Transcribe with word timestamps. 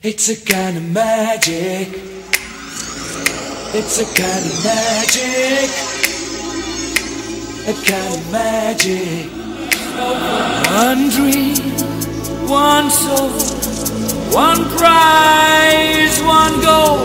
It's 0.00 0.28
a 0.28 0.36
kind 0.36 0.76
of 0.76 0.84
magic. 0.92 1.88
It's 3.74 3.98
a 3.98 4.04
kind 4.14 4.46
of 4.46 4.64
magic. 4.64 5.70
A 7.66 7.74
kind 7.82 8.14
of 8.14 8.30
magic. 8.30 9.26
One 10.70 11.10
dream, 11.10 11.56
one 12.48 12.88
soul, 12.92 13.30
one 14.30 14.68
prize, 14.78 16.22
one 16.22 16.60
goal, 16.60 16.98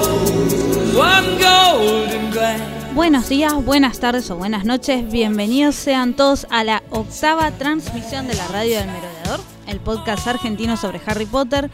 one 0.96 1.40
golden 1.42 2.30
glance. 2.30 2.94
Buenos 2.94 3.28
días, 3.28 3.54
buenas 3.66 4.00
tardes 4.00 4.30
o 4.30 4.36
buenas 4.36 4.66
noches. 4.66 5.12
Bienvenidos 5.12 5.74
sean 5.74 6.14
todos 6.14 6.46
a 6.52 6.64
la 6.64 6.84
octava 6.92 7.50
transmisión 7.50 8.28
de 8.28 8.36
la 8.36 8.48
radio 8.50 8.78
del 8.78 8.86
Merodeador, 8.92 9.40
el 9.66 9.80
podcast 9.80 10.28
argentino 10.28 10.78
sobre 10.78 11.02
Harry 11.08 11.26
Potter. 11.26 11.72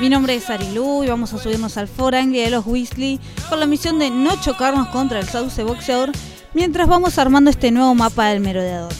Mi 0.00 0.08
nombre 0.08 0.34
es 0.34 0.48
Arilú 0.48 1.04
y 1.04 1.08
vamos 1.08 1.34
a 1.34 1.38
subirnos 1.38 1.76
al 1.76 1.86
Forangri 1.86 2.40
de 2.40 2.48
los 2.48 2.64
Weasley 2.64 3.20
con 3.50 3.60
la 3.60 3.66
misión 3.66 3.98
de 3.98 4.08
no 4.08 4.40
chocarnos 4.40 4.88
contra 4.88 5.20
el 5.20 5.28
sauce 5.28 5.62
boxeador 5.62 6.10
mientras 6.54 6.88
vamos 6.88 7.18
armando 7.18 7.50
este 7.50 7.70
nuevo 7.70 7.94
mapa 7.94 8.28
del 8.28 8.40
Merodeador. 8.40 8.94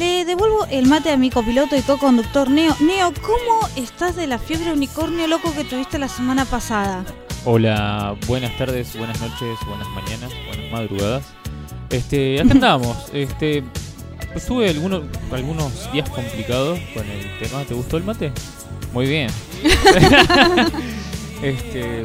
Le 0.00 0.24
devuelvo 0.24 0.66
el 0.68 0.86
mate 0.86 1.12
a 1.12 1.16
mi 1.16 1.30
copiloto 1.30 1.76
y 1.76 1.82
co-conductor 1.82 2.50
Neo. 2.50 2.74
Neo, 2.80 3.12
¿cómo 3.22 3.68
estás 3.76 4.16
de 4.16 4.26
la 4.26 4.40
fiebre 4.40 4.72
unicornio 4.72 5.28
loco 5.28 5.54
que 5.54 5.62
tuviste 5.62 5.96
la 6.00 6.08
semana 6.08 6.44
pasada? 6.44 7.04
Hola, 7.44 8.16
buenas 8.26 8.58
tardes, 8.58 8.96
buenas 8.98 9.20
noches, 9.20 9.58
buenas 9.68 9.88
mañanas, 9.90 10.32
buenas 10.48 10.72
madrugadas. 10.72 11.24
Este, 11.88 12.40
acá 12.40 12.50
andamos. 12.50 12.96
Este, 13.12 13.62
pues 14.32 14.44
tuve 14.44 14.70
algunos, 14.70 15.04
algunos 15.30 15.92
días 15.92 16.10
complicados 16.10 16.80
con 16.94 17.08
el 17.08 17.38
tema. 17.38 17.62
¿Te 17.64 17.74
gustó 17.74 17.96
el 17.96 18.02
mate? 18.02 18.32
Muy 18.92 19.06
bien. 19.06 19.30
este, 21.42 22.02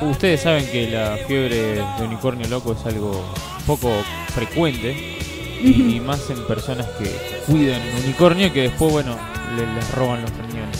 ustedes 0.00 0.40
saben 0.40 0.66
que 0.70 0.90
la 0.90 1.18
fiebre 1.26 1.56
de 1.56 1.84
unicornio 2.04 2.48
loco 2.48 2.72
es 2.78 2.86
algo 2.86 3.22
poco 3.66 3.92
frecuente 4.34 5.18
y, 5.62 5.96
y 5.96 6.00
más 6.00 6.28
en 6.30 6.46
personas 6.46 6.86
que 6.98 7.10
cuidan 7.46 7.80
un 7.82 8.04
unicornio 8.04 8.52
que 8.52 8.62
después, 8.62 8.92
bueno, 8.92 9.16
le- 9.56 9.74
les 9.74 9.90
roban 9.92 10.22
los 10.22 10.30
riñones. 10.30 10.78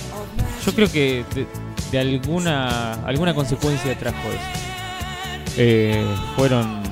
Yo 0.65 0.73
creo 0.75 0.91
que 0.91 1.25
de, 1.35 1.47
de 1.93 1.99
alguna 1.99 2.93
alguna 3.05 3.35
consecuencia 3.35 3.97
trajo 3.99 4.29
eso. 4.29 5.57
Eh, 5.57 6.05
fueron 6.37 6.83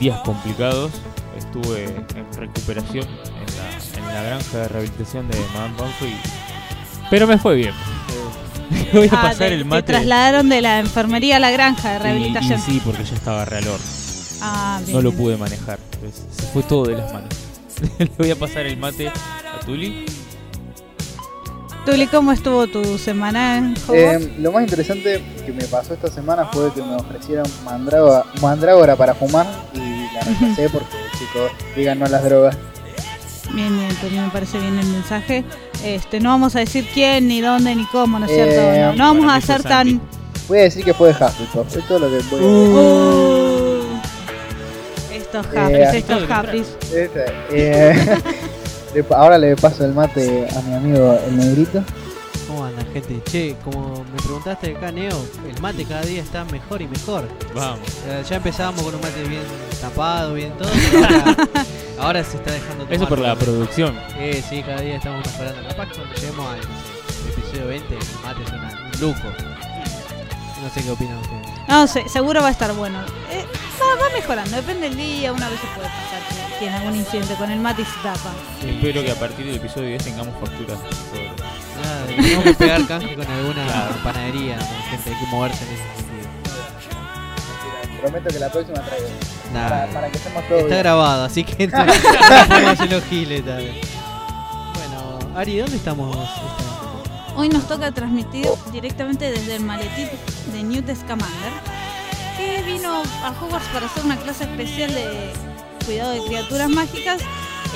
días 0.00 0.20
complicados. 0.20 0.92
Estuve 1.36 1.84
en 1.84 2.32
recuperación 2.36 3.04
en 3.06 3.46
la, 3.56 4.08
en 4.08 4.14
la 4.14 4.22
granja 4.22 4.58
de 4.58 4.68
rehabilitación 4.68 5.28
de 5.28 5.38
Madame 5.54 5.74
Pomfrey. 5.76 6.14
Pero 7.10 7.26
me 7.26 7.38
fue 7.38 7.54
bien. 7.56 7.74
Voy 8.92 9.08
a 9.08 9.10
Ah, 9.12 9.22
pasar 9.22 9.48
te- 9.48 9.54
el 9.54 9.58
Te 9.60 9.64
mate. 9.64 9.82
trasladaron 9.92 10.48
de 10.48 10.60
la 10.60 10.78
enfermería 10.80 11.36
a 11.36 11.38
la 11.38 11.50
granja 11.50 11.92
de 11.92 11.98
rehabilitación. 11.98 12.58
Y, 12.58 12.62
sí, 12.62 12.82
porque 12.84 13.04
ya 13.04 13.14
estaba 13.14 13.44
re 13.44 13.58
al 13.58 13.68
horno. 13.68 13.86
Ah, 14.42 14.80
bien, 14.84 14.96
No 14.96 15.02
lo 15.02 15.12
pude 15.12 15.36
manejar. 15.36 15.78
Pues, 16.00 16.22
se 16.36 16.42
fue 16.52 16.62
todo 16.62 16.84
de 16.86 16.96
las 16.96 17.12
manos. 17.12 17.30
Le 17.98 18.10
voy 18.18 18.30
a 18.30 18.36
pasar 18.36 18.66
el 18.66 18.76
mate 18.76 19.08
a 19.08 19.60
Tuli. 19.64 20.06
Tuli, 21.86 22.06
¿cómo 22.08 22.32
estuvo 22.32 22.66
tu 22.66 22.98
semana? 22.98 23.72
Eh, 23.94 24.34
lo 24.38 24.52
más 24.52 24.62
interesante 24.62 25.24
que 25.46 25.52
me 25.52 25.64
pasó 25.64 25.94
esta 25.94 26.08
semana 26.10 26.44
fue 26.52 26.70
que 26.74 26.82
me 26.82 26.96
ofrecieron 26.96 27.46
mandrágora, 27.64 28.24
mandrágora 28.42 28.94
para 28.96 29.14
fumar 29.14 29.46
y 29.74 30.12
la 30.14 30.20
rechacé 30.20 30.68
porque, 30.68 30.96
chicos, 31.18 31.50
digan 31.74 31.98
no 31.98 32.04
a 32.04 32.08
las 32.10 32.22
drogas. 32.24 32.58
Bien, 33.54 33.74
bien, 33.78 33.94
Tuli, 33.96 34.18
me 34.18 34.28
parece 34.28 34.58
bien 34.58 34.78
el 34.78 34.86
mensaje. 34.86 35.44
Este, 35.84 36.20
no 36.20 36.30
vamos 36.30 36.56
a 36.56 36.60
decir 36.60 36.86
quién, 36.92 37.28
ni 37.28 37.40
dónde, 37.40 37.74
ni 37.74 37.84
cómo, 37.86 38.18
¿no 38.18 38.26
es 38.26 38.32
cierto? 38.32 38.52
Eh, 38.60 38.80
no, 38.86 38.92
no 38.94 39.14
vamos 39.14 39.32
a 39.32 39.40
ser 39.40 39.62
tan... 39.62 40.00
Voy 40.48 40.58
a 40.58 40.62
decir 40.62 40.84
que 40.84 40.94
fue 40.94 41.08
de 41.12 41.14
Hufflepuff, 41.24 41.76
es 41.76 41.86
todo 41.86 41.98
lo 42.00 42.08
que 42.08 42.18
voy 42.30 42.40
a 42.40 42.46
Uh. 42.46 43.78
Estos 45.12 45.46
Eh, 45.54 45.90
estos 45.94 46.22
Huffleys. 46.22 46.66
decir. 46.80 46.98
Este, 46.98 47.24
eh, 47.52 49.04
ahora 49.14 49.36
le 49.38 49.54
paso 49.56 49.84
el 49.84 49.92
mate 49.92 50.48
a 50.56 50.60
mi 50.62 50.74
amigo 50.74 51.18
el 51.26 51.36
negrito. 51.36 51.84
¿Cómo 52.46 52.64
andan, 52.64 52.86
gente? 52.94 53.20
Che, 53.30 53.54
como 53.62 54.04
me 54.10 54.16
preguntaste 54.22 54.74
acá, 54.74 54.90
Neo, 54.90 55.22
el 55.54 55.60
mate 55.60 55.84
cada 55.84 56.00
día 56.02 56.22
está 56.22 56.44
mejor 56.46 56.80
y 56.80 56.88
mejor. 56.88 57.28
Vamos. 57.54 57.80
Eh, 58.08 58.22
Ya 58.28 58.36
empezábamos 58.36 58.82
con 58.82 58.94
un 58.94 59.00
mate 59.02 59.22
bien 59.28 59.42
tapado, 59.82 60.32
bien 60.32 60.52
todo, 60.58 60.70
pero 60.90 61.34
ahora, 62.00 62.24
se 62.24 62.36
está 62.36 62.52
dejando 62.52 62.84
tomar. 62.84 62.92
Eso 62.94 63.08
por 63.08 63.18
la 63.18 63.34
producción. 63.36 63.98
Eh, 64.18 64.42
sí, 64.48 64.62
cada 64.62 64.80
día 64.80 64.96
estamos 64.96 65.24
mejorando. 65.26 65.68
Capaz 65.68 65.86
que 65.88 65.94
cuando 65.96 66.14
lleguemos 66.14 66.46
al 66.52 66.58
episodio 67.30 67.66
20, 67.68 67.94
el 67.94 68.00
mate 68.24 68.42
es 68.42 68.48
una- 68.52 68.90
un 68.94 69.00
lujo. 69.00 69.28
No 70.62 70.68
sé 70.70 70.82
qué 70.82 70.90
opinan 70.90 71.18
ustedes. 71.18 71.46
No, 71.68 71.86
se- 71.86 72.08
seguro 72.08 72.40
va 72.42 72.48
a 72.48 72.50
estar 72.50 72.72
bueno. 72.74 72.98
Eh, 73.30 73.44
va, 73.80 74.02
va 74.02 74.12
mejorando, 74.12 74.56
depende 74.56 74.88
del 74.88 74.96
día, 74.96 75.32
una 75.32 75.48
vez 75.48 75.60
se 75.60 75.66
puede 75.68 75.88
pasar 75.88 76.20
que 76.28 76.58
tiene 76.58 76.76
algún 76.76 76.96
incidente 76.96 77.34
con 77.34 77.50
el 77.50 77.60
mate 77.60 77.82
y 77.82 77.84
se 77.84 77.92
tapa. 78.02 78.32
Espero 78.66 79.02
que 79.04 79.12
a 79.12 79.14
partir 79.14 79.46
del 79.46 79.56
episodio 79.56 79.88
10 79.88 80.02
tengamos 80.04 80.34
facturas. 80.40 80.78
sobre- 80.78 81.28
Nada, 81.78 82.06
tenemos 82.06 82.44
que 82.44 82.54
pegar 82.54 82.86
canje 82.88 83.14
con 83.14 83.26
alguna 83.26 83.64
Claro. 83.64 83.94
panadería, 84.02 84.58
gente, 84.90 85.10
hay 85.10 85.16
que 85.20 85.26
moverse 85.30 85.64
en 85.64 85.70
ese 85.74 85.82
sentido. 85.84 86.07
Prometo 88.00 88.28
que 88.28 88.38
la 88.38 88.48
próxima 88.50 88.80
traigo. 88.80 89.08
Nah, 89.52 89.68
Para, 89.68 89.86
para 89.92 90.10
que 90.10 90.16
estemos 90.18 90.42
todos 90.46 90.60
Está 90.60 90.68
bien. 90.74 90.78
grabado, 90.82 91.24
así 91.24 91.44
que 91.44 91.66
no 91.66 92.86
los 92.90 93.04
giles. 93.04 93.44
Bueno, 93.44 95.18
Ari, 95.36 95.58
¿dónde 95.58 95.76
estamos? 95.76 96.16
esta- 96.16 97.34
Hoy 97.36 97.48
nos 97.48 97.66
toca 97.68 97.92
transmitir 97.92 98.46
directamente 98.72 99.30
desde 99.30 99.56
el 99.56 99.62
maletín 99.62 100.08
de 100.52 100.62
Newt 100.62 100.88
Scamander, 100.94 101.52
que 102.36 102.62
vino 102.62 103.02
a 103.24 103.30
Hogwarts 103.30 103.68
para 103.68 103.86
hacer 103.86 104.04
una 104.04 104.16
clase 104.16 104.44
especial 104.44 104.92
de 104.92 105.32
cuidado 105.86 106.10
de 106.12 106.24
criaturas 106.24 106.68
mágicas. 106.68 107.20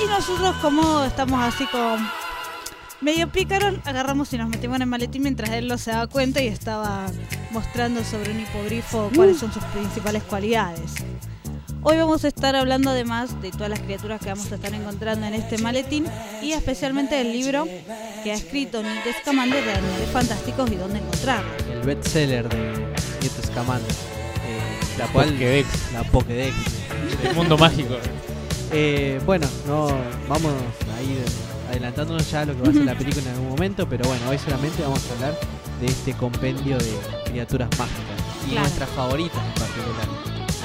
Y 0.03 0.07
nosotros, 0.09 0.55
como 0.61 1.03
estamos 1.03 1.41
así 1.43 1.65
con 1.67 1.97
medio 3.03 3.29
pícaros, 3.29 3.75
agarramos 3.85 4.31
y 4.33 4.37
nos 4.37 4.49
metimos 4.49 4.77
en 4.77 4.83
el 4.83 4.87
maletín 4.87 5.23
mientras 5.23 5.49
él 5.51 5.67
no 5.67 5.77
se 5.77 5.91
daba 5.91 6.07
cuenta 6.07 6.41
y 6.41 6.47
estaba 6.47 7.05
mostrando 7.51 8.03
sobre 8.03 8.31
un 8.31 8.39
hipogrifo 8.41 9.11
cuáles 9.15 9.37
son 9.39 9.51
sus 9.53 9.63
principales 9.65 10.23
cualidades. 10.23 10.93
Hoy 11.85 11.97
vamos 11.97 12.23
a 12.23 12.29
estar 12.29 12.55
hablando 12.55 12.91
además 12.91 13.41
de 13.41 13.51
todas 13.51 13.69
las 13.69 13.79
criaturas 13.81 14.21
que 14.21 14.29
vamos 14.29 14.49
a 14.51 14.55
estar 14.55 14.73
encontrando 14.73 15.25
en 15.27 15.33
este 15.33 15.57
maletín 15.57 16.05
y 16.41 16.53
especialmente 16.53 17.15
del 17.15 17.33
libro 17.33 17.65
que 18.23 18.31
ha 18.31 18.35
escrito 18.35 18.81
Newt 18.81 19.03
Scamander 19.21 19.65
de 19.65 19.73
Animales 19.73 20.09
Fantásticos 20.13 20.71
y 20.71 20.75
dónde 20.75 20.99
encontrarlos. 20.99 21.51
El 21.69 21.81
bestseller 21.81 22.47
de 22.47 22.57
Newt 23.21 23.45
Scamander. 23.47 23.91
eh, 23.91 24.97
La 24.97 25.07
cual- 25.07 25.29
Pokédex. 25.31 25.67
La 25.91 26.03
Pokédex. 26.03 26.55
El 27.25 27.35
mundo 27.35 27.57
mágico. 27.57 27.95
Eh, 28.71 29.19
bueno, 29.25 29.45
no 29.67 29.87
vamos 30.29 30.53
a 30.97 31.01
ir 31.01 31.21
adelantándonos 31.73 32.29
ya 32.29 32.41
a 32.41 32.45
lo 32.45 32.55
que 32.55 32.61
va 32.61 32.69
a 32.69 32.73
ser 32.73 32.85
la 32.85 32.95
película 32.95 33.23
en 33.29 33.33
algún 33.35 33.49
momento, 33.49 33.87
pero 33.89 34.07
bueno, 34.07 34.29
hoy 34.29 34.37
solamente 34.37 34.83
vamos 34.83 35.01
a 35.09 35.13
hablar 35.15 35.39
de 35.79 35.85
este 35.87 36.13
compendio 36.13 36.77
de 36.77 36.93
criaturas 37.25 37.67
mágicas 37.79 38.19
y 38.45 38.51
Claro. 38.51 38.61
nuestras 38.61 38.89
favoritas 38.91 39.41
en 39.43 39.53
particular. 39.61 40.07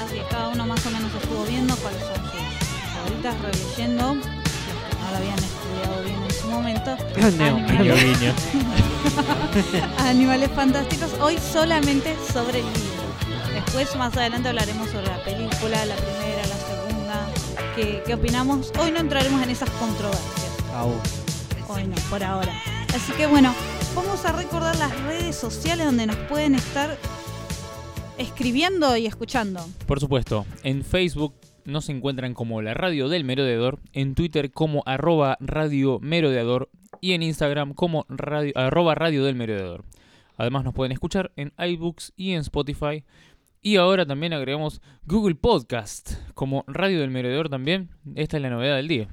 Así 0.05 0.15
que 0.15 0.23
cada 0.29 0.49
uno 0.49 0.67
más 0.67 0.85
o 0.85 0.89
menos 0.91 1.11
estuvo 1.21 1.43
viendo 1.45 1.75
cuáles 1.77 2.01
son 2.01 2.15
sus 2.15 2.93
favoritas, 2.93 3.35
releyendo, 3.41 4.13
los 4.13 4.23
que 4.23 4.33
no 5.01 5.09
lo 5.11 5.17
habían 5.17 5.39
estudiado 5.39 6.03
bien 6.03 6.21
en 6.23 6.31
su 6.33 6.47
momento, 6.47 6.91
animales, 7.25 8.33
animales 9.99 10.49
fantásticos, 10.55 11.09
hoy 11.21 11.37
solamente 11.39 12.15
sobre 12.31 12.59
el 12.59 12.65
libro. 12.65 12.99
Después 13.53 13.95
más 13.95 14.15
adelante 14.15 14.49
hablaremos 14.49 14.89
sobre 14.89 15.07
la 15.07 15.23
película, 15.23 15.85
la 15.85 15.95
primera, 15.95 16.45
la 16.47 16.57
segunda, 16.57 17.27
qué, 17.75 18.03
qué 18.05 18.13
opinamos. 18.13 18.71
Hoy 18.79 18.91
no 18.91 18.99
entraremos 18.99 19.41
en 19.41 19.49
esas 19.49 19.69
controversias. 19.71 20.48
Aún. 20.73 20.99
Hoy 21.67 21.83
no, 21.85 21.95
por 22.09 22.23
ahora. 22.23 22.53
Así 22.93 23.11
que 23.13 23.27
bueno, 23.27 23.53
vamos 23.95 24.25
a 24.25 24.31
recordar 24.31 24.75
las 24.77 25.03
redes 25.03 25.35
sociales 25.35 25.85
donde 25.85 26.07
nos 26.07 26.15
pueden 26.15 26.55
estar 26.55 26.97
escribiendo 28.17 28.95
y 28.97 29.05
escuchando. 29.05 29.65
Por 29.87 29.99
supuesto, 29.99 30.45
en 30.63 30.83
Facebook 30.83 31.35
nos 31.65 31.89
encuentran 31.89 32.33
como 32.33 32.61
la 32.61 32.73
radio 32.73 33.09
del 33.09 33.23
merodeador, 33.23 33.79
en 33.93 34.15
Twitter 34.15 34.51
como 34.51 34.83
arroba 34.85 35.37
radio 35.39 35.99
merodeador 36.01 36.69
y 37.01 37.13
en 37.13 37.23
Instagram 37.23 37.73
como 37.73 38.05
radio, 38.09 38.51
arroba 38.55 38.95
radio 38.95 39.23
del 39.23 39.35
merodeador. 39.35 39.85
Además 40.37 40.63
nos 40.63 40.73
pueden 40.73 40.91
escuchar 40.91 41.31
en 41.35 41.53
iBooks 41.57 42.13
y 42.15 42.31
en 42.31 42.41
Spotify. 42.41 43.03
Y 43.61 43.75
ahora 43.75 44.05
también 44.05 44.31
agregamos 44.31 44.81
Google 45.05 45.35
Podcast 45.35 46.13
como 46.33 46.63
radio 46.67 47.01
del 47.01 47.09
merodeador 47.09 47.49
también. 47.49 47.89
Esta 48.15 48.37
es 48.37 48.43
la 48.43 48.49
novedad 48.49 48.77
del 48.77 48.87
día. 48.87 49.09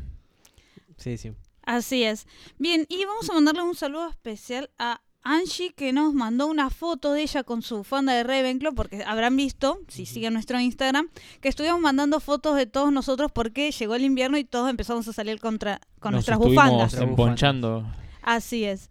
Sí, 0.96 1.16
sí. 1.16 1.32
Así 1.66 2.04
es. 2.04 2.26
Bien, 2.58 2.86
y 2.88 3.04
vamos 3.04 3.28
a 3.28 3.34
mandarle 3.34 3.62
un 3.62 3.74
saludo 3.74 4.08
especial 4.08 4.70
a 4.78 5.02
Angie 5.22 5.74
que 5.74 5.92
nos 5.92 6.14
mandó 6.14 6.46
una 6.46 6.70
foto 6.70 7.12
de 7.12 7.22
ella 7.22 7.42
con 7.42 7.60
su 7.60 7.78
bufanda 7.78 8.14
de 8.14 8.22
Ravenclaw 8.22 8.72
porque 8.72 9.02
habrán 9.04 9.36
visto, 9.36 9.80
si 9.88 10.06
siguen 10.06 10.34
nuestro 10.34 10.60
Instagram, 10.60 11.08
que 11.40 11.48
estuvimos 11.48 11.80
mandando 11.80 12.20
fotos 12.20 12.56
de 12.56 12.66
todos 12.66 12.92
nosotros 12.92 13.32
porque 13.32 13.72
llegó 13.72 13.96
el 13.96 14.04
invierno 14.04 14.38
y 14.38 14.44
todos 14.44 14.70
empezamos 14.70 15.08
a 15.08 15.12
salir 15.12 15.40
contra, 15.40 15.80
con 15.98 16.12
Nos 16.12 16.18
nuestras 16.18 16.38
bufandas. 16.38 16.94
Emponchando. 16.94 17.84
Así 18.22 18.64
es. 18.64 18.88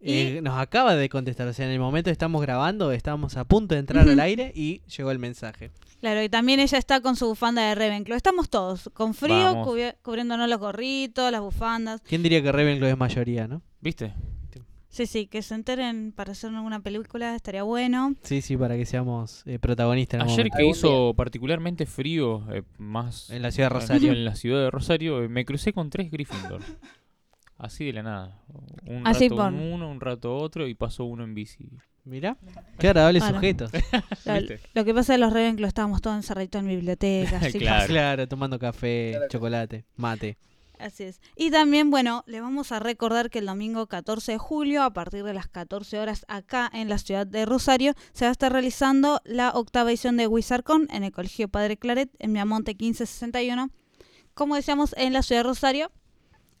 Eh, 0.00 0.40
nos 0.42 0.58
acaba 0.58 0.96
de 0.96 1.08
contestar, 1.08 1.48
o 1.48 1.54
sea, 1.54 1.64
en 1.64 1.72
el 1.72 1.80
momento 1.80 2.08
que 2.08 2.12
estamos 2.12 2.42
grabando, 2.42 2.92
estábamos 2.92 3.38
a 3.38 3.44
punto 3.46 3.74
de 3.74 3.80
entrar 3.80 4.06
al 4.06 4.20
aire 4.20 4.52
y 4.54 4.82
llegó 4.82 5.10
el 5.10 5.18
mensaje. 5.18 5.70
Claro, 6.04 6.22
y 6.22 6.28
también 6.28 6.60
ella 6.60 6.76
está 6.76 7.00
con 7.00 7.16
su 7.16 7.26
bufanda 7.28 7.62
de 7.66 7.74
Ravenclaw. 7.74 8.14
Estamos 8.14 8.50
todos 8.50 8.90
con 8.92 9.14
frío, 9.14 9.54
Vamos. 9.64 9.68
cubriéndonos 10.02 10.46
los 10.50 10.58
gorritos, 10.60 11.32
las 11.32 11.40
bufandas. 11.40 12.02
¿Quién 12.02 12.22
diría 12.22 12.42
que 12.42 12.52
Ravenclaw 12.52 12.90
es 12.90 12.98
mayoría, 12.98 13.48
no? 13.48 13.62
¿Viste? 13.80 14.12
Sí, 14.90 15.06
sí, 15.06 15.26
que 15.28 15.40
se 15.40 15.54
enteren 15.54 16.12
para 16.14 16.32
hacer 16.32 16.54
alguna 16.54 16.80
película 16.80 17.34
estaría 17.34 17.62
bueno. 17.62 18.16
Sí, 18.22 18.42
sí, 18.42 18.54
para 18.54 18.76
que 18.76 18.84
seamos 18.84 19.44
eh, 19.46 19.58
protagonistas 19.58 20.16
en 20.18 20.20
algún 20.20 20.32
Ayer 20.34 20.44
momento. 20.50 20.56
que 20.58 20.62
Algún 20.62 20.76
hizo 20.76 21.14
particularmente 21.14 21.86
frío, 21.86 22.44
eh, 22.52 22.64
más 22.76 23.30
En 23.30 23.40
la 23.40 23.50
ciudad 23.50 23.70
de 23.70 23.74
Rosario. 23.80 24.12
En 24.12 24.26
la 24.26 24.34
ciudad 24.34 24.60
de 24.60 24.70
Rosario, 24.70 25.22
eh, 25.22 25.28
me 25.30 25.46
crucé 25.46 25.72
con 25.72 25.88
tres 25.88 26.10
Gryffindor. 26.10 26.60
Así 27.56 27.86
de 27.86 27.94
la 27.94 28.02
nada. 28.02 28.42
Un 28.84 29.06
Así 29.06 29.30
rato 29.30 29.36
por- 29.42 29.52
uno, 29.54 29.90
un 29.90 30.00
rato 30.02 30.36
otro 30.36 30.66
y 30.68 30.74
pasó 30.74 31.06
uno 31.06 31.24
en 31.24 31.32
bici. 31.34 31.66
Mirá, 32.04 32.36
qué 32.78 32.88
agradable 32.88 33.18
Claro. 33.18 33.34
sujeto. 33.34 33.66
Lo, 34.74 34.84
que 34.84 34.92
pasa 34.92 35.14
es 35.14 35.16
que 35.16 35.24
los 35.24 35.32
Ravenclaw 35.32 35.68
estábamos 35.68 36.02
todos 36.02 36.16
encerraditos 36.16 36.60
en 36.60 36.68
bibliotecas. 36.68 37.42
así 37.42 37.58
Claro. 37.58 37.86
Claro, 37.86 38.28
tomando 38.28 38.58
café, 38.58 39.12
Claro 39.12 39.28
chocolate, 39.28 39.84
mate. 39.96 40.36
Así 40.78 41.04
es. 41.04 41.20
Y 41.36 41.50
también, 41.50 41.90
bueno, 41.90 42.24
le 42.26 42.40
vamos 42.40 42.72
a 42.72 42.78
recordar 42.78 43.30
que 43.30 43.38
el 43.38 43.46
domingo 43.46 43.86
14 43.86 44.32
de 44.32 44.38
julio, 44.38 44.82
a 44.82 44.92
partir 44.92 45.24
de 45.24 45.32
las 45.32 45.46
14 45.46 45.98
horas 45.98 46.26
acá 46.28 46.70
en 46.72 46.88
la 46.88 46.98
ciudad 46.98 47.26
de 47.26 47.46
Rosario, 47.46 47.94
se 48.12 48.24
va 48.26 48.30
a 48.30 48.32
estar 48.32 48.52
realizando 48.52 49.20
la 49.24 49.50
octava 49.50 49.90
edición 49.90 50.16
de 50.16 50.26
WizardCon 50.26 50.88
en 50.90 51.04
el 51.04 51.12
Colegio 51.12 51.48
Padre 51.48 51.76
Claret, 51.76 52.10
en 52.18 52.32
Miamonte 52.32 52.72
1561. 52.72 53.70
Como 54.34 54.56
decíamos, 54.56 54.94
en 54.98 55.12
la 55.12 55.22
ciudad 55.22 55.40
de 55.40 55.48
Rosario, 55.48 55.92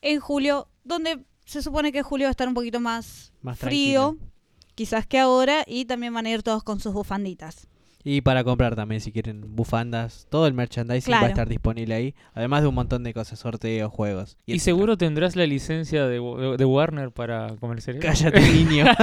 en 0.00 0.20
julio, 0.20 0.68
donde 0.84 1.24
se 1.44 1.60
supone 1.60 1.92
que 1.92 2.02
julio 2.02 2.26
va 2.26 2.28
a 2.28 2.30
estar 2.30 2.48
un 2.48 2.54
poquito 2.54 2.80
más, 2.80 3.32
Más 3.42 3.58
frío, 3.58 4.16
tranquilo. 4.16 4.33
Quizás 4.74 5.06
que 5.06 5.18
ahora, 5.18 5.64
y 5.66 5.84
también 5.84 6.14
van 6.14 6.26
a 6.26 6.30
ir 6.30 6.42
todos 6.42 6.62
con 6.62 6.80
sus 6.80 6.92
bufanditas. 6.92 7.68
Y 8.06 8.20
para 8.20 8.44
comprar 8.44 8.76
también, 8.76 9.00
si 9.00 9.12
quieren 9.12 9.56
bufandas, 9.56 10.26
todo 10.28 10.46
el 10.46 10.52
merchandising 10.52 11.14
va 11.14 11.20
a 11.20 11.28
estar 11.28 11.48
disponible 11.48 11.94
ahí. 11.94 12.14
Además 12.34 12.60
de 12.60 12.68
un 12.68 12.74
montón 12.74 13.02
de 13.02 13.14
cosas, 13.14 13.38
sorteos, 13.38 13.90
juegos. 13.90 14.36
Y, 14.44 14.58
seguro 14.58 14.98
tendrás 14.98 15.36
la 15.36 15.46
licencia 15.46 16.06
de, 16.06 16.20
Warner 16.20 17.12
para 17.12 17.56
comercializar. 17.56 18.12
Cállate, 18.12 18.40
niño. 18.52 18.84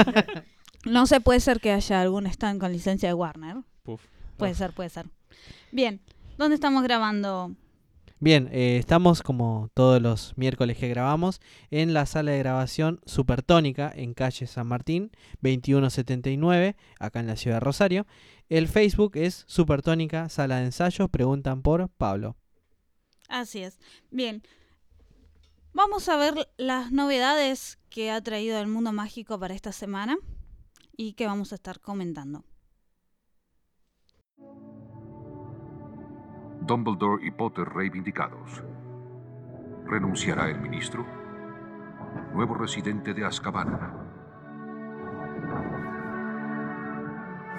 No 0.83 1.05
se 1.05 1.21
puede 1.21 1.39
ser 1.39 1.59
que 1.59 1.71
haya 1.71 2.01
algún 2.01 2.25
stand 2.25 2.59
con 2.59 2.71
licencia 2.71 3.07
de 3.07 3.13
Warner. 3.13 3.57
Puf. 3.83 4.01
Puede 4.37 4.55
ser, 4.55 4.73
puede 4.73 4.89
ser. 4.89 5.05
Bien, 5.71 6.01
¿dónde 6.39 6.55
estamos 6.55 6.81
grabando? 6.81 7.51
Bien, 8.23 8.49
eh, 8.51 8.77
estamos 8.77 9.23
como 9.23 9.71
todos 9.73 9.99
los 9.99 10.37
miércoles 10.37 10.77
que 10.77 10.87
grabamos 10.87 11.41
en 11.71 11.95
la 11.95 12.05
sala 12.05 12.29
de 12.29 12.37
grabación 12.37 13.01
Supertónica 13.07 13.91
en 13.95 14.13
calle 14.13 14.45
San 14.45 14.67
Martín 14.67 15.09
2179, 15.41 16.75
acá 16.99 17.19
en 17.19 17.25
la 17.25 17.35
ciudad 17.35 17.55
de 17.55 17.61
Rosario. 17.61 18.05
El 18.47 18.67
Facebook 18.67 19.13
es 19.15 19.43
Supertónica 19.47 20.29
Sala 20.29 20.57
de 20.57 20.65
Ensayos, 20.65 21.09
preguntan 21.09 21.63
por 21.63 21.89
Pablo. 21.89 22.37
Así 23.27 23.63
es. 23.63 23.79
Bien. 24.11 24.43
Vamos 25.73 26.07
a 26.07 26.15
ver 26.15 26.47
las 26.57 26.91
novedades 26.91 27.79
que 27.89 28.11
ha 28.11 28.21
traído 28.21 28.59
el 28.59 28.67
mundo 28.67 28.93
mágico 28.93 29.39
para 29.39 29.55
esta 29.55 29.71
semana 29.71 30.15
y 30.95 31.13
que 31.13 31.25
vamos 31.25 31.53
a 31.53 31.55
estar 31.55 31.79
comentando. 31.79 32.45
Dumbledore 36.61 37.25
y 37.25 37.31
Potter 37.31 37.67
reivindicados. 37.67 38.63
¿Renunciará 39.85 40.49
el 40.49 40.59
ministro? 40.61 41.05
Nuevo 42.33 42.53
residente 42.53 43.13
de 43.13 43.25
Azkaban. 43.25 43.79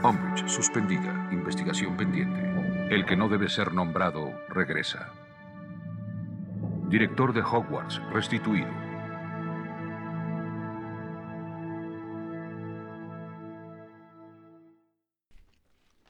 Umbridge 0.04 0.48
suspendida. 0.48 1.28
Investigación 1.32 1.96
pendiente. 1.96 2.40
El 2.94 3.04
que 3.04 3.16
no 3.16 3.28
debe 3.28 3.48
ser 3.48 3.74
nombrado 3.74 4.32
regresa. 4.48 5.12
Director 6.88 7.32
de 7.32 7.42
Hogwarts 7.42 8.00
restituido. 8.12 8.70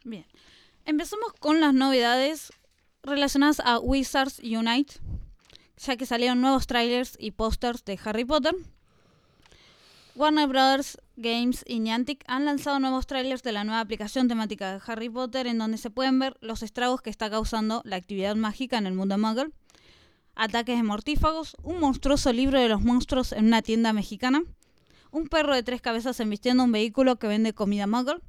Bien. 0.04 0.26
Empezamos 0.84 1.32
con 1.38 1.60
las 1.60 1.72
novedades 1.72 2.52
relacionadas 3.02 3.60
a 3.60 3.78
Wizards 3.78 4.38
Unite, 4.40 4.94
ya 5.76 5.96
que 5.96 6.06
salieron 6.06 6.40
nuevos 6.40 6.66
trailers 6.66 7.16
y 7.18 7.32
pósters 7.32 7.84
de 7.84 7.98
Harry 8.04 8.24
Potter. 8.24 8.54
Warner 10.14 10.46
Brothers 10.46 10.98
Games 11.16 11.64
y 11.66 11.80
Niantic 11.80 12.22
han 12.26 12.44
lanzado 12.44 12.78
nuevos 12.78 13.06
trailers 13.06 13.42
de 13.42 13.52
la 13.52 13.64
nueva 13.64 13.80
aplicación 13.80 14.28
temática 14.28 14.72
de 14.72 14.80
Harry 14.86 15.08
Potter 15.08 15.46
en 15.46 15.58
donde 15.58 15.78
se 15.78 15.90
pueden 15.90 16.18
ver 16.18 16.36
los 16.40 16.62
estragos 16.62 17.00
que 17.00 17.10
está 17.10 17.30
causando 17.30 17.80
la 17.84 17.96
actividad 17.96 18.36
mágica 18.36 18.76
en 18.76 18.86
el 18.86 18.92
mundo 18.92 19.16
muggle, 19.16 19.50
ataques 20.34 20.76
de 20.76 20.82
mortífagos, 20.82 21.56
un 21.62 21.80
monstruoso 21.80 22.32
libro 22.32 22.60
de 22.60 22.68
los 22.68 22.82
monstruos 22.82 23.32
en 23.32 23.46
una 23.46 23.62
tienda 23.62 23.92
mexicana, 23.92 24.42
un 25.10 25.28
perro 25.28 25.54
de 25.54 25.62
tres 25.62 25.80
cabezas 25.80 26.20
embistiendo 26.20 26.62
un 26.62 26.72
vehículo 26.72 27.16
que 27.16 27.26
vende 27.26 27.54
comida 27.54 27.86
muggle, 27.86 28.20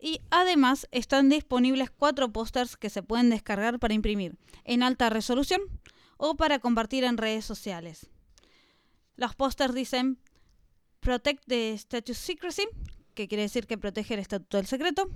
y 0.00 0.20
además 0.30 0.88
están 0.90 1.28
disponibles 1.28 1.90
cuatro 1.90 2.32
pósters 2.32 2.76
que 2.76 2.90
se 2.90 3.02
pueden 3.02 3.30
descargar 3.30 3.78
para 3.78 3.94
imprimir 3.94 4.36
en 4.64 4.82
alta 4.82 5.10
resolución 5.10 5.60
o 6.16 6.36
para 6.36 6.58
compartir 6.58 7.04
en 7.04 7.18
redes 7.18 7.44
sociales. 7.44 8.10
Los 9.16 9.34
pósters 9.34 9.74
dicen 9.74 10.18
Protect 11.00 11.44
the 11.46 11.72
Status 11.72 12.18
Secrecy, 12.18 12.66
que 13.14 13.28
quiere 13.28 13.42
decir 13.42 13.66
que 13.66 13.78
protege 13.78 14.14
el 14.14 14.20
estatuto 14.20 14.56
del 14.56 14.66
secreto. 14.66 15.10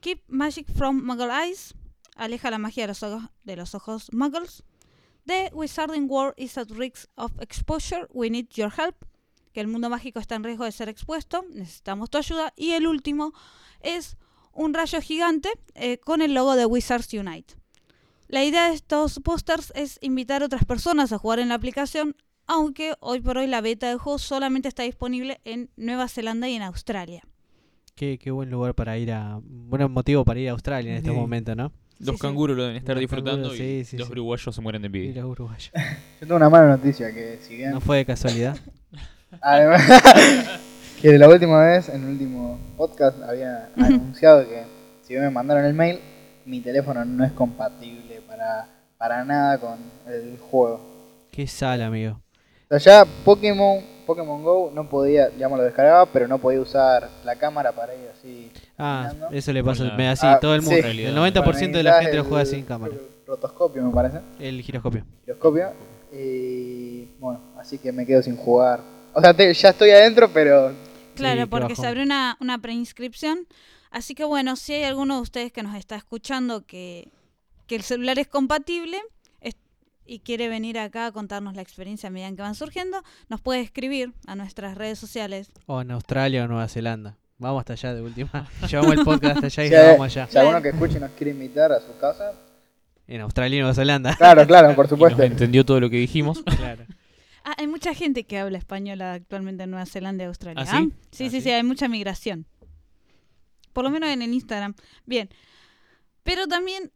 Keep 0.00 0.24
Magic 0.28 0.72
from 0.72 1.04
Muggle 1.04 1.32
Eyes, 1.32 1.74
aleja 2.16 2.50
la 2.50 2.58
magia 2.58 2.84
de 2.84 2.88
los 2.88 3.02
ojos, 3.02 3.30
de 3.44 3.56
los 3.56 3.74
ojos 3.74 4.08
muggles. 4.12 4.64
The 5.26 5.50
Wizarding 5.52 6.08
World 6.08 6.34
is 6.36 6.56
at 6.56 6.70
risk 6.70 7.08
of 7.16 7.32
exposure, 7.40 8.08
we 8.12 8.30
need 8.30 8.48
your 8.54 8.70
help. 8.70 9.04
Que 9.52 9.60
el 9.60 9.68
mundo 9.68 9.88
mágico 9.90 10.18
está 10.20 10.34
en 10.34 10.44
riesgo 10.44 10.64
de 10.64 10.72
ser 10.72 10.88
expuesto, 10.88 11.44
necesitamos 11.52 12.10
tu 12.10 12.18
ayuda. 12.18 12.52
Y 12.56 12.72
el 12.72 12.86
último 12.86 13.32
es 13.80 14.16
un 14.52 14.74
rayo 14.74 15.00
gigante 15.00 15.48
eh, 15.74 15.98
con 15.98 16.20
el 16.22 16.34
logo 16.34 16.56
de 16.56 16.66
Wizards 16.66 17.12
Unite. 17.14 17.54
La 18.28 18.44
idea 18.44 18.68
de 18.68 18.74
estos 18.74 19.20
pósters 19.20 19.72
es 19.74 19.98
invitar 20.02 20.42
a 20.42 20.46
otras 20.46 20.64
personas 20.64 21.12
a 21.12 21.18
jugar 21.18 21.38
en 21.38 21.48
la 21.48 21.54
aplicación, 21.54 22.14
aunque 22.46 22.94
hoy 23.00 23.20
por 23.20 23.38
hoy 23.38 23.46
la 23.46 23.60
beta 23.62 23.88
del 23.88 23.98
juego 23.98 24.18
solamente 24.18 24.68
está 24.68 24.82
disponible 24.82 25.40
en 25.44 25.70
Nueva 25.76 26.08
Zelanda 26.08 26.48
y 26.48 26.54
en 26.54 26.62
Australia. 26.62 27.22
Qué, 27.94 28.18
qué 28.18 28.30
buen 28.30 28.50
lugar 28.50 28.74
para 28.74 28.96
ir 28.98 29.12
a... 29.12 29.40
Buen 29.42 29.90
motivo 29.90 30.24
para 30.24 30.38
ir 30.40 30.48
a 30.48 30.52
Australia 30.52 30.90
en 30.92 30.96
estos 30.98 31.14
Sí. 31.14 31.18
momentos, 31.18 31.56
¿no? 31.56 31.72
Los 32.00 32.14
sí. 32.16 32.20
canguros 32.20 32.56
lo 32.56 32.62
deben 32.62 32.76
estar 32.76 32.94
Los 32.94 33.00
disfrutando 33.00 33.48
canguros, 33.48 33.54
y 33.60 33.84
sí, 33.84 33.84
sí, 33.84 33.96
los 33.98 34.06
sí. 34.06 34.12
uruguayos 34.12 34.54
se 34.54 34.60
mueren 34.60 34.82
de 34.82 34.86
Y 34.86 34.88
envidia. 34.88 35.22
los 35.22 35.30
uruguayos. 35.32 35.70
Yo 36.20 36.26
tengo 36.26 36.36
una 36.36 36.48
mala 36.50 36.76
noticia 36.76 37.12
que 37.12 37.38
si 37.42 37.56
bien 37.56 37.70
No 37.72 37.80
fue 37.80 37.96
de 37.98 38.04
casualidad. 38.06 38.56
Además, 39.40 39.82
que 41.00 41.18
la 41.18 41.28
última 41.28 41.60
vez, 41.64 41.88
en 41.88 42.02
el 42.04 42.10
último 42.10 42.58
podcast, 42.76 43.20
había 43.22 43.68
anunciado 43.76 44.46
que 44.48 44.62
si 45.02 45.14
me 45.14 45.30
mandaron 45.30 45.64
el 45.64 45.74
mail, 45.74 46.00
mi 46.46 46.60
teléfono 46.60 47.04
no 47.04 47.24
es 47.24 47.32
compatible 47.32 48.20
para, 48.26 48.68
para 48.96 49.24
nada 49.24 49.58
con 49.58 49.76
el 50.06 50.38
juego. 50.50 50.80
Qué 51.30 51.46
sal, 51.46 51.82
amigo. 51.82 52.20
O 52.70 52.78
sea, 52.78 53.04
ya 53.04 53.10
Pokémon, 53.24 53.78
Pokémon 54.06 54.42
Go 54.42 54.70
no 54.74 54.88
podía, 54.88 55.30
ya 55.38 55.48
me 55.48 55.56
lo 55.56 55.62
descargaba, 55.62 56.06
pero 56.06 56.26
no 56.28 56.38
podía 56.38 56.60
usar 56.60 57.08
la 57.24 57.36
cámara 57.36 57.72
para 57.72 57.94
ir 57.94 58.08
así. 58.12 58.50
Ah, 58.76 59.06
caminando. 59.08 59.36
eso 59.36 59.52
le 59.52 59.64
pasa 59.64 59.84
me- 59.96 60.08
así 60.08 60.26
Ah, 60.26 60.38
todo 60.40 60.54
el 60.54 60.62
sí. 60.62 60.68
mundo. 60.68 60.82
realidad. 60.82 61.10
El 61.10 61.16
90% 61.16 61.44
Para 61.44 61.58
de 61.78 61.82
la 61.82 62.00
gente 62.02 62.16
lo 62.16 62.24
juega 62.24 62.42
el- 62.42 62.46
sin 62.48 62.62
cámara. 62.64 62.94
el 62.94 63.00
Rotoscopio, 63.26 63.82
me 63.82 63.92
parece. 63.92 64.18
El 64.40 64.60
giroscopio. 64.62 65.04
Giroscopio. 65.24 65.72
Y 66.12 67.04
bueno, 67.20 67.40
así 67.58 67.78
que 67.78 67.92
me 67.92 68.04
quedo 68.06 68.22
sin 68.22 68.36
jugar. 68.36 68.80
O 69.18 69.20
sea, 69.20 69.34
te- 69.34 69.52
ya 69.52 69.70
estoy 69.70 69.90
adentro, 69.90 70.30
pero 70.32 70.72
Claro, 71.14 71.40
qué 71.42 71.46
porque 71.48 71.74
se 71.74 71.86
abrió 71.86 72.04
una, 72.04 72.36
una 72.40 72.58
preinscripción. 72.58 73.46
Así 73.90 74.14
que 74.14 74.24
bueno, 74.24 74.54
si 74.56 74.74
hay 74.74 74.84
alguno 74.84 75.16
de 75.16 75.22
ustedes 75.22 75.52
que 75.52 75.62
nos 75.62 75.74
está 75.76 75.96
escuchando 75.96 76.64
que, 76.66 77.08
que 77.66 77.74
el 77.74 77.82
celular 77.82 78.18
es 78.18 78.28
compatible 78.28 78.98
es- 79.40 79.56
y 80.06 80.20
quiere 80.20 80.48
venir 80.48 80.78
acá 80.78 81.06
a 81.06 81.12
contarnos 81.12 81.54
la 81.56 81.62
experiencia 81.62 82.06
a 82.08 82.10
medida 82.10 82.30
que 82.36 82.42
van 82.42 82.54
surgiendo, 82.54 83.02
nos 83.28 83.40
puede 83.40 83.60
escribir 83.60 84.12
a 84.26 84.36
nuestras 84.36 84.76
redes 84.78 84.98
sociales. 84.98 85.50
O 85.66 85.80
en 85.80 85.90
Australia 85.90 86.44
o 86.44 86.46
Nueva 86.48 86.68
Zelanda. 86.68 87.16
Vamos 87.38 87.60
hasta 87.60 87.72
allá 87.72 87.94
de 87.94 88.02
última. 88.02 88.48
Llevamos 88.70 88.92
el 88.92 89.04
podcast 89.04 89.36
hasta 89.36 89.46
allá 89.46 89.64
y 89.64 89.68
si, 89.68 89.72
grabamos 89.74 90.06
allá. 90.06 90.26
si 90.30 90.38
alguno 90.38 90.62
que 90.62 90.68
escuche 90.68 91.00
nos 91.00 91.10
quiere 91.12 91.32
invitar 91.32 91.72
a 91.72 91.80
su 91.80 91.96
casa. 91.98 92.32
En 93.08 93.22
Australia 93.22 93.56
y 93.56 93.60
Nueva 93.60 93.74
Zelanda. 93.74 94.14
Claro, 94.16 94.46
claro, 94.46 94.74
por 94.76 94.84
Y 94.86 94.88
nos 94.90 94.90
supuesto. 94.90 95.22
entendió 95.22 95.64
todo 95.64 95.80
lo 95.80 95.88
que 95.90 95.96
dijimos. 95.96 96.42
claro. 96.56 96.84
Ah, 97.50 97.54
hay 97.56 97.66
mucha 97.66 97.94
gente 97.94 98.24
que 98.24 98.38
habla 98.38 98.58
español 98.58 99.00
actualmente 99.00 99.62
en 99.62 99.70
Nueva 99.70 99.86
Zelanda 99.86 100.24
y 100.24 100.26
Australia. 100.26 100.64
¿Ah, 100.68 100.80
sí? 100.80 100.92
Sí, 101.10 101.24
¿Ah, 101.24 101.30
sí, 101.30 101.30
sí? 101.30 101.40
sí, 101.40 101.50
hay 101.50 101.62
mucha 101.62 101.88
migración. 101.88 102.46
Por 103.72 103.84
lo 103.84 103.90
menos 103.90 104.10
en 104.10 104.20
el 104.20 104.34
Instagram. 104.34 104.74
Bien. 105.06 105.30
Pero 106.24 106.46
también 106.46 106.92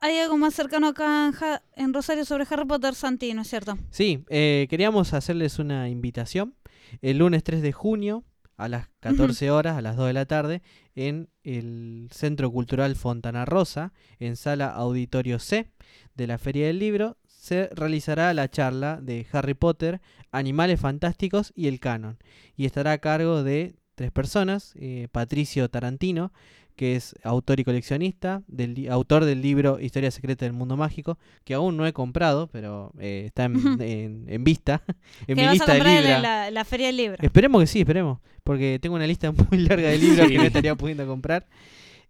hay 0.00 0.18
algo 0.18 0.36
más 0.36 0.52
cercano 0.54 0.88
acá 0.88 1.26
en, 1.28 1.32
Ja- 1.32 1.62
en 1.74 1.94
Rosario 1.94 2.26
sobre 2.26 2.44
Harry 2.50 2.66
Potter, 2.66 2.94
Santi, 2.94 3.32
¿no 3.32 3.42
es 3.42 3.48
cierto? 3.48 3.78
Sí, 3.90 4.24
eh, 4.28 4.66
queríamos 4.68 5.14
hacerles 5.14 5.58
una 5.58 5.88
invitación. 5.88 6.54
El 7.00 7.16
lunes 7.18 7.42
3 7.44 7.62
de 7.62 7.72
junio 7.72 8.24
a 8.58 8.68
las 8.68 8.88
14 9.00 9.50
horas, 9.50 9.78
a 9.78 9.80
las 9.80 9.96
2 9.96 10.08
de 10.08 10.12
la 10.12 10.26
tarde, 10.26 10.62
en 10.96 11.30
el 11.44 12.08
Centro 12.12 12.50
Cultural 12.50 12.94
Fontana 12.94 13.46
Rosa, 13.46 13.94
en 14.18 14.36
sala 14.36 14.68
Auditorio 14.68 15.38
C 15.38 15.70
de 16.14 16.26
la 16.26 16.36
Feria 16.36 16.66
del 16.66 16.78
Libro, 16.78 17.16
se 17.48 17.68
realizará 17.74 18.32
la 18.34 18.48
charla 18.50 18.98
de 19.02 19.26
Harry 19.32 19.54
Potter, 19.54 20.00
Animales 20.30 20.80
Fantásticos 20.80 21.52
y 21.56 21.66
el 21.68 21.80
Canon. 21.80 22.18
Y 22.56 22.66
estará 22.66 22.92
a 22.92 22.98
cargo 22.98 23.42
de 23.42 23.74
tres 23.94 24.10
personas, 24.12 24.74
eh, 24.76 25.08
Patricio 25.10 25.68
Tarantino, 25.68 26.32
que 26.76 26.94
es 26.94 27.16
autor 27.24 27.58
y 27.58 27.64
coleccionista, 27.64 28.42
del, 28.46 28.88
autor 28.90 29.24
del 29.24 29.42
libro 29.42 29.80
Historia 29.80 30.12
Secreta 30.12 30.44
del 30.44 30.52
Mundo 30.52 30.76
Mágico, 30.76 31.18
que 31.44 31.54
aún 31.54 31.76
no 31.76 31.84
he 31.86 31.92
comprado, 31.92 32.46
pero 32.52 32.92
eh, 33.00 33.24
está 33.26 33.44
en, 33.46 33.56
Ujú. 33.56 33.68
en- 33.82 34.24
en 34.28 34.44
vista, 34.44 34.82
en 35.26 35.36
mi 35.36 35.42
vas 35.44 35.60
a 35.60 35.64
de 35.64 35.72
comprar 35.72 35.96
en 35.96 36.02
libros. 36.04 36.22
la, 36.22 36.50
la 36.52 36.64
feria 36.64 36.86
del 36.86 36.96
libro. 36.96 37.16
Esperemos 37.20 37.60
que 37.62 37.66
sí, 37.66 37.80
esperemos, 37.80 38.20
porque 38.44 38.78
tengo 38.80 38.94
una 38.94 39.08
lista 39.08 39.32
muy 39.50 39.58
larga 39.58 39.88
de 39.88 39.98
libros 39.98 40.28
que 40.28 40.36
no 40.36 40.44
estaría 40.44 40.76
pudiendo 40.76 41.04
comprar. 41.06 41.46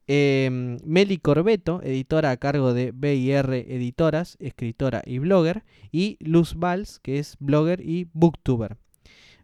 Eh, 0.09 0.79
Meli 0.85 1.19
Corbeto, 1.19 1.83
editora 1.83 2.31
a 2.31 2.37
cargo 2.39 2.73
de 2.73 2.93
BIR 2.93 3.53
Editoras, 3.53 4.37
escritora 4.41 5.03
y 5.05 5.19
blogger, 5.19 5.65
y 5.93 6.17
Luz 6.21 6.55
Valls, 6.55 6.99
que 6.99 7.19
es 7.19 7.37
blogger 7.39 7.81
y 7.81 8.09
booktuber. 8.15 8.79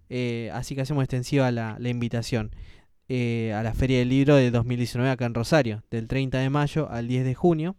Eh, 0.08 0.50
así 0.52 0.74
que 0.74 0.80
hacemos 0.80 1.04
extensiva 1.04 1.50
la, 1.50 1.76
la 1.78 1.88
invitación 1.88 2.50
eh, 3.08 3.52
a 3.54 3.62
la 3.62 3.74
Feria 3.74 3.98
del 3.98 4.08
Libro 4.08 4.36
de 4.36 4.50
2019 4.50 5.10
acá 5.10 5.26
en 5.26 5.34
Rosario, 5.34 5.82
del 5.90 6.08
30 6.08 6.38
de 6.38 6.48
mayo 6.48 6.88
al 6.90 7.06
10 7.08 7.24
de 7.24 7.34
junio, 7.34 7.76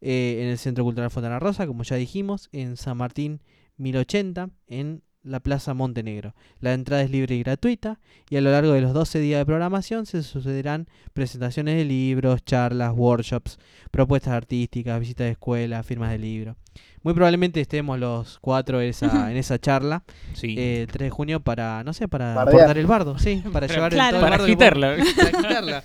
eh, 0.00 0.40
en 0.42 0.48
el 0.48 0.58
Centro 0.58 0.82
Cultural 0.82 1.10
Fontana 1.10 1.38
Rosa, 1.38 1.66
como 1.66 1.84
ya 1.84 1.96
dijimos, 1.96 2.48
en 2.50 2.76
San 2.76 2.96
Martín 2.96 3.40
1080, 3.76 4.50
en 4.66 5.02
la 5.26 5.40
Plaza 5.40 5.74
Montenegro. 5.74 6.34
La 6.60 6.72
entrada 6.72 7.02
es 7.02 7.10
libre 7.10 7.34
y 7.34 7.42
gratuita 7.42 7.98
y 8.30 8.36
a 8.36 8.40
lo 8.40 8.50
largo 8.50 8.72
de 8.72 8.80
los 8.80 8.94
12 8.94 9.18
días 9.18 9.38
de 9.40 9.46
programación 9.46 10.06
se 10.06 10.22
sucederán 10.22 10.88
presentaciones 11.12 11.76
de 11.76 11.84
libros, 11.84 12.44
charlas, 12.44 12.92
workshops, 12.94 13.58
propuestas 13.90 14.32
artísticas, 14.34 14.98
visitas 15.00 15.26
de 15.26 15.32
escuela, 15.32 15.82
firmas 15.82 16.10
de 16.10 16.18
libros. 16.18 16.56
Muy 17.02 17.14
probablemente 17.14 17.60
estemos 17.60 17.98
los 17.98 18.38
cuatro 18.40 18.80
esa, 18.80 19.30
en 19.30 19.36
esa 19.36 19.58
charla 19.58 20.02
Sí. 20.34 20.54
eh, 20.58 20.82
el 20.82 20.86
3 20.88 21.06
de 21.06 21.10
junio 21.10 21.40
para, 21.40 21.82
no 21.84 21.92
sé, 21.92 22.08
para 22.08 22.34
Bardear. 22.34 22.48
aportar 22.56 22.78
el 22.78 22.86
bardo, 22.86 23.18
sí, 23.18 23.42
para 23.52 23.66
llevar 23.66 23.92
el, 23.94 23.98
todo 23.98 24.08
el 24.08 24.22
bardo 24.22 24.30
Para 24.30 24.44
agitarla. 24.44 25.84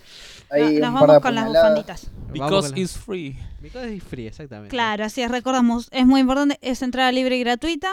Ahí 0.50 0.62
No- 0.64 0.68
un 0.70 0.80
nos 0.82 0.94
vamos 0.94 1.20
con 1.22 1.36
las 1.36 1.48
bufanditas. 1.48 2.12
Because 2.34 2.74
it's 2.76 2.98
free. 2.98 3.38
Because 3.62 3.94
it's 3.94 4.04
free, 4.06 4.28
exactamente. 4.28 4.70
Claro, 4.70 5.06
así 5.06 5.22
es, 5.22 5.30
recordamos, 5.32 5.88
es 5.92 6.06
muy 6.06 6.22
importante, 6.22 6.58
es 6.62 6.82
entrada 6.82 7.12
libre 7.12 7.38
y 7.38 7.42
gratuita. 7.42 7.90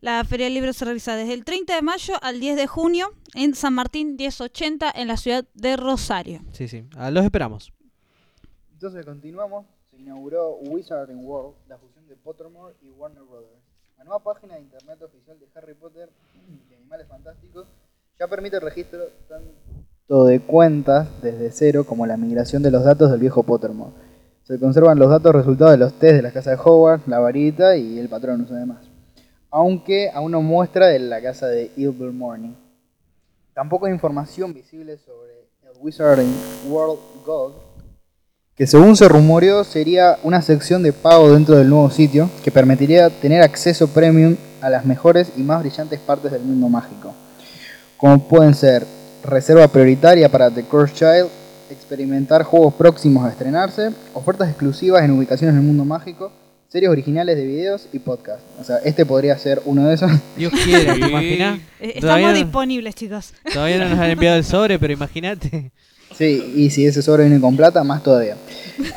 La 0.00 0.24
Feria 0.24 0.46
del 0.46 0.54
Libro 0.54 0.72
se 0.72 0.86
realiza 0.86 1.14
desde 1.14 1.34
el 1.34 1.44
30 1.44 1.74
de 1.74 1.82
mayo 1.82 2.14
al 2.22 2.40
10 2.40 2.56
de 2.56 2.66
junio 2.66 3.12
en 3.34 3.54
San 3.54 3.74
Martín 3.74 4.16
1080 4.16 4.90
en 4.94 5.08
la 5.08 5.18
ciudad 5.18 5.44
de 5.52 5.76
Rosario. 5.76 6.40
Sí, 6.52 6.68
sí. 6.68 6.86
Ah, 6.96 7.10
los 7.10 7.22
esperamos. 7.22 7.70
Entonces 8.72 9.04
continuamos. 9.04 9.66
Se 9.90 9.98
inauguró 9.98 10.56
Wizarding 10.56 11.22
World, 11.22 11.54
la 11.68 11.76
fusión 11.76 12.08
de 12.08 12.16
Pottermore 12.16 12.74
y 12.80 12.88
Warner 12.88 13.22
Brothers. 13.24 13.60
La 13.98 14.04
nueva 14.04 14.20
página 14.20 14.54
de 14.54 14.62
internet 14.62 15.02
oficial 15.02 15.38
de 15.38 15.46
Harry 15.54 15.74
Potter 15.74 16.08
y 16.70 16.74
Animales 16.74 17.06
Fantásticos 17.06 17.66
ya 18.18 18.26
permite 18.26 18.56
el 18.56 18.62
registro 18.62 19.00
tanto 19.28 20.24
de 20.24 20.40
cuentas 20.40 21.08
desde 21.20 21.50
cero 21.50 21.84
como 21.84 22.06
la 22.06 22.16
migración 22.16 22.62
de 22.62 22.70
los 22.70 22.84
datos 22.84 23.10
del 23.10 23.20
viejo 23.20 23.42
Pottermore. 23.42 23.92
Se 24.44 24.58
conservan 24.58 24.98
los 24.98 25.10
datos 25.10 25.34
resultados 25.34 25.72
de 25.72 25.78
los 25.78 25.92
test 25.92 26.16
de 26.16 26.22
la 26.22 26.32
casa 26.32 26.52
de 26.52 26.56
Hogwarts, 26.56 27.06
la 27.06 27.18
varita 27.18 27.76
y 27.76 27.98
el 27.98 28.08
patrón, 28.08 28.46
además. 28.50 28.89
Aunque 29.50 30.10
aún 30.14 30.32
no 30.32 30.42
muestra 30.42 30.86
de 30.86 30.98
la 31.00 31.20
casa 31.20 31.48
de 31.48 31.70
Ilvermorny. 31.76 32.56
Tampoco 33.52 33.86
hay 33.86 33.92
información 33.92 34.54
visible 34.54 34.96
sobre 34.98 35.32
el 35.64 35.76
Wizarding 35.80 36.32
World 36.68 37.00
Gold, 37.26 37.54
que 38.54 38.66
según 38.66 38.94
se 38.94 39.08
rumoreó 39.08 39.64
sería 39.64 40.18
una 40.22 40.40
sección 40.42 40.82
de 40.82 40.92
pago 40.92 41.32
dentro 41.32 41.56
del 41.56 41.68
nuevo 41.68 41.90
sitio 41.90 42.30
que 42.44 42.50
permitiría 42.50 43.10
tener 43.10 43.42
acceso 43.42 43.88
premium 43.88 44.36
a 44.60 44.70
las 44.70 44.84
mejores 44.84 45.32
y 45.36 45.42
más 45.42 45.60
brillantes 45.62 45.98
partes 45.98 46.30
del 46.30 46.42
mundo 46.42 46.68
mágico, 46.68 47.12
como 47.96 48.28
pueden 48.28 48.54
ser 48.54 48.86
reserva 49.24 49.66
prioritaria 49.68 50.28
para 50.28 50.50
The 50.50 50.64
Cursed 50.64 50.94
Child, 50.94 51.28
experimentar 51.70 52.42
juegos 52.42 52.74
próximos 52.74 53.24
a 53.24 53.30
estrenarse, 53.30 53.90
ofertas 54.14 54.48
exclusivas 54.48 55.02
en 55.02 55.12
ubicaciones 55.12 55.54
del 55.56 55.64
mundo 55.64 55.84
mágico, 55.84 56.30
series 56.70 56.88
originales 56.90 57.36
de 57.36 57.44
videos 57.44 57.88
y 57.92 57.98
podcasts. 57.98 58.44
O 58.60 58.64
sea, 58.64 58.76
este 58.84 59.04
podría 59.04 59.36
ser 59.38 59.60
uno 59.64 59.88
de 59.88 59.94
esos. 59.94 60.10
Dios 60.36 60.52
quiera, 60.64 60.94
¿te 60.94 61.00
imaginas? 61.08 61.58
Eh, 61.80 61.92
Estamos 61.96 62.30
no- 62.30 62.32
disponibles, 62.32 62.94
chicos. 62.94 63.32
Todavía 63.52 63.78
no 63.78 63.88
nos 63.88 63.98
han 63.98 64.10
enviado 64.10 64.36
el 64.36 64.44
sobre, 64.44 64.78
pero 64.78 64.92
imagínate. 64.92 65.72
Sí, 66.16 66.52
y 66.56 66.70
si 66.70 66.86
ese 66.86 67.02
sobre 67.02 67.24
viene 67.24 67.40
con 67.40 67.56
plata, 67.56 67.82
más 67.84 68.02
todavía. 68.02 68.36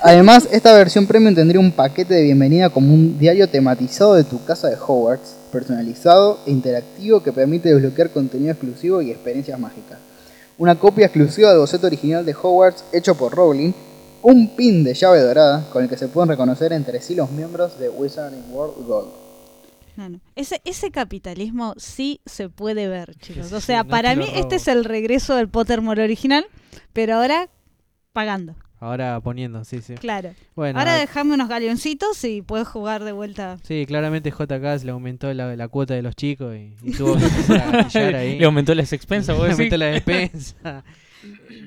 Además, 0.02 0.48
esta 0.52 0.74
versión 0.74 1.06
premium 1.08 1.34
tendría 1.36 1.60
un 1.60 1.72
paquete 1.72 2.14
de 2.16 2.24
bienvenida 2.24 2.70
como 2.70 2.94
un 2.94 3.18
diario 3.20 3.48
tematizado 3.48 4.16
de 4.16 4.24
tu 4.24 4.44
casa 4.46 4.68
de 4.70 4.76
Hogwarts, 4.76 5.36
personalizado 5.52 6.40
e 6.46 6.52
interactivo 6.52 7.22
que 7.24 7.32
permite 7.32 7.74
desbloquear 7.74 8.10
contenido 8.10 8.52
exclusivo 8.52 9.02
y 9.02 9.12
experiencias 9.12 9.60
mágicas. 9.60 9.98
Una 10.58 10.76
copia 10.76 11.06
exclusiva 11.06 11.50
del 11.52 11.60
boceto 11.60 11.88
original 11.88 12.26
de 12.26 12.34
Hogwarts 12.34 12.84
hecho 12.92 13.16
por 13.16 13.34
Rowling, 13.34 13.74
un 14.24 14.56
pin 14.56 14.84
de 14.84 14.94
llave 14.94 15.22
dorada 15.22 15.70
con 15.72 15.84
el 15.84 15.90
que 15.90 15.98
se 15.98 16.08
pueden 16.08 16.30
reconocer 16.30 16.74
entre 16.74 17.02
sí 17.02 17.14
los 17.16 17.30
miembros 17.32 17.78
de 17.80 17.90
Wizarding 17.90 18.44
World 18.52 18.86
Gold. 18.88 19.10
No, 19.96 20.10
no. 20.10 20.20
Ese, 20.36 20.60
ese 20.66 20.90
capitalismo 20.90 21.76
sí 21.78 22.20
se 22.26 22.50
puede 22.50 22.88
ver, 22.88 23.16
chicos. 23.20 23.48
Sí, 23.48 23.54
O 23.54 23.60
sí, 23.60 23.68
sea, 23.68 23.84
no 23.84 23.90
para 23.90 24.16
mí 24.16 24.26
robo. 24.26 24.38
este 24.38 24.56
es 24.56 24.68
el 24.68 24.86
regreso 24.86 25.36
del 25.36 25.50
Pottermore 25.50 26.04
original, 26.04 26.46
pero 26.94 27.16
ahora 27.16 27.50
pagando. 28.12 28.56
Ahora 28.80 29.22
poniendo, 29.22 29.64
sí, 29.64 29.82
sí. 29.82 29.94
Claro. 29.96 30.34
Bueno, 30.56 30.78
ahora 30.80 30.96
ah, 30.96 30.98
dejame 30.98 31.34
unos 31.36 31.48
galeoncitos 31.48 32.22
y 32.26 32.42
puedes 32.42 32.68
jugar 32.68 33.04
de 33.06 33.14
vuelta. 33.14 33.58
sí, 33.64 33.86
claramente 33.88 34.30
JK 34.32 34.84
le 34.84 34.92
aumentó 34.92 35.34
la, 35.34 35.56
la 35.56 35.68
cuota 35.70 35.94
de 35.94 36.02
los 36.02 36.16
chicos 36.16 36.54
y, 36.56 36.76
y 36.82 36.92
tuvo 36.92 37.16
que 37.18 37.24
empezar 37.24 38.16
a 38.16 38.18
ahí. 38.18 38.40
Le 38.40 38.46
aumentó 38.46 38.76
las 38.76 38.92
expensas, 38.92 39.38
vos 39.38 39.46
Le 39.46 39.54
aumentó 39.54 39.78
la 39.78 39.86
despensa. 39.86 40.84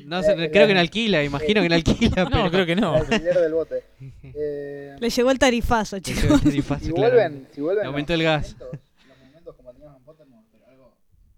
No 0.07 0.23
sé, 0.23 0.51
creo 0.53 0.67
que 0.67 0.75
no 0.75 0.81
alquila, 0.81 1.23
imagino 1.25 1.63
que 1.63 1.69
no 1.71 1.75
alquila, 1.75 2.25
No, 2.25 2.31
pero 2.31 2.51
creo 2.51 2.67
que 2.67 2.77
no. 2.77 2.95
El 2.97 3.01
alquiler 3.13 3.39
del 3.41 3.53
bote. 3.55 3.85
Eh, 4.39 4.95
Le 5.01 5.09
llegó 5.11 5.31
el 5.31 5.39
tarifazo, 5.39 5.99
chicos. 6.01 6.25
el 6.25 6.41
tarifazo, 6.41 6.85
si 6.85 6.91
vuelven, 6.93 7.49
si 7.55 7.61
vuelven 7.63 7.85
Le 7.85 7.89
aumentó 7.89 8.13
el 8.15 8.23
gas. 8.23 8.55
momentos- 8.59 8.81
los 9.09 9.19
momentos 9.27 9.57
como 9.57 9.73
teníamos 9.73 9.97
en 9.99 10.05
Pottermore, 10.05 10.43
pero 10.53 10.67
algo 10.71 10.95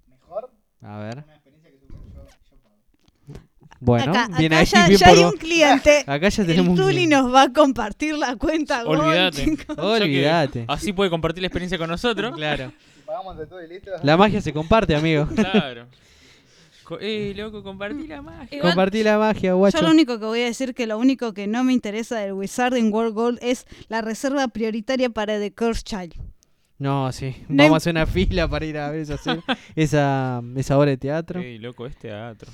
mejor, 0.09 0.51
A 0.83 0.99
ver. 0.99 1.19
una 1.25 1.35
experiencia 1.35 1.71
que 1.71 1.79
supongo 1.79 2.05
yo, 2.15 2.25
yo 2.51 2.57
pago. 2.63 3.45
Bueno, 3.81 4.11
acá 4.11 4.29
bien 4.37 4.53
acá 4.53 4.61
ahí, 4.61 4.67
ya, 4.67 4.87
bien 4.89 4.99
ya 4.99 5.09
por 5.09 5.19
hay 5.19 5.25
un 5.25 5.33
cliente. 5.37 5.99
Acá 6.07 6.29
ya 6.29 6.43
El 6.43 6.49
tenemos 6.49 6.71
un 6.71 6.77
Tuli 6.77 6.95
cliente. 6.95 7.17
nos 7.17 7.33
va 7.35 7.43
a 7.43 7.53
compartir 7.53 8.15
la 8.19 8.35
cuenta. 8.37 8.85
Olvídate. 8.85 9.57
Olvídate. 9.77 10.65
Así 10.67 10.93
puede 10.93 11.11
compartir 11.11 11.43
la 11.43 11.47
experiencia 11.47 11.79
con 11.79 11.89
nosotros. 11.89 12.35
Claro. 12.35 12.73
Si 12.97 13.03
pagamos 13.03 13.39
de 13.39 13.47
todo 13.47 13.63
y 13.63 13.69
listo. 13.69 13.91
La 14.03 14.17
magia 14.17 14.41
se 14.41 14.53
comparte, 14.53 14.95
amigo. 14.97 15.29
Claro. 15.35 15.87
Eh, 17.01 17.35
loco, 17.37 17.63
compartí 17.63 18.07
la 18.07 18.23
magia. 18.23 18.57
Igual, 18.57 18.73
Compartí 18.73 19.03
la 19.03 19.19
magia, 19.19 19.53
guacho. 19.55 19.79
Yo 19.79 19.85
lo 19.85 19.91
único 19.91 20.19
que 20.19 20.25
voy 20.25 20.41
a 20.41 20.45
decir 20.45 20.75
que 20.75 20.87
lo 20.87 20.99
único 20.99 21.35
que 21.35 21.47
no 21.47 21.65
me 21.65 21.73
interesa 21.73 22.19
del 22.19 22.33
Wizarding 22.33 22.93
World 22.93 23.15
Gold 23.15 23.39
es 23.43 23.67
la 23.89 24.01
reserva 24.01 24.49
prioritaria 24.49 25.11
para 25.11 25.39
The 25.39 25.53
Cursed 25.53 25.85
Child. 25.85 26.15
No, 26.79 27.11
sí. 27.13 27.35
No 27.49 27.65
Vamos 27.65 27.75
a 27.75 27.77
hacer 27.79 27.91
una 27.93 28.07
fila 28.07 28.49
para 28.49 28.65
ir 28.65 28.79
a 28.79 28.91
ver 28.91 29.01
esa, 29.01 29.19
esa, 29.75 30.43
esa 30.57 30.79
obra 30.79 30.91
de 30.91 30.97
teatro. 30.97 31.41
Ey, 31.41 31.59
loco, 31.59 31.87
es 31.87 31.97
teatro. 31.97 32.51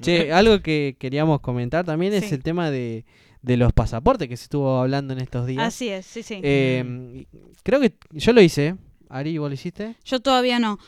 Che, 0.00 0.32
algo 0.32 0.60
que 0.60 0.96
queríamos 0.98 1.40
comentar 1.40 1.84
también 1.84 2.12
es 2.14 2.32
el 2.32 2.42
tema 2.42 2.70
de, 2.70 3.04
de 3.42 3.56
los 3.56 3.72
pasaportes 3.72 4.28
que 4.28 4.36
se 4.36 4.44
estuvo 4.44 4.78
hablando 4.78 5.12
en 5.12 5.20
estos 5.20 5.46
días. 5.46 5.64
Así 5.64 5.88
es, 5.88 6.06
sí, 6.06 6.22
sí. 6.22 6.40
Eh, 6.42 7.26
creo 7.62 7.80
que 7.80 7.94
yo 8.12 8.32
lo 8.32 8.40
hice. 8.40 8.76
Ari, 9.08 9.36
¿vos 9.36 9.50
lo 9.50 9.54
hiciste? 9.54 9.94
Yo 10.04 10.20
todavía 10.20 10.58
no. 10.58 10.78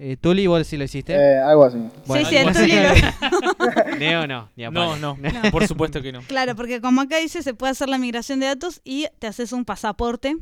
Eh, 0.00 0.16
Tuli, 0.16 0.46
¿vos 0.46 0.64
sí 0.64 0.76
lo 0.76 0.84
hiciste? 0.84 1.12
Eh, 1.12 1.38
algo 1.38 1.64
así. 1.64 1.78
sí, 2.06 2.24
sí, 2.26 2.36
el 2.36 2.44
bueno. 2.44 2.60
Tuli 2.60 2.72
lo- 2.72 3.96
Neo 3.98 4.26
no. 4.28 4.48
ni 4.54 4.64
a 4.64 4.70
No, 4.70 4.96
no, 4.96 5.16
por 5.50 5.66
supuesto 5.66 6.00
que 6.00 6.12
no. 6.12 6.22
Claro, 6.22 6.54
porque 6.54 6.80
como 6.80 7.00
acá 7.00 7.18
dice, 7.18 7.42
se 7.42 7.52
puede 7.52 7.72
hacer 7.72 7.88
la 7.88 7.98
migración 7.98 8.38
de 8.38 8.46
datos 8.46 8.80
y 8.84 9.06
te 9.18 9.26
haces 9.26 9.52
un 9.52 9.64
pasaporte 9.64 10.36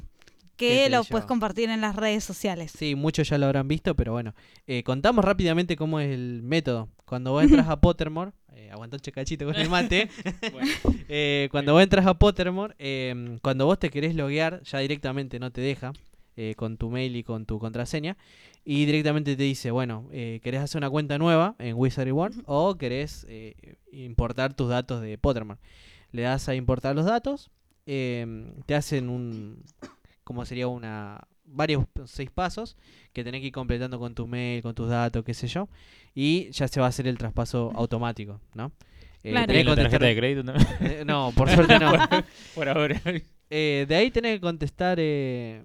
¿Qué 0.57 0.85
que 0.85 0.91
lo 0.91 1.05
puedes 1.05 1.27
compartir 1.27 1.69
en 1.71 1.81
las 1.83 1.97
redes 1.97 2.25
sociales. 2.25 2.73
Sí, 2.77 2.95
muchos 2.95 3.29
ya 3.29 3.37
lo 3.39 3.47
habrán 3.47 3.69
visto, 3.69 3.95
pero 3.95 4.13
bueno. 4.13 4.35
Eh, 4.67 4.83
contamos 4.85 5.25
rápidamente 5.25 5.77
cómo 5.77 6.01
es 6.01 6.11
el 6.11 6.43
método. 6.43 6.89
Cuando 7.05 7.33
vos 7.33 7.43
entras 7.45 7.69
a 7.69 7.77
Pottermore, 7.81 8.33
eh, 8.55 8.71
aguantó 8.73 8.97
un 8.97 9.01
checachito 9.03 9.45
con 9.47 9.55
el 9.55 9.69
mate. 9.71 10.09
Bueno. 10.53 10.71
Eh, 11.09 11.49
cuando 11.51 11.73
vos 11.75 11.83
entras 11.83 12.07
a 12.07 12.15
Pottermore, 12.15 12.75
eh, 12.79 13.39
cuando 13.43 13.67
vos 13.67 13.79
te 13.79 13.91
querés 13.91 14.15
loguear, 14.15 14.63
ya 14.65 14.79
directamente 14.79 15.39
no 15.39 15.51
te 15.51 15.61
deja 15.61 15.93
eh, 16.37 16.55
con 16.57 16.77
tu 16.77 16.91
mail 16.91 17.17
y 17.17 17.23
con 17.23 17.47
tu 17.47 17.59
contraseña. 17.59 18.17
Y 18.65 18.85
directamente 18.85 19.37
te 19.37 19.43
dice, 19.43 19.71
bueno, 19.71 20.09
eh, 20.13 20.41
¿querés 20.43 20.61
hacer 20.61 20.79
una 20.79 20.91
cuenta 20.91 21.19
nueva 21.19 21.55
en 21.59 21.77
Wizarding 21.77 22.15
World 22.15 22.43
o 22.47 22.77
querés 22.77 23.25
eh, 23.29 23.77
importar 23.93 24.55
tus 24.55 24.69
datos 24.69 25.01
de 25.01 25.19
Pottermore? 25.19 25.61
Le 26.13 26.23
das 26.23 26.49
a 26.49 26.55
importar 26.55 26.95
los 26.97 27.05
datos, 27.05 27.51
eh, 27.87 28.27
te 28.67 28.75
hacen 28.75 29.09
un, 29.09 29.63
como 30.25 30.45
sería 30.45 30.67
una, 30.67 31.21
varios 31.45 31.85
seis 32.07 32.31
pasos 32.31 32.77
que 33.13 33.23
tenés 33.23 33.41
que 33.41 33.49
ir 33.49 33.53
completando 33.53 33.99
con 34.01 34.15
tu 34.15 34.27
mail, 34.27 34.63
con 34.63 34.75
tus 34.75 34.89
datos, 34.89 35.25
qué 35.25 35.35
sé 35.35 35.47
yo, 35.47 35.69
y 36.15 36.51
ya 36.51 36.67
se 36.69 36.81
va 36.81 36.87
a 36.87 36.89
hacer 36.89 37.07
el 37.07 37.19
traspaso 37.19 37.71
automático, 37.75 38.41
¿no? 38.55 38.73
Eh, 39.23 39.31
Claro. 39.31 39.47
tenés 39.47 39.63
¿Y 39.63 39.67
la 39.67 39.77
tarjeta 39.77 40.07
de 40.07 40.17
crédito 40.17 40.45
también? 40.45 40.67
Eh, 40.81 41.05
no, 41.05 41.33
por 41.37 41.49
suerte 41.51 41.79
no. 41.79 41.93
Por 42.55 42.69
ahora. 42.69 43.01
Eh, 43.51 43.87
de 43.89 43.95
ahí 43.95 44.11
tenés 44.11 44.35
que 44.35 44.41
contestar, 44.41 44.99
eh, 45.01 45.63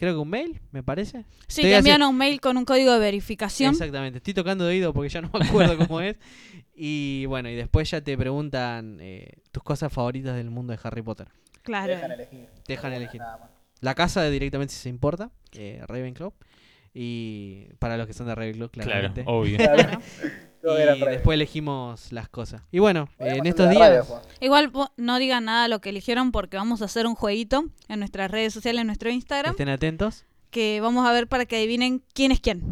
creo 0.00 0.14
que 0.14 0.18
un 0.18 0.30
mail, 0.30 0.58
me 0.72 0.82
parece. 0.82 1.26
Sí, 1.46 1.60
Te 1.60 1.68
hace- 1.68 1.90
envían 1.90 2.02
un 2.08 2.16
mail 2.16 2.40
con 2.40 2.56
un 2.56 2.64
código 2.64 2.90
de 2.94 2.98
verificación. 2.98 3.72
Exactamente, 3.72 4.16
estoy 4.16 4.32
tocando 4.32 4.64
de 4.64 4.70
oído 4.70 4.94
porque 4.94 5.10
ya 5.10 5.20
no 5.20 5.30
me 5.38 5.46
acuerdo 5.46 5.76
cómo 5.76 6.00
es. 6.00 6.16
Y 6.74 7.26
bueno, 7.26 7.50
y 7.50 7.54
después 7.54 7.90
ya 7.90 8.00
te 8.00 8.16
preguntan 8.16 8.96
eh, 9.02 9.34
tus 9.52 9.62
cosas 9.62 9.92
favoritas 9.92 10.34
del 10.36 10.48
mundo 10.48 10.72
de 10.72 10.78
Harry 10.82 11.02
Potter. 11.02 11.28
Te 11.52 11.60
Claro. 11.60 11.92
dejan 11.94 12.12
elegir. 12.12 12.48
Te 12.64 12.72
dejan 12.72 12.92
elegir. 12.94 13.20
nada 13.20 13.36
más. 13.36 13.50
La 13.80 13.94
casa 13.94 14.24
directamente 14.30 14.72
si 14.72 14.80
se 14.80 14.88
importa, 14.88 15.30
eh, 15.52 15.82
Ravenclaw. 15.86 16.32
Y 16.94 17.66
para 17.78 17.98
los 17.98 18.06
que 18.06 18.14
son 18.14 18.26
de 18.26 18.34
Ravenclaw, 18.34 18.70
Claro, 18.70 18.90
claramente. 18.90 19.24
obvio. 19.26 19.58
Todo 20.62 20.78
y 20.78 20.82
era 20.82 20.94
después 20.94 21.34
elegimos 21.34 22.12
las 22.12 22.28
cosas. 22.28 22.62
Y 22.70 22.78
bueno, 22.80 23.08
eh, 23.18 23.36
en 23.38 23.46
estos 23.46 23.70
días... 23.70 24.06
radio. 24.06 24.22
Igual 24.40 24.72
no 24.96 25.18
digan 25.18 25.46
nada 25.46 25.68
lo 25.68 25.80
que 25.80 25.88
eligieron 25.90 26.32
porque 26.32 26.56
vamos 26.56 26.82
a 26.82 26.84
hacer 26.86 27.06
un 27.06 27.14
jueguito 27.14 27.64
en 27.88 27.98
nuestras 28.00 28.30
redes 28.30 28.52
sociales, 28.52 28.80
en 28.82 28.86
nuestro 28.88 29.10
Instagram, 29.10 29.52
Estén 29.52 29.68
atentos. 29.70 30.24
que 30.50 30.80
vamos 30.80 31.06
a 31.06 31.12
ver 31.12 31.28
para 31.28 31.46
que 31.46 31.56
adivinen 31.56 32.02
quién 32.12 32.30
es 32.32 32.40
quién. 32.40 32.62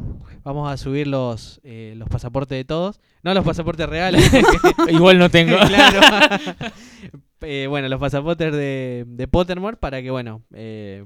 Vamos 0.44 0.70
a 0.70 0.76
subir 0.76 1.06
los, 1.06 1.60
eh, 1.64 1.94
los 1.96 2.08
pasaportes 2.08 2.56
de 2.56 2.64
todos. 2.64 3.00
No 3.22 3.34
los 3.34 3.44
pasaportes 3.44 3.88
reales. 3.88 4.30
Igual 4.88 5.18
no 5.18 5.30
tengo. 5.30 5.56
claro. 5.66 6.00
Eh, 7.40 7.66
bueno, 7.68 7.86
los 7.88 8.00
pasaportes 8.00 8.50
de, 8.52 9.04
de 9.06 9.28
Pottermore 9.28 9.76
para 9.76 10.02
que, 10.02 10.10
bueno, 10.10 10.42
eh, 10.52 11.04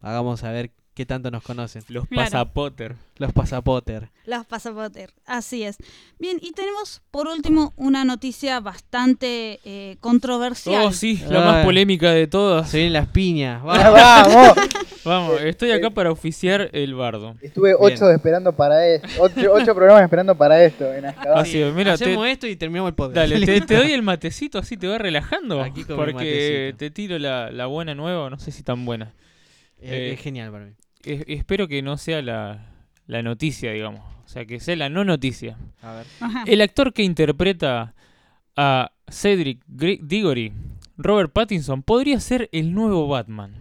hagamos 0.00 0.42
a 0.42 0.50
qué 0.98 1.06
tanto 1.06 1.30
nos 1.30 1.44
conocen. 1.44 1.84
Los 1.90 2.08
Claro. 2.08 2.24
pasapotter. 2.28 2.96
Los 3.18 3.32
pasapotter. 3.32 4.08
Los 4.26 4.44
pasaportes, 4.46 5.08
así 5.26 5.62
es. 5.62 5.76
Bien, 6.18 6.38
y 6.42 6.50
tenemos 6.50 7.02
por 7.12 7.28
último 7.28 7.72
una 7.76 8.04
noticia 8.04 8.58
bastante 8.58 9.60
eh, 9.64 9.96
controversial. 10.00 10.82
Oh, 10.84 10.92
sí, 10.92 11.22
la 11.28 11.40
más 11.40 11.64
polémica 11.64 12.10
de 12.10 12.26
todas. 12.26 12.68
Se 12.68 12.78
vienen 12.78 12.94
las 12.94 13.06
piñas. 13.06 13.62
Ah, 13.64 13.90
Vamos. 13.90 14.34
¡Vamos! 14.56 14.68
Vamos, 15.04 15.40
estoy 15.42 15.70
acá 15.70 15.90
para 15.90 16.10
oficiar 16.10 16.68
el 16.72 16.94
bardo. 16.94 17.36
Estuve 17.40 17.74
ocho 17.78 18.10
esperando 18.10 18.52
para 18.56 18.84
esto. 18.84 19.08
Ocho, 19.20 19.52
ocho 19.52 19.74
programas 19.76 20.02
esperando 20.02 20.34
para 20.36 20.62
esto 20.64 20.92
en. 20.92 21.06
Así, 21.06 21.58
mira, 21.76 21.96
te, 21.96 22.04
Hacemos 22.04 22.26
esto 22.26 22.48
y 22.48 22.56
terminamos 22.56 22.88
el 22.90 22.94
podcast. 22.96 23.14
dale, 23.30 23.46
te, 23.46 23.60
te 23.66 23.76
doy 23.76 23.92
el 23.92 24.02
matecito 24.02 24.58
así 24.58 24.76
te 24.76 24.88
va 24.88 24.98
relajando. 24.98 25.62
Aquí 25.62 25.84
porque 25.84 26.74
te 26.76 26.90
tiro 26.90 27.18
la, 27.20 27.52
la 27.52 27.66
buena 27.66 27.94
nueva, 27.94 28.28
no 28.30 28.38
sé 28.40 28.50
si 28.50 28.64
tan 28.64 28.84
buena. 28.84 29.12
Eh, 29.80 30.08
Eh, 30.10 30.12
es 30.14 30.20
genial 30.20 30.50
para 30.50 30.64
mí. 30.66 30.72
Es- 31.04 31.24
espero 31.26 31.68
que 31.68 31.82
no 31.82 31.96
sea 31.96 32.22
la, 32.22 32.66
la 33.06 33.22
noticia, 33.22 33.72
digamos. 33.72 34.00
O 34.24 34.28
sea, 34.28 34.44
que 34.44 34.60
sea 34.60 34.76
la 34.76 34.88
no 34.88 35.04
noticia. 35.04 35.56
A 35.82 35.92
ver. 35.94 36.06
El 36.46 36.60
actor 36.60 36.92
que 36.92 37.02
interpreta 37.02 37.94
a 38.56 38.92
Cedric 39.08 39.62
Diggory, 39.66 40.52
Robert 40.96 41.32
Pattinson, 41.32 41.82
podría 41.82 42.20
ser 42.20 42.48
el 42.52 42.74
nuevo 42.74 43.08
Batman. 43.08 43.54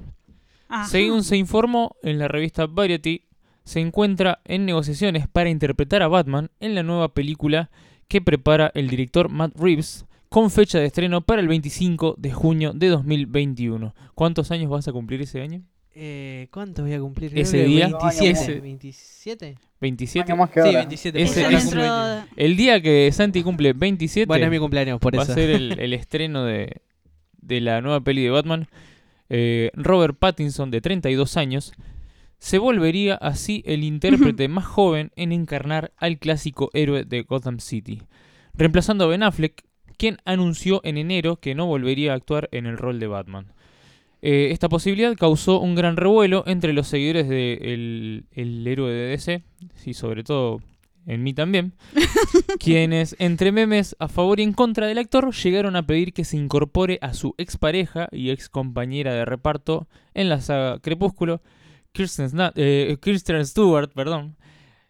Ajá. 0.67 0.85
Según 0.89 1.23
se 1.23 1.37
informó 1.37 1.95
en 2.03 2.19
la 2.19 2.27
revista 2.27 2.65
Variety, 2.67 3.23
se 3.63 3.79
encuentra 3.79 4.41
en 4.45 4.65
negociaciones 4.65 5.27
para 5.27 5.49
interpretar 5.49 6.01
a 6.01 6.07
Batman 6.09 6.49
en 6.59 6.75
la 6.75 6.83
nueva 6.83 7.13
película 7.13 7.69
que 8.09 8.21
prepara 8.21 8.71
el 8.73 8.89
director 8.89 9.29
Matt 9.29 9.55
Reeves 9.57 10.05
con 10.29 10.49
fecha 10.51 10.79
de 10.79 10.85
estreno 10.87 11.21
para 11.21 11.41
el 11.41 11.47
25 11.47 12.15
de 12.17 12.31
junio 12.33 12.73
de 12.73 12.87
2021. 12.89 13.93
¿Cuántos 14.15 14.51
años 14.51 14.69
vas 14.69 14.87
a 14.87 14.91
cumplir 14.91 15.21
ese 15.21 15.41
año? 15.41 15.61
Eh, 15.99 16.47
¿Cuánto 16.51 16.83
voy 16.83 16.93
a 16.93 16.99
cumplir? 16.99 17.31
Ese 17.37 17.57
Creo 17.57 17.67
día, 17.69 17.87
27. 17.87 18.29
ese- 18.29 18.61
¿27? 18.61 19.55
¿27? 19.81 20.21
Año 20.31 20.35
más 20.35 20.49
que 20.51 20.61
Sí, 20.61 20.67
ahora. 20.67 20.79
27. 20.81 21.21
Ese- 21.23 21.41
cumple 21.41 21.57
dentro 21.57 21.81
20. 21.81 22.31
de- 22.35 22.45
El 22.45 22.55
día 22.57 22.81
que 22.81 23.11
Santi 23.11 23.41
cumple 23.41 23.73
27 23.73 24.27
Bueno, 24.27 24.45
es 24.45 24.51
mi 24.51 24.59
cumpleaños, 24.59 24.99
por 24.99 25.17
va 25.17 25.23
eso. 25.23 25.31
a 25.31 25.35
ser 25.35 25.49
el, 25.49 25.79
el 25.79 25.93
estreno 25.93 26.43
de, 26.45 26.81
de 27.41 27.61
la 27.61 27.81
nueva 27.81 28.01
peli 28.01 28.21
de 28.23 28.29
Batman. 28.29 28.67
Eh, 29.29 29.71
Robert 29.73 30.15
Pattinson, 30.19 30.69
de 30.69 30.81
32 30.81 31.35
años, 31.35 31.73
se 32.37 32.59
volvería 32.59 33.15
así 33.15 33.63
el 33.65 33.83
intérprete 33.83 34.47
más 34.47 34.65
joven 34.65 35.11
en 35.15 35.31
encarnar 35.31 35.93
al 35.97 36.19
clásico 36.19 36.69
héroe 36.73 37.05
de 37.05 37.23
Gotham 37.23 37.59
City, 37.59 38.03
reemplazando 38.53 39.05
a 39.05 39.07
Ben 39.07 39.23
Affleck, 39.23 39.63
quien 39.97 40.17
anunció 40.25 40.79
en 40.83 40.97
enero 40.97 41.37
que 41.37 41.55
no 41.55 41.65
volvería 41.65 42.11
a 42.11 42.15
actuar 42.15 42.49
en 42.51 42.67
el 42.67 42.77
rol 42.77 42.99
de 42.99 43.07
Batman. 43.07 43.47
Eh, 44.21 44.49
esta 44.51 44.67
posibilidad 44.69 45.15
causó 45.15 45.59
un 45.59 45.75
gran 45.75 45.95
revuelo 45.95 46.43
entre 46.47 46.73
los 46.73 46.87
seguidores 46.87 47.29
del 47.29 48.25
el 48.31 48.65
héroe 48.67 48.91
de 48.91 49.07
DC, 49.09 49.43
y 49.85 49.93
sobre 49.93 50.23
todo 50.23 50.59
en 51.05 51.23
mí 51.23 51.33
también, 51.33 51.73
quienes 52.59 53.15
entre 53.19 53.51
memes 53.51 53.95
a 53.99 54.07
favor 54.07 54.39
y 54.39 54.43
en 54.43 54.53
contra 54.53 54.87
del 54.87 54.97
actor 54.97 55.33
llegaron 55.33 55.75
a 55.75 55.85
pedir 55.85 56.13
que 56.13 56.25
se 56.25 56.35
incorpore 56.37 56.99
a 57.01 57.13
su 57.13 57.33
expareja 57.37 58.09
y 58.11 58.29
ex 58.31 58.49
compañera 58.49 59.13
de 59.13 59.23
reparto 59.25 59.87
en 60.13 60.29
la 60.29 60.41
saga 60.41 60.79
Crepúsculo, 60.79 61.41
Kirsten, 61.93 62.27
Sna- 62.29 62.51
eh, 62.55 62.97
Kristen 62.99 63.45
Stewart, 63.45 63.91
perdón, 63.93 64.35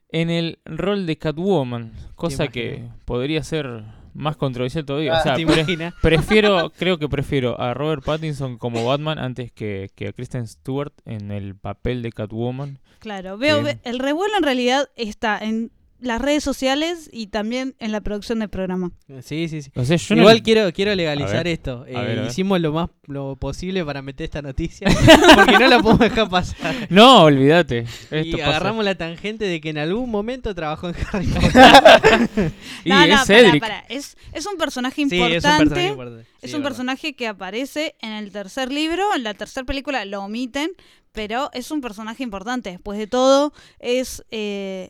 en 0.10 0.30
el 0.30 0.60
rol 0.66 1.06
de 1.06 1.18
Catwoman, 1.18 1.92
cosa 2.16 2.48
que 2.48 2.84
podría 3.06 3.44
ser 3.44 3.84
más 4.18 4.36
controversial 4.36 4.84
todavía. 4.86 5.16
Ah, 5.16 5.20
o 5.20 5.24
sea, 5.24 5.36
¿Te 5.36 5.46
pre- 5.46 5.56
imaginas? 5.62 5.94
prefiero, 6.02 6.72
creo 6.78 6.98
que 6.98 7.08
prefiero 7.08 7.60
a 7.62 7.74
Robert 7.74 8.04
Pattinson 8.04 8.58
como 8.58 8.86
Batman 8.86 9.20
antes 9.20 9.52
que, 9.52 9.90
que 9.96 10.08
a 10.10 10.14
Kristen 10.14 10.48
Stewart 10.48 10.92
en 11.06 11.32
el 11.32 11.56
papel 11.56 12.02
de 12.02 12.12
Catwoman. 12.12 12.80
Claro, 13.00 13.38
veo, 13.38 13.62
ve- 13.64 13.78
el 13.84 14.00
revuelo 14.00 14.36
en 14.38 14.44
realidad 14.44 14.90
está 14.96 15.38
en 15.38 15.72
las 16.00 16.22
redes 16.22 16.44
sociales 16.44 17.10
y 17.12 17.28
también 17.28 17.76
en 17.80 17.92
la 17.92 18.02
producción 18.02 18.40
del 18.40 18.50
programa. 18.50 18.92
Sí, 19.24 19.48
sí, 19.48 19.62
sí. 19.64 19.72
O 19.76 19.84
sea, 19.84 19.98
yo 19.98 20.16
no 20.16 20.22
Igual 20.22 20.44
quiero, 20.44 20.72
quiero 20.72 20.94
legalizar 20.94 21.44
ver, 21.44 21.48
esto. 21.48 21.86
Eh, 21.88 21.94
ver. 21.94 22.26
Hicimos 22.28 22.62
lo 22.62 22.72
más 22.74 22.90
lo 23.08 23.36
posible 23.36 23.84
para 23.84 24.02
meter 24.02 24.26
esta 24.26 24.42
noticia 24.42 24.88
porque 25.36 25.54
no 25.60 25.68
la 25.68 25.80
podemos 25.80 26.00
dejar 26.00 26.30
pasar. 26.30 26.76
No, 26.90 27.24
olvídate. 27.24 27.86
Y 28.12 28.34
pasa. 28.34 28.46
agarramos 28.48 28.86
la 28.86 28.96
tangente 28.96 29.46
de 29.46 29.60
que 29.62 29.70
en 29.70 29.78
algún 29.80 30.10
momento 30.12 30.54
trabajó 30.54 30.90
en 30.90 30.96
Harry 31.12 31.28
Potter. 31.34 32.52
Y 32.84 32.90
no, 32.90 33.02
es 33.02 33.10
no, 33.10 33.16
pará, 33.16 33.26
Cedric. 33.26 33.60
pará. 33.62 33.86
Es, 33.90 34.18
es 34.34 34.46
un 34.46 34.58
personaje 34.58 34.96
Sí, 35.08 35.16
importante. 35.16 35.38
es 35.38 35.44
un 35.44 35.58
personaje 35.70 35.88
importante. 35.88 36.28
Es 36.42 36.54
un 36.54 36.64
personaje 36.64 37.16
que 37.16 37.28
aparece 37.28 37.96
en 38.02 38.12
el 38.12 38.32
tercer 38.32 38.72
libro, 38.72 39.04
en 39.16 39.24
la 39.24 39.34
tercera 39.34 39.66
película 39.66 40.06
lo 40.06 40.22
omiten, 40.24 40.70
pero 41.12 41.50
es 41.54 41.72
un 41.72 41.82
personaje 41.82 42.22
importante. 42.24 42.70
Después 42.72 43.00
de 43.00 43.08
todo, 43.08 43.52
es 43.80 44.24
eh, 44.32 44.90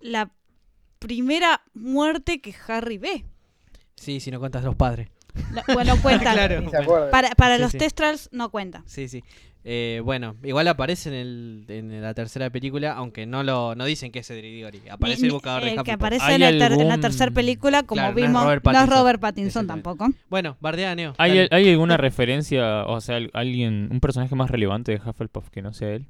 la 0.00 0.30
primera 0.98 1.62
muerte 1.74 2.40
que 2.40 2.54
Harry 2.68 2.98
ve. 2.98 3.24
Sí, 3.96 4.20
si 4.20 4.30
no 4.30 4.38
cuentas 4.40 4.64
los 4.64 4.74
padres. 4.76 5.08
No, 5.54 5.62
bueno, 5.74 5.96
cuenta. 6.02 6.32
Claro. 6.32 6.64
Para, 7.10 7.30
para 7.36 7.56
Sí, 7.56 7.62
los 7.62 7.72
sí. 7.72 7.78
testrals 7.78 8.28
no 8.32 8.50
cuenta. 8.50 8.82
Sí, 8.86 9.08
sí. 9.08 9.22
Eh, 9.62 10.00
bueno, 10.02 10.36
igual 10.42 10.66
aparece 10.68 11.10
en, 11.10 11.14
el, 11.14 11.64
en 11.68 12.00
la 12.02 12.14
tercera 12.14 12.48
película, 12.48 12.94
aunque 12.94 13.26
no 13.26 13.42
lo 13.42 13.74
no 13.74 13.84
dicen 13.84 14.10
que 14.10 14.20
es 14.20 14.26
Cedric 14.26 14.54
Diggory. 14.54 14.88
Aparece 14.88 15.20
Ni- 15.22 15.28
el 15.28 15.32
buscador 15.34 15.62
de 15.62 15.68
el 15.68 15.72
Hufflepuff. 15.74 15.84
que 15.86 15.92
aparece 15.92 16.24
¿Hay 16.24 16.34
en, 16.36 16.42
el 16.42 16.58
ter- 16.58 16.72
en 16.72 16.88
la 16.88 16.98
tercera 16.98 17.30
película, 17.30 17.82
como 17.82 18.00
Claro, 18.00 18.14
no 18.14 18.18
es 18.18 18.26
vimos, 18.26 18.42
Robert 18.44 18.64
no 18.64 18.70
es 18.70 18.74
Pattinson. 18.76 18.98
Robert 18.98 19.20
Pattinson 19.20 19.66
tampoco. 19.66 20.08
Bueno, 20.30 20.56
bardea 20.60 20.94
Neo. 20.94 21.14
¿Hay. 21.18 21.46
¿Hay 21.50 21.68
alguna 21.70 21.98
referencia, 21.98 22.86
o 22.86 23.00
sea, 23.02 23.16
al- 23.16 23.30
alguien, 23.34 23.88
un 23.92 24.00
personaje 24.00 24.34
más 24.34 24.50
relevante 24.50 24.92
de 24.92 25.00
Hufflepuff 25.10 25.50
que 25.50 25.60
no 25.60 25.74
sea 25.74 25.90
él? 25.90 26.06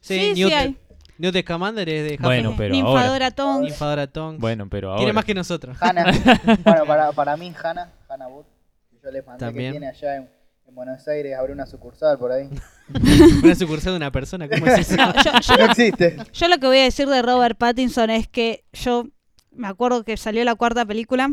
Sí, 0.00 0.32
sí, 0.34 0.40
Newt, 0.40 0.52
hay. 0.52 0.76
Newt 1.18 1.36
Scamander 1.42 1.88
es 1.88 2.02
de 2.02 2.14
Hufflepuff. 2.14 2.24
Bueno, 2.24 2.54
pero 2.56 2.74
Ninfadora 2.74 3.30
Tonks. 3.30 3.62
Ninfadora 3.70 4.06
Tonks. 4.08 4.40
Bueno, 4.40 4.68
pero 4.68 4.88
ahora. 4.90 4.98
Tiene 4.98 5.12
más 5.12 5.24
que 5.24 5.34
nosotros. 5.34 5.76
Hannah. 5.80 6.04
bueno, 6.64 6.86
para, 6.86 7.12
para 7.12 7.36
mí, 7.36 7.52
Hannah, 7.62 7.92
Hannah 8.08 8.26
Bot, 8.26 8.46
que 8.90 8.96
yo 9.02 9.10
les 9.10 9.24
mandé 9.26 9.38
También. 9.44 9.72
que 9.72 9.78
tiene 9.78 9.88
allá 9.94 10.16
en, 10.16 10.28
en 10.68 10.74
Buenos 10.74 11.06
Aires, 11.06 11.36
abre 11.38 11.52
una 11.52 11.66
sucursal 11.66 12.18
por 12.18 12.32
ahí. 12.32 12.48
Una 13.42 13.54
sucursal 13.54 13.92
de 13.94 13.96
una 13.96 14.10
persona, 14.12 14.46
¿cómo 14.48 14.66
es 14.66 14.80
eso? 14.80 14.96
No, 14.96 15.12
yo, 15.14 15.30
yo- 15.40 15.56
No 15.56 15.64
existe. 15.70 16.16
yo 16.34 16.48
lo 16.48 16.58
que 16.58 16.66
voy 16.66 16.78
a 16.78 16.82
decir 16.82 17.08
de 17.08 17.22
Robert 17.22 17.56
Pattinson 17.56 18.10
es 18.10 18.28
que 18.28 18.64
yo 18.74 19.06
me 19.52 19.68
acuerdo 19.68 20.04
que 20.04 20.16
salió 20.18 20.44
la 20.44 20.54
cuarta 20.54 20.84
película, 20.84 21.30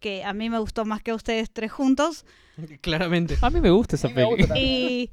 que 0.00 0.22
a 0.24 0.34
mí 0.34 0.50
me 0.50 0.58
gustó 0.58 0.84
más 0.84 1.00
que 1.02 1.12
a 1.12 1.14
ustedes 1.14 1.50
tres 1.50 1.72
juntos, 1.72 2.26
Claramente. 2.82 3.38
A 3.40 3.48
mí 3.48 3.60
me 3.62 3.70
gusta 3.70 3.96
esa 3.96 4.08
A 4.08 4.10
mí 4.10 4.16
me 4.16 4.22
peli. 4.24 4.30
gusta 4.36 4.46
también. 4.48 4.68
y, 4.68 5.10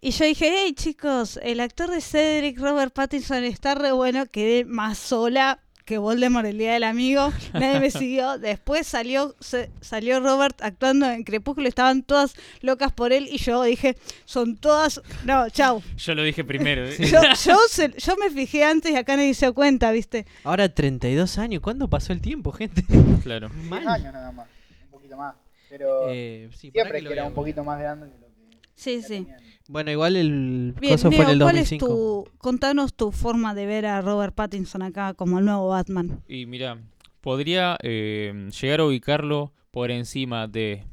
y 0.00 0.10
yo 0.10 0.24
dije, 0.24 0.50
hey 0.52 0.72
chicos, 0.74 1.38
el 1.42 1.60
actor 1.60 1.90
de 1.90 2.00
Cedric, 2.00 2.58
Robert 2.58 2.92
Pattinson, 2.92 3.44
está 3.44 3.74
re 3.74 3.92
bueno, 3.92 4.26
quedé 4.26 4.64
más 4.64 4.98
sola 4.98 5.60
que 5.84 5.98
Voldemort 5.98 6.44
el 6.46 6.58
día 6.58 6.72
del 6.72 6.82
amigo, 6.82 7.32
nadie 7.54 7.78
me 7.78 7.92
siguió, 7.92 8.38
después 8.38 8.88
salió 8.88 9.36
se- 9.38 9.70
salió 9.80 10.18
Robert 10.18 10.60
actuando 10.62 11.08
en 11.08 11.22
Crepúsculo, 11.22 11.68
estaban 11.68 12.02
todas 12.02 12.34
locas 12.60 12.92
por 12.92 13.12
él 13.12 13.28
y 13.30 13.38
yo 13.38 13.62
dije, 13.62 13.96
son 14.24 14.56
todas, 14.56 15.00
no, 15.24 15.48
chau. 15.50 15.80
Yo 15.96 16.14
lo 16.16 16.24
dije 16.24 16.42
primero. 16.42 16.84
¿eh? 16.88 16.96
Yo, 16.98 17.20
yo, 17.44 17.56
se- 17.68 17.94
yo 17.98 18.16
me 18.16 18.30
fijé 18.30 18.64
antes 18.64 18.90
y 18.90 18.96
acá 18.96 19.16
nadie 19.16 19.32
se 19.34 19.46
dio 19.46 19.54
cuenta, 19.54 19.92
¿viste? 19.92 20.26
Ahora 20.42 20.68
32 20.68 21.38
años. 21.38 21.62
¿Cuándo 21.62 21.88
pasó 21.88 22.12
el 22.12 22.20
tiempo, 22.20 22.50
gente? 22.50 22.84
Claro. 23.22 23.48
10 23.70 23.86
años 23.86 24.12
nada 24.12 24.32
más. 24.32 24.48
Un 24.86 24.90
poquito 24.90 25.16
más. 25.16 25.36
Pero 25.70 26.08
Eh, 26.10 26.48
sí, 26.52 26.70
siempre 26.72 27.00
que 27.00 27.12
era 27.12 27.24
un 27.26 27.32
poquito 27.34 27.62
más 27.62 27.78
grande 27.78 28.06
que 28.08 28.18
lo 28.18 28.26
que. 28.26 28.58
Sí, 28.74 29.02
sí. 29.02 29.08
tenían- 29.24 29.40
Bueno, 29.68 29.90
igual 29.90 30.16
el 30.16 30.74
Bien, 30.80 30.94
coso 30.94 31.10
fue 31.10 31.24
en 31.24 31.30
el 31.30 31.38
Leo, 31.38 31.46
¿cuál 31.46 31.56
es 31.58 31.70
2005. 31.70 31.86
tu, 31.86 32.28
contanos 32.38 32.94
tu 32.94 33.10
forma 33.12 33.54
de 33.54 33.66
ver 33.66 33.86
a 33.86 34.00
Robert 34.00 34.34
Pattinson 34.34 34.82
acá 34.82 35.14
como 35.14 35.38
el 35.38 35.44
nuevo 35.44 35.68
Batman? 35.68 36.22
Y 36.28 36.46
mira, 36.46 36.78
podría 37.20 37.76
eh, 37.82 38.48
llegar 38.60 38.80
a 38.80 38.84
ubicarlo 38.84 39.52
por 39.72 39.90
encima 39.90 40.46
de 40.46 40.84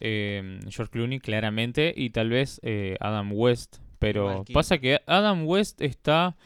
eh, 0.00 0.60
George 0.68 0.90
Clooney, 0.90 1.20
claramente, 1.20 1.92
y 1.96 2.10
tal 2.10 2.30
vez 2.30 2.60
eh, 2.64 2.96
Adam 3.00 3.30
West. 3.32 3.76
Pero 3.98 4.44
pasa 4.52 4.78
que 4.78 5.00
Adam 5.06 5.46
West 5.46 5.80
está. 5.82 6.36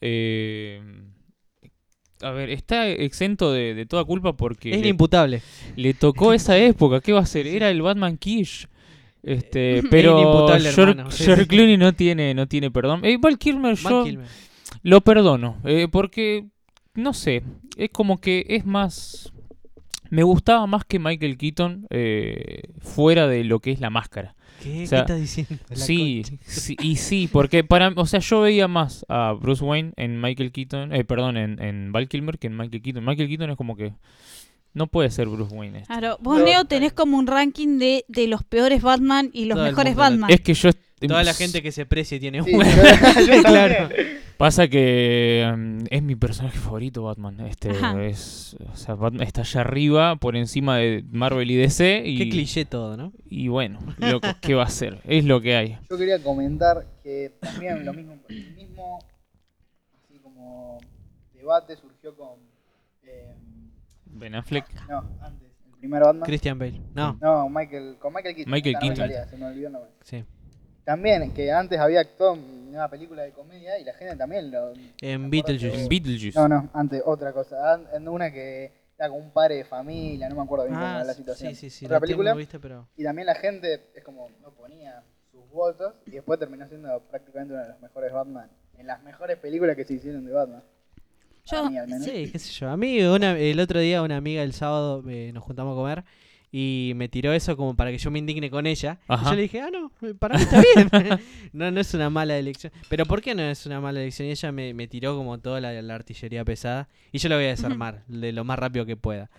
eh, 0.00 0.80
a 2.22 2.30
ver, 2.32 2.50
está 2.50 2.86
exento 2.88 3.50
de, 3.52 3.74
de 3.74 3.86
toda 3.86 4.04
culpa 4.04 4.36
porque 4.36 4.74
Es 4.74 4.80
le, 4.80 4.88
inimputable. 4.88 5.42
le 5.74 5.94
tocó 5.94 6.32
esa 6.34 6.56
época. 6.58 7.00
¿Qué 7.00 7.12
va 7.12 7.20
a 7.20 7.22
hacer? 7.22 7.46
Era 7.46 7.70
el 7.70 7.82
Batman 7.82 8.16
Kish. 8.18 8.66
Este, 9.22 9.78
Es 9.78 9.84
pero 9.90 10.46
George, 10.60 11.04
George. 11.10 11.46
Clooney 11.46 11.76
no 11.76 11.92
tiene, 11.92 12.34
no 12.34 12.46
tiene 12.46 12.70
perdón. 12.70 13.04
Eh, 13.04 13.16
Val 13.20 13.38
Kilmer, 13.38 13.76
Val 13.82 13.92
yo 13.92 14.04
Kilmer. 14.04 14.26
lo 14.82 15.00
perdono, 15.00 15.56
eh, 15.64 15.88
porque, 15.90 16.46
no 16.94 17.12
sé, 17.12 17.42
es 17.76 17.90
como 17.90 18.20
que 18.20 18.46
es 18.48 18.64
más... 18.66 19.32
Me 20.10 20.24
gustaba 20.24 20.66
más 20.66 20.84
que 20.84 20.98
Michael 20.98 21.38
Keaton 21.38 21.86
eh, 21.90 22.62
fuera 22.80 23.28
de 23.28 23.44
lo 23.44 23.60
que 23.60 23.70
es 23.70 23.80
la 23.80 23.90
máscara. 23.90 24.34
¿Qué, 24.60 24.82
o 24.82 24.86
sea, 24.88 24.98
¿Qué 25.06 25.12
estás 25.12 25.20
diciendo? 25.20 25.64
Sí, 25.72 26.22
sí, 26.42 26.76
y 26.82 26.96
sí, 26.96 27.28
porque 27.32 27.62
para, 27.62 27.92
o 27.94 28.06
sea, 28.06 28.18
yo 28.18 28.40
veía 28.40 28.66
más 28.66 29.06
a 29.08 29.32
Bruce 29.40 29.64
Wayne 29.64 29.92
en 29.96 30.20
Michael 30.20 30.50
Keaton, 30.50 30.92
eh, 30.92 31.04
perdón, 31.04 31.36
en, 31.36 31.62
en 31.62 31.92
Val 31.92 32.08
Kilmer 32.08 32.38
que 32.38 32.48
en 32.48 32.56
Michael 32.56 32.82
Keaton. 32.82 33.04
Michael 33.04 33.28
Keaton 33.28 33.50
es 33.50 33.56
como 33.56 33.76
que 33.76 33.92
no 34.74 34.86
puede 34.86 35.10
ser 35.10 35.28
Bruce 35.28 35.54
Wayne. 35.54 35.78
este. 35.80 35.92
Claro, 35.92 36.16
vos 36.20 36.38
No, 36.38 36.44
Neo 36.44 36.64
tenés 36.64 36.92
como 36.92 37.18
un 37.18 37.26
ranking 37.26 37.78
de, 37.78 38.04
de 38.08 38.26
los 38.28 38.44
peores 38.44 38.82
Batman 38.82 39.30
y 39.32 39.46
los 39.46 39.56
Todo 39.56 39.64
mejores 39.66 39.96
Batman. 39.96 40.30
Es 40.30 40.40
que 40.40 40.54
yo 40.54 40.70
Toda 41.00 41.22
la 41.24 41.32
gente 41.32 41.62
que 41.62 41.72
se 41.72 41.86
precie 41.86 42.20
tiene 42.20 42.42
Sí, 42.42 42.52
uno. 42.54 42.64
yo- 43.26 43.26
yo 43.36 43.42
Claro. 43.42 43.88
Pasa 44.36 44.68
que 44.68 45.50
mm, 45.56 45.84
es 45.90 46.02
mi 46.02 46.14
personaje 46.14 46.58
favorito, 46.58 47.02
Batman. 47.02 47.40
Este 47.40 47.70
Ajá. 47.70 48.02
es, 48.04 48.54
o 48.72 48.76
sea, 48.76 48.94
Batman 48.96 49.26
está 49.26 49.40
allá 49.42 49.60
arriba, 49.62 50.16
por 50.16 50.36
encima 50.36 50.76
de 50.76 51.02
Marvel 51.10 51.50
y 51.50 51.56
DC. 51.56 52.02
Y, 52.06 52.16
Qué 52.18 52.28
cliché 52.28 52.64
todo, 52.66 52.96
¿no? 52.98 53.12
y 53.24 53.48
bueno, 53.48 53.78
loco, 53.98 54.28
¿qué 54.42 54.54
va 54.54 54.62
a 54.62 54.66
hacer? 54.66 55.00
Es 55.04 55.24
lo 55.24 55.40
que 55.40 55.56
hay. 55.56 55.78
Yo 55.90 55.96
quería 55.98 56.22
comentar 56.22 56.86
que 57.02 57.32
también 57.40 57.84
lo 57.84 57.92
mismo, 57.94 58.18
el 58.28 58.54
mismo 58.54 58.98
así 60.04 60.18
como 60.22 60.80
debate 61.34 61.76
surgió 61.76 62.14
con 62.14 62.38
eh, 63.04 63.34
Ben 64.20 64.34
Affleck. 64.36 64.66
no, 64.88 64.98
antes, 65.20 65.48
el 65.66 65.78
primer 65.78 66.02
Batman. 66.02 66.26
Christian 66.26 66.58
Bale. 66.58 66.80
No, 66.94 67.18
No, 67.20 67.48
Michael, 67.48 67.96
con 67.98 68.12
Michael 68.14 68.34
Keaton. 68.36 68.52
Michael 68.52 68.76
Keaton. 68.78 69.28
se 69.30 69.36
me 69.36 69.46
olvidó 69.46 69.66
el 69.68 69.72
nombre. 69.72 69.90
sí. 70.04 70.24
También, 70.84 71.32
que 71.34 71.52
antes 71.52 71.78
había 71.78 72.00
actuado 72.00 72.34
en 72.34 72.68
una 72.74 72.88
película 72.88 73.22
de 73.22 73.30
comedia 73.32 73.78
y 73.78 73.84
la 73.84 73.92
gente 73.94 74.16
también 74.16 74.50
lo... 74.50 74.72
En 75.02 75.30
Beetlejuice. 75.30 75.70
que- 75.76 75.82
En 75.82 75.88
Beetlejuice. 75.88 76.38
No, 76.40 76.48
no, 76.48 76.68
antes 76.72 77.02
otra 77.04 77.32
cosa. 77.32 77.74
An- 77.74 77.86
En 77.92 78.08
una 78.08 78.32
que 78.32 78.72
era 78.98 79.08
con 79.08 79.18
un 79.22 79.30
padre 79.30 79.56
de 79.56 79.64
familia, 79.64 80.28
no 80.28 80.34
me 80.36 80.42
acuerdo 80.42 80.64
bien 80.64 80.74
cómo 80.74 80.86
Ah, 80.86 80.96
era 80.96 81.04
la 81.04 81.12
sí, 81.12 81.18
situación. 81.18 81.54
sí, 81.54 81.70
sí. 81.70 81.84
Otra 81.84 81.96
la 81.96 82.00
tengo, 82.00 82.06
película. 82.06 82.34
¿viste? 82.34 82.58
Pero... 82.58 82.88
Y 82.96 83.04
también 83.04 83.26
la 83.26 83.34
gente 83.36 83.90
es 83.94 84.02
como 84.02 84.30
no 84.42 84.50
ponía 84.52 85.04
sus 85.30 85.48
votos 85.50 85.94
y 86.06 86.12
después 86.12 86.40
terminó 86.40 86.66
siendo 86.66 86.98
prácticamente 87.08 87.54
uno 87.54 87.62
de 87.62 87.68
los 87.68 87.80
mejores 87.80 88.12
Batman. 88.12 88.50
En 88.76 88.86
las 88.86 89.00
mejores 89.02 89.36
películas 89.36 89.76
que 89.76 89.84
se 89.84 89.94
hicieron 89.94 90.24
de 90.24 90.32
Batman. 90.32 90.62
Para 91.48 91.62
Yo- 91.64 91.70
mí, 91.70 91.78
al 91.78 91.88
menos. 91.88 92.04
Sí, 92.04 92.28
qué 92.30 92.38
sé 92.38 92.52
yo. 92.52 92.70
A 92.70 92.76
mí 92.76 93.00
una- 93.02 93.38
el 93.38 93.60
otro 93.60 93.80
día 93.80 94.02
una 94.02 94.16
amiga 94.16 94.42
el 94.42 94.52
sábado 94.52 95.02
eh, 95.08 95.30
nos 95.34 95.42
juntamos 95.44 95.72
a 95.72 95.76
comer 95.76 96.04
y 96.52 96.92
me 96.96 97.08
tiró 97.08 97.32
eso 97.32 97.56
como 97.56 97.76
para 97.76 97.90
que 97.92 97.98
yo 97.98 98.10
me 98.10 98.18
indigne 98.18 98.50
con 98.50 98.66
ella. 98.66 98.98
Y 99.08 99.24
yo 99.24 99.34
le 99.34 99.42
dije, 99.42 99.60
ah, 99.60 99.70
no, 99.72 99.90
para 100.18 100.36
mí 100.36 100.42
está 100.42 100.60
bien. 100.74 100.90
no, 101.52 101.70
no 101.70 101.80
es 101.80 101.94
una 101.94 102.10
mala 102.10 102.36
elección. 102.36 102.72
Pero 102.88 103.06
¿por 103.06 103.22
qué 103.22 103.34
no 103.36 103.42
es 103.42 103.66
una 103.66 103.80
mala 103.80 104.00
elección? 104.00 104.26
Y 104.28 104.32
ella 104.32 104.50
me, 104.50 104.74
me 104.74 104.88
tiró 104.88 105.16
como 105.16 105.38
toda 105.38 105.60
la, 105.60 105.80
la 105.80 105.94
artillería 105.94 106.44
pesada 106.44 106.88
y 107.12 107.18
yo 107.18 107.28
la 107.28 107.36
voy 107.36 107.44
a 107.44 107.48
desarmar 107.50 108.02
de 108.08 108.32
lo 108.32 108.42
más 108.44 108.58
rápido 108.58 108.84
que 108.84 108.96
pueda. 108.96 109.30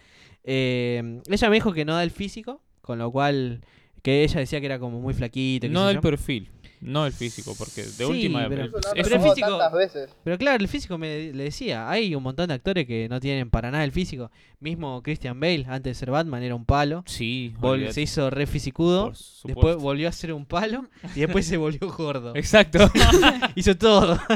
Eh, 0.43 1.21
ella 1.29 1.49
me 1.49 1.55
dijo 1.55 1.73
que 1.73 1.85
no 1.85 1.95
da 1.95 2.03
el 2.03 2.11
físico, 2.11 2.61
con 2.81 2.97
lo 2.99 3.11
cual 3.11 3.61
que 4.01 4.23
ella 4.23 4.39
decía 4.39 4.59
que 4.59 4.65
era 4.65 4.79
como 4.79 4.99
muy 4.99 5.13
flaquito. 5.13 5.67
No 5.69 5.87
del 5.87 5.97
yo. 5.97 6.01
perfil, 6.01 6.49
no 6.81 7.03
del 7.05 7.13
físico, 7.13 7.53
porque 7.57 7.83
de 7.83 7.87
Sí, 7.89 8.03
última 8.03 8.47
pero- 8.49 8.63
el- 8.63 8.69
es 8.69 8.73
pero 9.07 9.15
el 9.15 9.21
físico- 9.21 9.49
tantas 9.57 9.73
veces. 9.73 10.09
Pero 10.23 10.37
claro, 10.37 10.61
el 10.61 10.67
físico 10.67 10.97
me 10.97 11.31
le 11.31 11.43
decía, 11.43 11.89
hay 11.89 12.13
un 12.15 12.23
montón 12.23 12.47
de 12.47 12.55
actores 12.55 12.85
que 12.87 13.07
no 13.07 13.19
tienen 13.19 13.49
para 13.49 13.71
nada 13.71 13.83
el 13.83 13.91
físico. 13.91 14.31
Mismo 14.59 15.01
Christian 15.03 15.39
Bale, 15.39 15.65
antes 15.67 15.91
de 15.91 15.95
ser 15.95 16.11
Batman, 16.11 16.43
era 16.43 16.55
un 16.55 16.65
palo. 16.65 17.03
Sí, 17.07 17.53
Vol- 17.59 17.91
se 17.91 18.01
hizo 18.01 18.29
re 18.29 18.45
fisicudo. 18.47 19.13
Después 19.43 19.75
volvió 19.77 20.09
a 20.09 20.11
ser 20.11 20.33
un 20.33 20.45
palo 20.45 20.85
y 21.15 21.21
después 21.21 21.45
se 21.45 21.57
volvió 21.57 21.91
gordo. 21.91 22.33
Exacto. 22.35 22.79
Hizo 23.55 23.77
todo. 23.77 24.19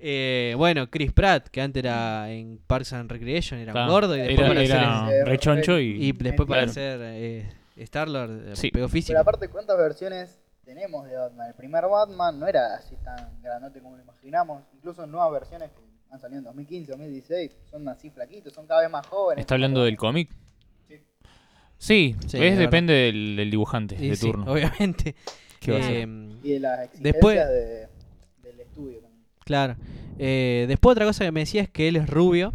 Eh, 0.00 0.54
bueno, 0.56 0.88
Chris 0.90 1.12
Pratt, 1.12 1.48
que 1.48 1.60
antes 1.60 1.82
era 1.82 2.30
en 2.30 2.60
Parks 2.68 2.92
and 2.92 3.10
Recreation, 3.10 3.58
era 3.58 3.72
un 3.72 3.78
Está. 3.78 3.90
gordo 3.90 4.16
y 4.16 4.20
después 4.20 4.38
era, 4.38 4.48
para 4.48 4.62
era 4.62 5.06
ser- 5.08 5.26
rechoncho 5.26 5.80
y, 5.80 5.86
y 6.06 6.12
después 6.12 6.48
para 6.48 6.60
Claro. 6.62 6.72
ser 6.72 7.00
eh, 7.02 7.48
Star-Lord 7.76 8.30
eh, 8.50 8.54
Sí. 8.56 8.70
pegó 8.70 8.88
físico. 8.88 9.08
Pero 9.14 9.20
aparte, 9.22 9.48
¿cuántas 9.48 9.76
versiones 9.76 10.38
tenemos 10.68 11.06
de 11.08 11.16
Batman? 11.16 11.48
El 11.48 11.54
primer 11.54 11.86
Batman 11.86 12.38
no 12.38 12.46
era 12.46 12.74
así 12.74 12.94
tan 13.02 13.40
grandote 13.42 13.80
como 13.80 13.96
lo 13.96 14.02
imaginamos. 14.02 14.62
Incluso 14.74 15.06
nuevas 15.06 15.32
versiones 15.32 15.70
que 15.70 15.80
han 16.10 16.20
salido 16.20 16.38
en 16.40 16.44
2015, 16.44 16.92
2016 16.92 17.56
son 17.70 17.88
así 17.88 18.10
flaquitos, 18.10 18.52
son 18.52 18.66
cada 18.66 18.82
vez 18.82 18.90
más 18.90 19.06
jóvenes. 19.06 19.40
¿Está 19.42 19.54
hablando 19.54 19.82
del 19.84 19.96
cómic? 19.96 20.30
Sí. 20.86 20.96
Sí, 21.78 22.16
Sí, 22.26 22.44
es, 22.44 22.58
depende 22.58 22.92
del, 22.92 23.36
del 23.36 23.50
dibujante 23.50 23.94
Y 23.98 24.10
de 24.10 24.16
sí, 24.16 24.26
turno. 24.26 24.52
obviamente. 24.52 25.14
¿Qué 25.60 25.70
va 25.72 25.78
a 25.78 25.80
hacer? 25.80 25.96
Eh, 25.96 26.28
Y 26.42 26.52
de 26.52 26.60
las 26.60 26.80
exigencias 26.84 27.02
Después- 27.14 27.36
de- 27.48 27.88
del 28.42 28.60
estudio 28.60 29.00
también. 29.00 29.24
Claro. 29.44 29.76
Eh, 30.18 30.66
después 30.68 30.92
otra 30.92 31.06
cosa 31.06 31.24
que 31.24 31.32
me 31.32 31.40
decía 31.40 31.62
es 31.62 31.70
que 31.70 31.88
él 31.88 31.96
es 31.96 32.08
rubio 32.10 32.52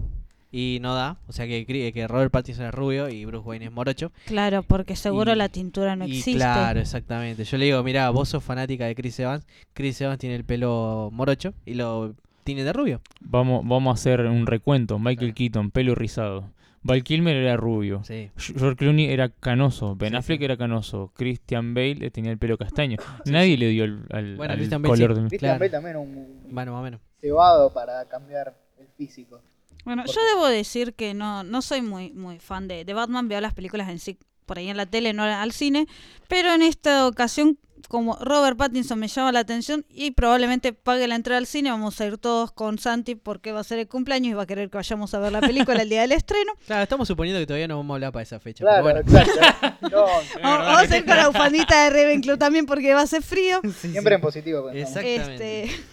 y 0.56 0.78
no 0.82 0.94
da. 0.94 1.18
O 1.28 1.34
sea 1.34 1.48
que, 1.48 1.66
que 1.66 2.08
Robert 2.08 2.32
Pattinson 2.32 2.68
es 2.68 2.74
rubio 2.74 3.10
y 3.10 3.26
Bruce 3.26 3.46
Wayne 3.46 3.66
es 3.66 3.72
morocho. 3.72 4.12
Claro, 4.26 4.62
porque 4.64 4.96
seguro 4.96 5.34
Y- 5.34 5.36
la 5.36 5.50
tintura 5.50 5.96
no 5.96 6.06
y 6.06 6.12
existe. 6.20 6.36
claro, 6.38 6.80
exactamente. 6.80 7.44
Yo 7.44 7.58
le 7.58 7.66
digo, 7.66 7.82
mira, 7.84 8.10
vos 8.12 8.30
sos 8.30 8.44
fanática 8.44 8.86
de 8.86 8.94
Chris 8.96 9.20
Evans. 9.20 9.46
Chris 9.74 10.00
Evans 10.00 10.20
tiene 10.20 10.36
el 10.36 10.46
pelo 10.46 11.10
morocho 11.12 11.54
y 11.66 11.74
lo 11.74 12.14
tiene 12.44 12.64
de 12.64 12.72
rubio. 12.72 13.02
Vamos, 13.20 13.64
vamos 13.68 13.92
a 13.92 13.94
hacer 14.00 14.22
un 14.22 14.46
recuento. 14.46 15.00
Michael 15.00 15.34
Keaton, 15.34 15.72
pelo 15.72 15.96
rizado. 15.96 16.52
Val 16.86 17.02
Kilmer 17.02 17.36
era 17.38 17.56
rubio. 17.56 18.04
Sí. 18.04 18.30
George 18.36 18.76
Clooney 18.76 19.06
era 19.06 19.30
canoso. 19.30 19.96
Ben 19.96 20.10
Sí, 20.12 20.16
Affleck 20.18 20.40
sí. 20.40 20.46
era 20.46 20.58
canoso. 20.58 21.12
Christian 21.16 21.74
Bale 21.74 22.12
tenía 22.12 22.30
el 22.30 22.38
pelo 22.38 22.58
castaño. 22.58 22.98
Nadie 23.26 23.58
le 23.58 23.70
dio 23.70 23.86
el, 23.86 24.02
al, 24.12 24.36
Bueno, 24.36 24.52
al 24.52 24.58
Christian 24.60 24.82
Bale 24.82 24.94
color 24.94 25.16
sí. 25.16 25.22
de... 25.24 25.28
Christian 25.30 25.40
Claro. 25.40 25.60
Bale 25.60 25.70
también 25.72 25.96
un 25.96 26.42
Bueno, 26.52 26.74
más 26.74 26.82
o 26.82 26.84
menos. 26.84 27.00
cebado 27.22 27.74
para 27.74 28.04
cambiar 28.10 28.54
el 28.78 28.88
físico. 28.98 29.42
Bueno, 29.86 30.04
¿Por 30.06 30.14
yo 30.16 30.22
debo 30.34 30.48
decir 30.48 30.94
que 30.94 31.14
no, 31.14 31.44
no 31.44 31.62
soy 31.62 31.82
muy, 31.82 32.12
muy 32.14 32.40
fan 32.40 32.68
de, 32.68 32.86
de 32.86 32.94
Batman, 32.94 33.28
veo 33.28 33.42
las 33.42 33.54
películas 33.54 33.90
en 33.90 34.00
sí, 34.00 34.18
por 34.46 34.58
ahí 34.58 34.70
en 34.70 34.78
la 34.78 34.86
tele, 34.86 35.14
no 35.14 35.24
al 35.24 35.52
cine, 35.52 35.88
pero 36.28 36.54
en 36.54 36.62
esta 36.62 37.08
ocasión, 37.08 37.58
como 37.90 38.16
Robert 38.18 38.58
Pattinson 38.58 38.98
me 38.98 39.08
llama 39.08 39.32
la 39.32 39.40
atención 39.40 39.86
y 39.90 40.12
probablemente 40.12 40.72
pague 40.74 41.08
la 41.08 41.16
entrada 41.16 41.38
al 41.38 41.48
cine, 41.48 41.70
vamos 41.70 42.00
a 42.00 42.06
ir 42.06 42.18
todos 42.18 42.52
con 42.52 42.80
Santi 42.80 43.16
porque 43.16 43.52
va 43.52 43.60
a 43.60 43.64
ser 43.64 43.80
el 43.80 43.88
cumpleaños 43.88 44.32
y 44.32 44.34
va 44.34 44.44
a 44.44 44.46
querer 44.46 44.70
que 44.70 44.78
vayamos 44.78 45.14
a 45.14 45.20
ver 45.20 45.32
la 45.32 45.42
película 45.42 45.82
el 45.82 45.90
día 45.90 46.02
del 46.02 46.14
estreno. 46.14 46.54
Claro, 46.66 46.84
estamos 46.84 47.08
suponiendo 47.08 47.40
que 47.42 47.46
todavía 47.46 47.68
no 47.68 47.78
vamos 47.78 47.94
a 47.94 47.96
hablar 47.96 48.12
para 48.14 48.24
esa 48.24 48.40
fecha. 48.40 48.64
Claro, 48.64 48.84
bueno. 48.84 49.00
exacto. 49.02 49.70
No, 49.92 50.06
Vamos 50.42 50.92
a 50.92 50.98
ir 50.98 51.06
con 51.06 51.18
la 51.18 51.28
bufandita 51.28 51.84
de 51.84 51.90
Ravenclaw 51.90 52.38
también 52.38 52.66
porque 52.66 52.94
va 52.94 53.02
a 53.02 53.08
ser 53.08 53.22
frío. 53.22 53.62
siempre 53.82 54.16
en 54.16 54.22
positivo. 54.22 54.72
pensamos. 54.72 54.98
Exactamente. 55.06 55.64
Este, 55.66 55.84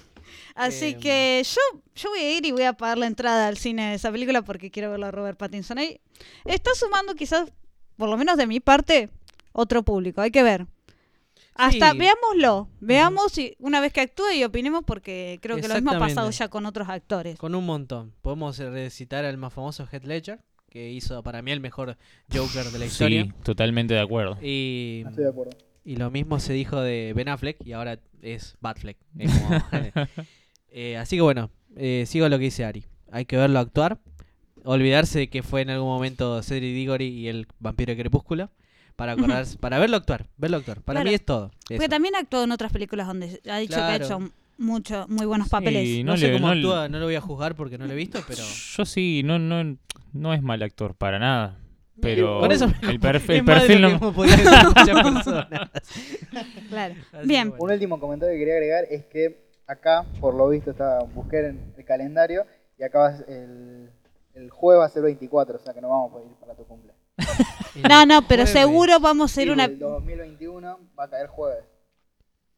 así 0.55 0.87
Em. 0.93 1.01
que 1.01 1.43
yo, 1.45 1.81
yo 1.95 2.11
voy 2.11 2.19
a 2.21 2.37
ir 2.39 2.47
y 2.47 2.51
voy 2.53 2.63
a 2.65 2.73
pagar 2.75 2.99
la 2.99 3.07
entrada 3.07 3.49
al 3.49 3.57
cine 3.57 3.91
de 3.91 3.95
esa 3.95 4.11
película 4.13 4.43
porque 4.43 4.71
quiero 4.71 4.91
verla 4.91 5.09
a 5.09 5.11
Robert 5.11 5.39
Pattinson 5.39 5.79
ahí. 5.79 6.01
Está 6.45 6.71
sumando 6.75 7.15
quizás, 7.15 7.51
por 7.97 8.09
lo 8.09 8.17
menos 8.17 8.37
de 8.37 8.47
mi 8.47 8.61
parte, 8.61 9.11
otro 9.53 9.83
público. 9.83 10.21
Hay 10.21 10.31
que 10.31 10.43
ver. 10.43 10.67
Hasta 11.55 11.93
Sí. 11.93 11.99
veámoslo, 11.99 12.69
veamos 12.81 13.37
y 13.37 13.55
una 13.59 13.81
vez 13.81 13.93
que 13.93 14.01
actúe 14.01 14.31
y 14.35 14.45
opinemos 14.45 14.83
porque 14.87 15.39
creo 15.43 15.57
que 15.57 15.69
lo 15.69 15.75
mismo 15.75 15.91
ha 15.93 15.99
pasado 15.99 16.31
ya 16.31 16.49
con 16.49 16.65
otros 16.65 16.89
actores. 16.89 17.37
Con 17.39 17.55
un 17.55 17.67
montón. 17.67 18.15
Podemos 18.23 18.59
eh, 18.61 18.71
recitar 18.71 19.25
al 19.27 19.37
más 19.37 19.53
famoso 19.53 19.87
Heath 19.93 20.05
Ledger, 20.05 20.41
que 20.71 20.91
hizo 20.91 21.23
para 21.23 21.43
mí 21.43 21.51
el 21.51 21.61
mejor 21.61 21.99
Joker 22.33 22.65
de 22.67 22.79
la 22.79 22.87
historia. 22.87 23.25
Sí, 23.25 23.33
totalmente 23.43 23.93
de 23.93 24.01
acuerdo. 24.01 24.39
Y, 24.41 25.03
estoy 25.07 25.25
de 25.25 25.31
acuerdo. 25.31 25.51
y 25.85 25.97
lo 25.97 26.11
mismo 26.11 26.39
se 26.41 26.55
dijo 26.55 26.81
de 26.81 27.13
Ben 27.15 27.29
Affleck 27.29 27.59
y 27.67 27.73
ahora 27.73 27.99
es 28.23 28.57
Batfleck. 28.61 28.97
Es 29.19 29.31
como- 29.39 29.51
Eh, 30.73 30.97
así 30.97 31.17
que 31.17 31.23
bueno, 31.23 31.51
eh, 31.77 32.05
sigo 32.07 32.29
lo 32.29 32.39
que 32.39 32.45
dice 32.45 32.65
Ari. 32.65 32.85
Hay 33.13 33.25
que 33.25 33.37
verlo 33.37 33.59
actuar. 33.59 33.99
Olvidarse 34.65 35.19
de 35.21 35.29
que 35.31 35.43
fue 35.43 35.63
en 35.63 35.71
algún 35.71 35.89
momento 35.89 36.43
Cedric 36.43 36.75
Diggory 36.75 37.07
y 37.09 37.29
el 37.29 37.47
vampiro 37.59 37.93
de 37.95 38.01
Crepúsculo. 38.01 38.51
Para 38.97 39.13
acordarse, 39.13 39.57
para 39.57 39.79
verlo 39.79 39.97
actuar, 39.97 40.27
verlo 40.37 40.59
actuar. 40.59 40.83
Para 40.83 40.99
Claro. 40.99 41.09
mí 41.11 41.15
es 41.15 41.25
todo. 41.25 41.51
Porque 41.67 41.89
también 41.89 42.15
ha 42.15 42.19
actuado 42.19 42.45
en 42.45 42.53
otras 42.53 42.71
películas 42.71 43.07
donde 43.07 43.41
ha 43.51 43.57
dicho 43.59 43.77
que 43.77 43.81
ha 43.81 43.97
hecho 43.97 44.19
mucho, 44.59 45.07
muy 45.09 45.25
buenos 45.25 45.49
papeles. 45.49 45.89
Sí, 45.89 46.05
no, 46.05 46.13
no 46.13 46.19
sé 46.19 46.27
le- 46.29 46.35
cómo 46.35 46.49
no 46.49 46.55
le- 46.55 46.61
actúa, 46.61 46.89
no 46.91 46.99
lo 46.99 47.07
voy 47.07 47.15
a 47.15 47.21
juzgar 47.23 47.55
porque 47.55 47.79
no 47.79 47.87
lo 47.87 47.93
he 47.95 47.97
visto, 47.97 48.23
pero 48.29 48.43
Yo 48.77 48.85
sí, 48.85 49.23
no, 49.25 49.39
no, 49.39 49.79
no 50.13 50.35
es 50.35 50.43
mal 50.43 50.63
actor, 50.63 50.95
para 50.95 51.19
nada. 51.19 51.57
Pero 52.03 52.41
Por 52.41 52.53
eso 52.53 52.67
el, 52.67 52.75
el 52.91 53.01
perfil 53.01 53.81
lo 53.81 53.91
no. 53.99 54.13
Claro. 56.69 56.95
Así 57.13 57.27
Bien. 57.29 57.53
que 57.53 57.57
Un 57.59 57.71
último 57.71 57.99
comentario 58.01 58.35
que 58.35 58.39
quería 58.39 58.55
agregar 58.55 58.85
es 58.91 59.05
que 59.07 59.50
acá, 59.71 60.05
por 60.21 60.35
lo 60.35 60.49
visto, 60.49 60.71
está, 60.73 60.99
busqué 61.15 61.47
en 61.47 61.73
el 61.77 61.85
calendario 61.85 62.45
y 62.79 62.83
acá 62.83 62.99
va 62.99 63.07
a 63.09 63.17
ser 63.17 63.31
el, 63.31 63.91
el 64.35 64.51
jueves 64.51 64.81
va 64.81 64.87
a 64.87 64.89
ser 64.89 65.03
24, 65.03 65.57
o 65.57 65.61
sea 65.61 65.73
que 65.73 65.81
no 65.81 65.89
vamos 65.89 66.11
a 66.11 66.13
poder 66.13 66.29
ir 66.29 66.37
para 66.37 66.55
tu 66.55 66.65
cumple. 66.65 66.93
No, 67.89 68.05
no, 68.05 68.23
pero 68.23 68.43
Jueves. 68.43 68.51
seguro 68.51 68.99
vamos 68.99 69.31
a 69.31 69.33
hacer 69.33 69.45
Sí, 69.45 69.51
una... 69.51 69.67
El 69.67 69.79
2021 69.79 70.79
va 70.99 71.05
a 71.05 71.09
caer 71.09 71.29
jueves. 71.29 71.65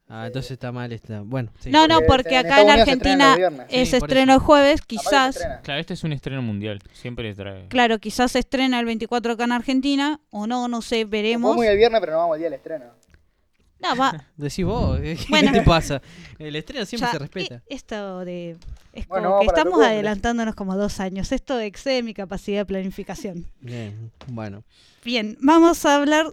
Ah, 0.08 0.26
entonces 0.26 0.52
está 0.52 0.72
mal 0.72 0.90
esta. 0.90 1.20
Bueno, 1.20 1.50
sí. 1.60 1.70
No, 1.70 1.86
no, 1.86 2.00
Porque 2.06 2.38
en 2.38 2.46
acá 2.46 2.62
en 2.62 2.68
se 2.68 2.92
estrena 2.92 3.32
Argentina 3.32 3.66
es 3.68 3.88
Sí, 3.90 3.96
el 4.32 4.38
jueves, 4.38 4.80
se 4.80 4.86
quizás... 4.86 5.38
Claro, 5.62 5.80
este 5.80 5.92
es 5.94 6.02
un 6.02 6.12
estreno 6.12 6.40
mundial. 6.40 6.80
Siempre 6.92 7.34
trae. 7.34 7.68
Claro, 7.68 7.98
quizás 7.98 8.32
se 8.32 8.38
estrena 8.38 8.80
el 8.80 8.86
24 8.86 9.32
acá 9.34 9.44
en 9.44 9.52
Argentina, 9.52 10.18
o 10.30 10.46
no, 10.46 10.66
no 10.66 10.80
sé, 10.80 11.04
veremos. 11.04 11.56
Ir 11.62 11.70
el 11.70 11.76
viernes, 11.76 12.00
pero 12.00 12.12
no 12.12 12.18
vamos 12.18 12.34
al 12.34 12.38
día 12.40 12.46
del 12.46 12.58
estreno. 12.58 12.86
No, 13.82 13.96
va, 13.96 14.26
Decís 14.36 14.64
vos, 14.64 15.00
¿qué 15.00 15.18
Bueno. 15.28 15.52
te 15.52 15.62
pasa? 15.64 16.00
El 16.38 16.56
estreno 16.56 16.86
siempre 16.86 17.08
ya, 17.08 17.12
se 17.12 17.18
respeta. 17.18 17.62
Esto 17.66 18.20
de... 18.24 18.56
Es 18.92 19.08
Bueno, 19.08 19.38
que 19.40 19.46
estamos 19.46 19.82
adelantándonos 19.82 20.54
como 20.54 20.76
dos 20.76 21.00
años. 21.00 21.32
Esto 21.32 21.58
excede 21.58 22.02
mi 22.02 22.12
capacidad 22.14 22.60
de 22.60 22.66
planificación. 22.66 23.46
Bien, 23.60 24.12
bueno. 24.28 24.64
Bien, 25.02 25.36
vamos 25.40 25.84
a 25.86 25.96
hablar 25.96 26.26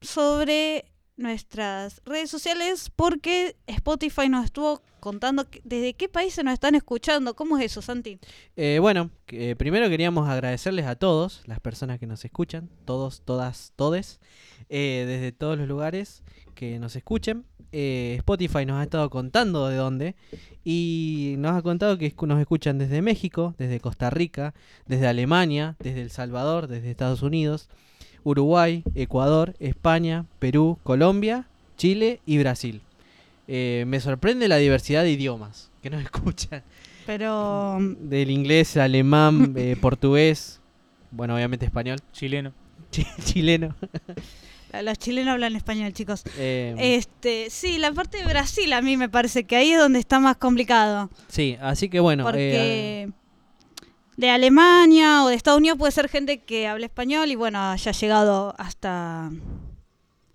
sobre 0.00 0.84
nuestras 1.16 2.00
redes 2.04 2.30
sociales 2.30 2.90
porque 2.94 3.56
Spotify 3.66 4.28
nos 4.28 4.44
estuvo 4.44 4.82
contando 5.00 5.46
desde 5.64 5.94
qué 5.94 6.08
países 6.08 6.44
nos 6.44 6.54
están 6.54 6.74
escuchando. 6.74 7.34
¿Cómo 7.34 7.58
es 7.58 7.66
eso, 7.66 7.82
Santi? 7.82 8.18
Eh, 8.56 8.78
bueno, 8.80 9.10
primero 9.58 9.88
queríamos 9.88 10.28
agradecerles 10.28 10.86
a 10.86 10.94
todos, 10.96 11.42
las 11.46 11.60
personas 11.60 11.98
que 11.98 12.06
nos 12.06 12.24
escuchan, 12.24 12.70
todos, 12.84 13.22
todas, 13.22 13.72
todes, 13.76 14.20
eh, 14.68 15.04
desde 15.06 15.32
todos 15.32 15.58
los 15.58 15.68
lugares 15.68 16.22
que 16.54 16.78
nos 16.78 16.96
escuchen. 16.96 17.44
Eh, 17.72 18.14
Spotify 18.18 18.66
nos 18.66 18.80
ha 18.80 18.82
estado 18.82 19.08
contando 19.08 19.68
de 19.68 19.76
dónde 19.76 20.14
y 20.62 21.36
nos 21.38 21.56
ha 21.56 21.62
contado 21.62 21.96
que 21.96 22.14
nos 22.26 22.38
escuchan 22.38 22.78
desde 22.78 23.00
México, 23.00 23.54
desde 23.58 23.80
Costa 23.80 24.10
Rica, 24.10 24.54
desde 24.86 25.06
Alemania, 25.06 25.76
desde 25.78 26.02
El 26.02 26.10
Salvador, 26.10 26.68
desde 26.68 26.90
Estados 26.90 27.22
Unidos, 27.22 27.70
Uruguay, 28.24 28.82
Ecuador, 28.94 29.54
España, 29.60 30.24
Perú, 30.38 30.78
Colombia, 30.82 31.46
Chile 31.76 32.20
y 32.26 32.38
Brasil. 32.38 32.80
Eh, 33.48 33.84
me 33.86 34.00
sorprende 34.00 34.48
la 34.48 34.56
diversidad 34.56 35.02
de 35.02 35.10
idiomas 35.12 35.70
que 35.82 35.90
nos 35.90 36.02
escuchan. 36.02 36.62
Pero 37.06 37.78
Del 38.00 38.30
inglés, 38.30 38.76
alemán, 38.76 39.54
eh, 39.56 39.76
portugués, 39.80 40.60
bueno, 41.10 41.34
obviamente 41.34 41.66
español, 41.66 41.98
Chileno. 42.12 42.52
chi- 42.90 43.06
chileno. 43.24 43.74
los 44.84 44.98
chilenos 44.98 45.32
hablan 45.32 45.56
español, 45.56 45.92
chicos. 45.92 46.22
eh, 46.38 46.74
Este, 46.78 47.50
sí, 47.50 47.78
la 47.78 47.92
parte 47.92 48.18
de 48.18 48.24
Brasil 48.26 48.72
a 48.72 48.80
mí 48.82 48.96
me 48.96 49.08
parece 49.08 49.44
que 49.44 49.56
ahí 49.56 49.72
es 49.72 49.78
donde 49.80 49.98
está 49.98 50.20
más 50.20 50.36
complicado. 50.36 51.10
sí, 51.28 51.56
así 51.60 51.88
que 51.88 51.98
bueno. 52.00 52.22
eh, 52.34 53.08
Porque 53.08 53.12
de 54.22 54.30
Alemania 54.30 55.24
o 55.24 55.28
de 55.28 55.34
Estados 55.34 55.58
Unidos 55.58 55.76
puede 55.76 55.90
ser 55.90 56.08
gente 56.08 56.38
que 56.38 56.68
hable 56.68 56.86
español 56.86 57.28
y 57.32 57.34
bueno, 57.34 57.60
haya 57.60 57.90
llegado 57.90 58.54
hasta 58.56 59.32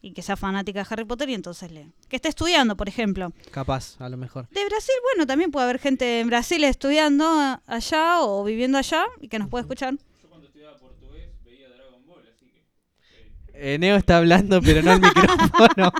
y 0.01 0.11
que 0.11 0.21
sea 0.21 0.35
fanática 0.35 0.81
de 0.83 0.87
Harry 0.89 1.05
Potter 1.05 1.29
y 1.29 1.33
entonces 1.33 1.71
le 1.71 1.87
que 2.09 2.17
esté 2.17 2.27
estudiando, 2.27 2.75
por 2.75 2.89
ejemplo. 2.89 3.31
capaz, 3.49 3.95
a 4.01 4.09
lo 4.09 4.17
mejor. 4.17 4.49
De 4.49 4.65
Brasil, 4.65 4.93
bueno, 5.13 5.25
también 5.25 5.51
puede 5.51 5.63
haber 5.63 5.79
gente 5.79 6.19
en 6.19 6.27
Brasil 6.27 6.65
estudiando 6.65 7.25
allá 7.65 8.21
o 8.23 8.43
viviendo 8.43 8.77
allá 8.77 9.05
y 9.21 9.29
que 9.29 9.39
nos 9.39 9.47
puede 9.47 9.61
escuchar. 9.61 9.93
Yo 10.21 10.27
cuando 10.27 10.47
estudiaba 10.47 10.77
portugués 10.77 11.31
veía 11.45 11.69
Dragon 11.69 12.05
Ball, 12.05 12.23
así 12.29 12.45
que. 12.45 12.65
Eh, 13.53 13.79
Neo 13.79 13.95
está 13.95 14.17
hablando, 14.17 14.61
pero 14.61 14.81
no 14.81 14.91
al 14.91 14.99
micrófono. 14.99 15.93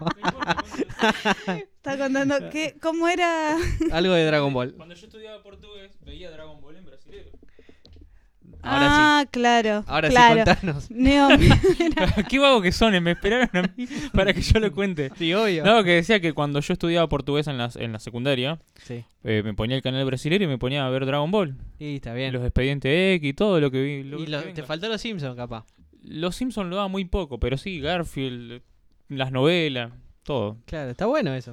Está 1.88 1.98
contando 1.98 2.50
que 2.50 2.76
cómo 2.82 3.08
era 3.08 3.56
Algo 3.94 4.14
de 4.14 4.26
Dragon 4.26 4.54
Ball. 4.54 4.74
Cuando 4.74 4.94
yo 4.94 5.06
estudiaba 5.06 5.42
portugués 5.42 5.94
veía 6.02 6.30
Dragon 6.30 6.60
Ball 6.60 6.76
en. 6.76 6.87
Ahora 8.64 9.20
ah, 9.20 9.26
claro. 9.32 9.84
Ahora 9.88 10.10
claro. 10.10 10.40
sí, 10.42 10.46
contanos. 10.46 10.92
Neo, 10.92 11.28
Qué 12.30 12.40
vago 12.40 12.62
que 12.62 12.72
son, 12.72 12.96
eh, 12.96 13.02
me 13.02 13.12
esperaron 13.12 13.50
a 13.54 13.62
mí 13.76 13.88
para 14.14 14.34
que 14.34 14.42
yo 14.42 14.60
lo 14.60 14.72
cuente. 14.74 15.12
Sí, 15.18 15.34
obvio. 15.34 15.64
No, 15.64 15.84
que 15.84 15.92
decía 15.92 16.20
que 16.20 16.34
cuando 16.34 16.60
yo 16.60 16.74
estudiaba 16.74 17.08
portugués 17.08 17.48
en 17.48 17.58
la, 17.58 17.70
en 17.76 17.92
la 17.94 18.00
secundaria, 18.00 18.60
Sí, 18.84 19.04
eh, 19.24 19.42
me 19.44 19.54
ponía 19.54 19.76
el 19.78 19.82
canal 19.82 20.06
brasileño 20.06 20.46
y 20.46 20.48
me 20.48 20.58
ponía 20.58 20.86
a 20.86 20.90
ver 20.90 21.06
Dragon 21.06 21.32
Ball. 21.32 21.56
y 21.80 21.96
está 21.96 22.14
bien. 22.14 22.34
Los 22.34 22.44
expedientes 22.44 23.16
X 23.18 23.30
y 23.30 23.34
todo 23.34 23.60
lo 23.60 23.72
que 23.72 23.82
vi. 23.82 24.04
lo 24.04 24.20
y 24.20 24.26
que 24.26 24.32
lo- 24.32 24.40
venga. 24.40 24.54
te 24.54 24.64
faltó 24.64 24.88
los 24.90 25.00
Simpsons, 25.02 25.36
capaz. 25.36 25.66
Los 26.04 26.36
Simpsons 26.36 26.70
lo 26.70 26.76
daba 26.78 26.88
muy 26.88 27.06
poco, 27.06 27.40
pero 27.40 27.58
sí, 27.58 27.80
Garfield, 27.80 28.62
las 29.10 29.32
novelas, 29.32 29.92
todo. 30.24 30.58
Claro, 30.66 30.90
está 30.92 31.06
bueno 31.06 31.34
eso. 31.34 31.52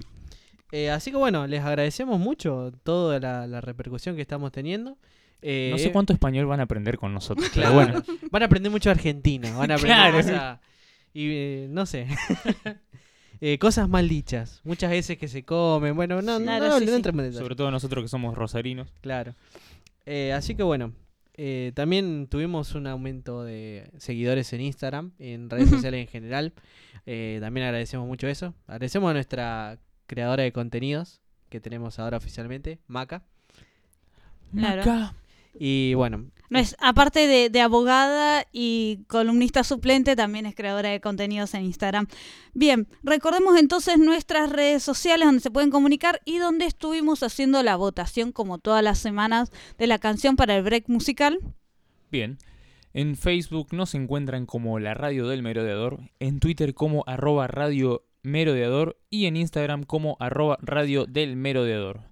Eh, 0.73 0.91
así 0.91 1.11
que 1.13 1.17
bueno, 1.17 1.47
les 1.47 1.63
agradecemos 1.63 2.19
mucho 2.19 2.73
toda 2.83 3.21
la, 3.21 3.47
la 3.47 3.61
repercusión 3.61 4.17
que 4.17 4.23
estamos 4.23 4.51
teniendo. 4.51 4.97
Eh, 5.47 5.69
No 5.73 5.79
sé 5.79 5.93
cuánto 5.93 6.13
español 6.15 6.47
van 6.47 6.61
a 6.61 6.63
aprender 6.63 6.97
con 6.97 7.13
nosotros, 7.13 7.51
pero 7.55 7.71
Claro. 7.71 7.75
bueno. 8.03 8.21
Van 8.31 8.43
a 8.43 8.47
aprender 8.47 8.73
mucho 8.73 8.91
Argentina. 8.91 9.51
Van 9.57 9.71
a 9.71 9.75
aprender 9.75 9.97
Claro. 9.97 10.17
cosas- 10.17 10.61
Y 11.13 11.29
eh, 11.33 11.67
no 11.71 11.85
sé. 11.87 12.07
Eh, 13.41 13.59
cosas 13.59 13.89
mal 13.91 14.09
dichas. 14.09 14.61
Muchas 14.65 14.91
veces 14.91 15.19
que 15.19 15.29
se 15.29 15.43
comen. 15.45 15.95
Bueno, 15.97 16.23
no, 16.23 16.39
no, 16.39 16.45
Claro, 16.47 16.69
no, 16.69 16.79
sí, 16.79 16.85
no 16.87 16.91
sí. 16.93 16.97
entremos 16.97 17.21
en 17.25 17.31
detalle. 17.31 17.43
Sobre 17.45 17.57
todo 17.57 17.71
nosotros 17.71 18.03
que 18.05 18.09
somos 18.09 18.35
rosarinos. 18.35 18.89
Claro. 19.03 19.35
Eh, 20.07 20.33
así 20.33 20.55
que 20.55 20.63
bueno. 20.63 20.93
eh, 21.37 21.73
también 21.75 22.27
tuvimos 22.31 22.75
un 22.75 22.87
aumento 22.87 23.43
de 23.45 23.91
seguidores 23.99 24.51
en 24.55 24.63
Instagram, 24.63 25.11
en 25.19 25.51
redes 25.51 25.69
sociales 25.69 26.01
en 26.01 26.07
general. 26.07 26.53
Eh, 27.07 27.39
también 27.43 27.67
agradecemos 27.67 28.07
mucho 28.07 28.29
eso. 28.29 28.55
Agradecemos 28.67 29.11
a 29.11 29.15
nuestra 29.15 29.79
creadora 30.07 30.45
de 30.45 30.53
contenidos 30.53 31.21
que 31.51 31.61
tenemos 31.61 31.99
ahora 31.99 32.17
oficialmente, 32.17 32.79
Maca. 32.87 33.25
Claro. 34.55 34.79
Maca. 34.87 35.15
Y 35.59 35.95
bueno, 35.95 36.31
No 36.51 36.59
es, 36.59 36.77
aparte 36.81 37.27
de, 37.27 37.49
de 37.49 37.61
abogada 37.61 38.47
y 38.53 39.05
columnista 39.07 39.65
suplente, 39.65 40.17
también 40.17 40.47
es 40.47 40.55
creadora 40.55 40.91
de 40.91 41.01
contenidos 41.01 41.55
en 41.55 41.65
Instagram. 41.65 42.07
Bien, 42.53 42.89
recordemos 43.03 43.59
entonces 43.59 43.99
nuestras 43.99 44.51
redes 44.51 44.83
sociales 44.83 45.27
donde 45.27 45.41
se 45.41 45.51
pueden 45.51 45.71
comunicar 45.71 46.21
y 46.25 46.39
donde 46.39 46.67
estuvimos 46.67 47.23
haciendo 47.23 47.63
la 47.63 47.77
votación 47.77 48.33
como 48.33 48.59
todas 48.59 48.83
las 48.83 48.99
semanas 48.99 49.51
de 49.79 49.87
la 49.87 49.99
canción 49.99 50.37
para 50.37 50.57
el 50.57 50.63
break 50.63 50.89
musical. 50.89 51.39
Bien. 52.11 52.39
En 52.93 53.17
Facebook 53.17 53.69
nos 53.73 53.97
encuentran 53.97 54.47
como 54.47 54.79
la 54.79 54.95
Radio 54.95 55.27
del 55.27 55.43
Merodeador, 55.43 55.99
en 56.21 56.39
Twitter 56.39 56.75
como 56.75 57.03
arroba 57.09 57.49
Radio 57.49 58.07
Merodeador 58.23 58.97
y 59.11 59.27
en 59.27 59.37
Instagram 59.37 59.83
como 59.83 60.17
arroba 60.21 60.59
Radio 60.63 61.05
del 61.05 61.35
Merodeador. 61.35 62.03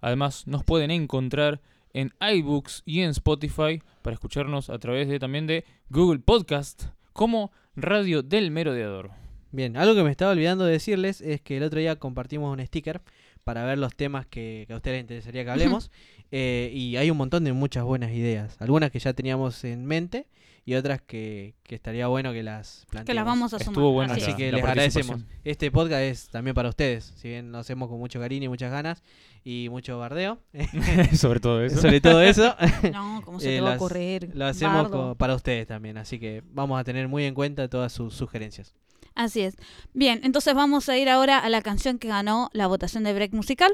Además 0.00 0.48
nos 0.48 0.64
pueden 0.64 0.90
encontrar 0.90 1.62
en 1.94 2.12
iBooks 2.20 2.82
y 2.84 3.00
en 3.00 3.10
Spotify 3.10 3.82
para 4.02 4.14
escucharnos 4.14 4.68
a 4.68 4.78
través 4.78 5.08
de 5.08 5.18
también 5.18 5.46
de 5.46 5.64
Google 5.88 6.18
Podcast 6.18 6.88
como 7.12 7.52
Radio 7.76 8.22
del 8.22 8.50
Merodeador. 8.50 9.12
Bien, 9.52 9.76
algo 9.76 9.94
que 9.94 10.02
me 10.02 10.10
estaba 10.10 10.32
olvidando 10.32 10.64
de 10.64 10.72
decirles 10.72 11.20
es 11.20 11.40
que 11.40 11.56
el 11.56 11.62
otro 11.62 11.78
día 11.78 11.96
compartimos 11.96 12.52
un 12.52 12.64
sticker 12.66 13.00
para 13.44 13.64
ver 13.64 13.78
los 13.78 13.94
temas 13.94 14.26
que, 14.26 14.64
que 14.66 14.72
a 14.72 14.76
ustedes 14.76 14.96
les 14.96 15.02
interesaría 15.02 15.44
que 15.44 15.50
hablemos. 15.52 15.90
Eh, 16.36 16.68
y 16.74 16.96
hay 16.96 17.10
un 17.12 17.16
montón 17.16 17.44
de 17.44 17.52
muchas 17.52 17.84
buenas 17.84 18.10
ideas. 18.10 18.56
Algunas 18.60 18.90
que 18.90 18.98
ya 18.98 19.12
teníamos 19.12 19.62
en 19.62 19.84
mente 19.86 20.26
y 20.66 20.74
otras 20.74 21.00
que, 21.00 21.54
que 21.62 21.76
estaría 21.76 22.08
bueno 22.08 22.32
que 22.32 22.42
las 22.42 22.86
planteemos. 22.90 23.06
Que 23.06 23.14
las 23.14 23.24
vamos 23.24 23.54
a 23.54 23.58
sumar. 23.60 23.72
Estuvo 23.72 23.92
buena 23.92 24.14
Así 24.14 24.22
Así 24.22 24.30
la- 24.32 24.36
que 24.36 24.50
la 24.50 24.56
les 24.58 24.66
agradecemos. 24.66 25.20
Este 25.44 25.70
podcast 25.70 26.02
es 26.02 26.28
también 26.30 26.54
para 26.54 26.70
ustedes. 26.70 27.12
Si 27.16 27.28
bien 27.28 27.52
lo 27.52 27.58
hacemos 27.58 27.88
con 27.88 27.98
mucho 28.00 28.18
cariño 28.18 28.46
y 28.46 28.48
muchas 28.48 28.72
ganas 28.72 29.02
y 29.44 29.68
mucho 29.70 29.96
bardeo. 29.98 30.40
Sobre 31.14 31.38
todo 31.38 31.62
eso. 31.62 31.80
Sobre 31.80 32.00
todo 32.00 32.20
eso. 32.20 32.56
No, 32.92 33.22
¿cómo 33.24 33.38
se 33.38 33.52
Eh, 33.52 33.56
te 33.56 33.60
va 33.60 33.68
a 33.68 33.70
las- 33.74 33.80
ocurrir? 33.80 34.30
Lo 34.34 34.46
hacemos 34.46 35.16
para 35.16 35.34
ustedes 35.36 35.68
también. 35.68 35.98
Así 35.98 36.18
que 36.18 36.42
vamos 36.50 36.80
a 36.80 36.84
tener 36.84 37.06
muy 37.06 37.24
en 37.26 37.34
cuenta 37.34 37.68
todas 37.68 37.92
sus 37.92 38.12
sugerencias. 38.14 38.74
Así 39.14 39.42
es. 39.42 39.54
Bien, 39.92 40.18
entonces 40.24 40.52
vamos 40.54 40.88
a 40.88 40.98
ir 40.98 41.08
ahora 41.08 41.38
a 41.38 41.48
la 41.48 41.62
canción 41.62 41.98
que 41.98 42.08
ganó 42.08 42.50
la 42.52 42.66
votación 42.66 43.04
de 43.04 43.12
break 43.14 43.32
musical. 43.34 43.72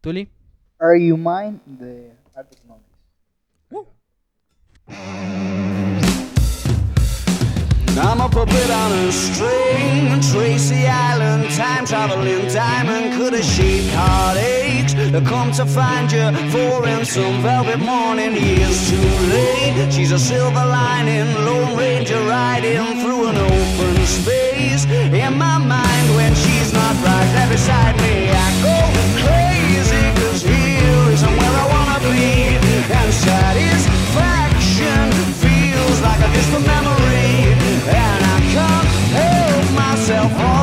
Tuli. 0.00 0.28
Are 0.82 0.96
You 0.96 1.16
Mine 1.16 1.60
de 1.78 2.10
Arctic 2.36 2.58
Monkeys. 2.66 2.98
I'm 7.96 8.20
a 8.20 8.28
puppet 8.28 8.68
on 8.68 8.90
a 8.90 9.12
string, 9.12 10.20
Tracy 10.32 10.88
Island, 10.88 11.48
time 11.54 11.86
traveling 11.86 12.48
diamond, 12.48 13.14
could 13.16 13.32
have 13.32 13.44
shaped 13.44 13.94
heartaches. 13.94 15.12
Come 15.28 15.52
to 15.52 15.66
find 15.66 16.10
you 16.10 16.32
for 16.50 16.84
in 16.88 17.04
some 17.04 17.40
velvet 17.42 17.78
morning, 17.78 18.34
years 18.34 18.90
too 18.90 18.96
late. 19.30 19.92
She's 19.92 20.10
a 20.10 20.18
silver 20.18 20.66
lining, 20.66 21.32
Lone 21.44 21.78
Ranger 21.78 22.20
riding 22.24 22.98
through 23.02 23.28
an 23.28 23.36
open 23.36 24.04
space. 24.04 24.84
In 24.86 25.38
my 25.38 25.58
mind, 25.58 26.16
when 26.16 26.34
she's 26.34 26.72
not 26.72 26.96
right 27.04 27.30
there 27.36 27.50
beside 27.50 27.96
me, 27.98 28.30
I 28.30 28.50
go 28.66 28.74
crazy, 29.22 29.41
and 39.14 39.74
myself. 39.74 40.32
wrong 40.32 40.61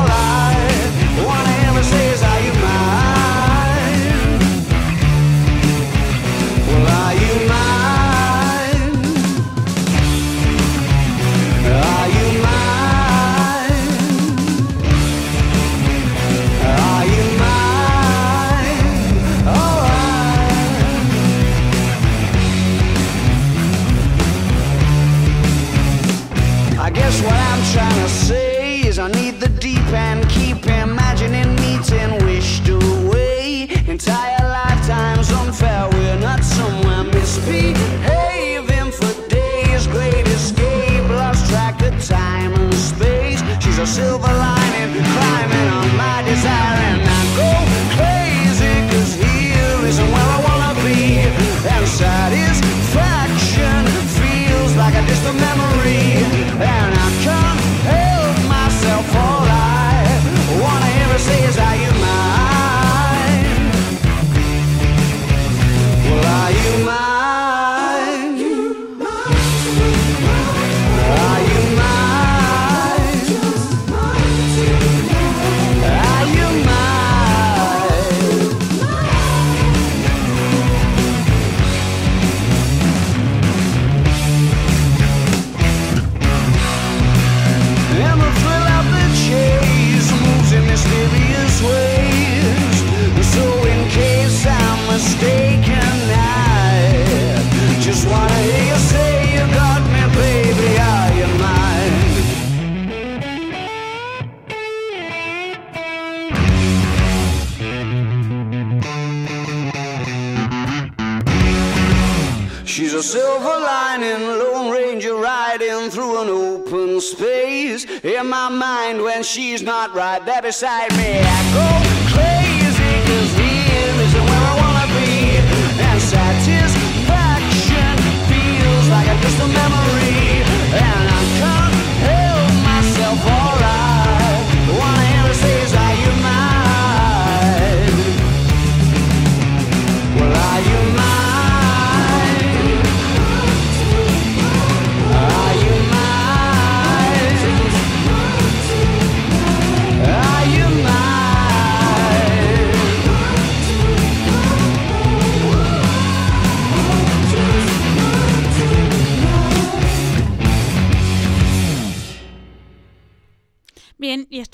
right 119.94 120.24
there 120.24 120.42
beside 120.42 120.90
me, 120.96 121.20
I 121.20 121.84
go 121.84 121.89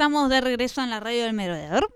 estamos 0.07 0.31
de 0.31 0.41
regreso 0.41 0.85
en 0.85 0.91
la 0.91 1.01
radio 1.01 1.25
del 1.25 1.33
merodeador. 1.33 1.93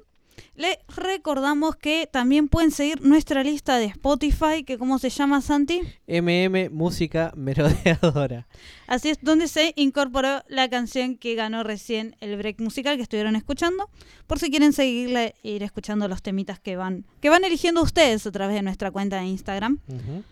Le 0.56 0.80
recordamos 0.88 1.76
que 1.76 2.08
también 2.10 2.48
pueden 2.48 2.72
seguir 2.72 3.00
nuestra 3.02 3.44
lista 3.44 3.78
de 3.78 3.84
Spotify, 3.84 4.64
que 4.66 4.78
cómo 4.78 4.98
se 4.98 5.10
llama 5.10 5.40
Santi. 5.40 5.80
MM 6.08 6.70
Música 6.72 7.32
Merodeadora. 7.36 8.48
Así 8.88 9.10
es, 9.10 9.18
donde 9.22 9.46
se 9.46 9.74
incorporó 9.76 10.42
la 10.48 10.68
canción 10.68 11.18
que 11.18 11.36
ganó 11.36 11.62
recién 11.62 12.16
el 12.18 12.36
break 12.36 12.60
musical 12.60 12.96
que 12.96 13.04
estuvieron 13.04 13.36
escuchando. 13.36 13.88
Por 14.26 14.40
si 14.40 14.50
quieren 14.50 14.72
seguirla 14.72 15.26
e 15.26 15.34
ir 15.44 15.62
escuchando 15.62 16.08
los 16.08 16.20
temitas 16.20 16.58
que 16.58 16.74
van, 16.74 17.04
que 17.20 17.30
van 17.30 17.44
eligiendo 17.44 17.80
ustedes 17.80 18.26
a 18.26 18.32
través 18.32 18.56
de 18.56 18.62
nuestra 18.62 18.90
cuenta 18.90 19.18
de 19.20 19.26
Instagram. 19.26 19.78
Ujú. 19.86 20.24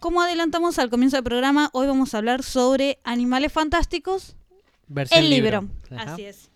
Como 0.00 0.20
adelantamos 0.20 0.78
al 0.78 0.90
comienzo 0.90 1.16
del 1.16 1.24
programa, 1.24 1.70
hoy 1.72 1.86
vamos 1.86 2.12
a 2.12 2.18
hablar 2.18 2.42
sobre 2.42 2.98
animales 3.04 3.54
fantásticos, 3.54 4.36
Versión 4.86 5.24
el 5.24 5.30
libro. 5.30 5.66
Ajá. 5.90 6.12
Así 6.12 6.26
es. 6.26 6.50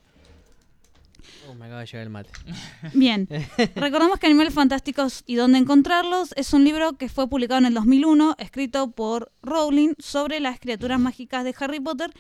Me 1.61 1.67
acaba 1.67 1.81
de 1.81 1.87
llegar 1.89 2.05
el 2.05 2.09
mate. 2.09 2.31
Bien, 2.95 3.29
recordamos 3.75 4.19
que 4.19 4.25
Animales 4.25 4.55
Fantásticos 4.55 5.25
y 5.27 5.35
dónde 5.35 5.59
encontrarlos 5.59 6.33
es 6.37 6.55
un 6.55 6.65
libro 6.65 6.95
que 6.95 7.11
fue 7.11 7.29
publicado 7.29 7.59
en 7.59 7.67
el 7.67 7.75
2001, 7.75 8.37
escrito 8.39 8.93
por 8.93 9.31
Rowling 9.43 9.93
sobre 9.99 10.41
las 10.41 10.59
criaturas 10.59 10.99
mágicas 10.99 11.45
de 11.45 11.55
Harry 11.59 11.79
Potter, 11.79 12.13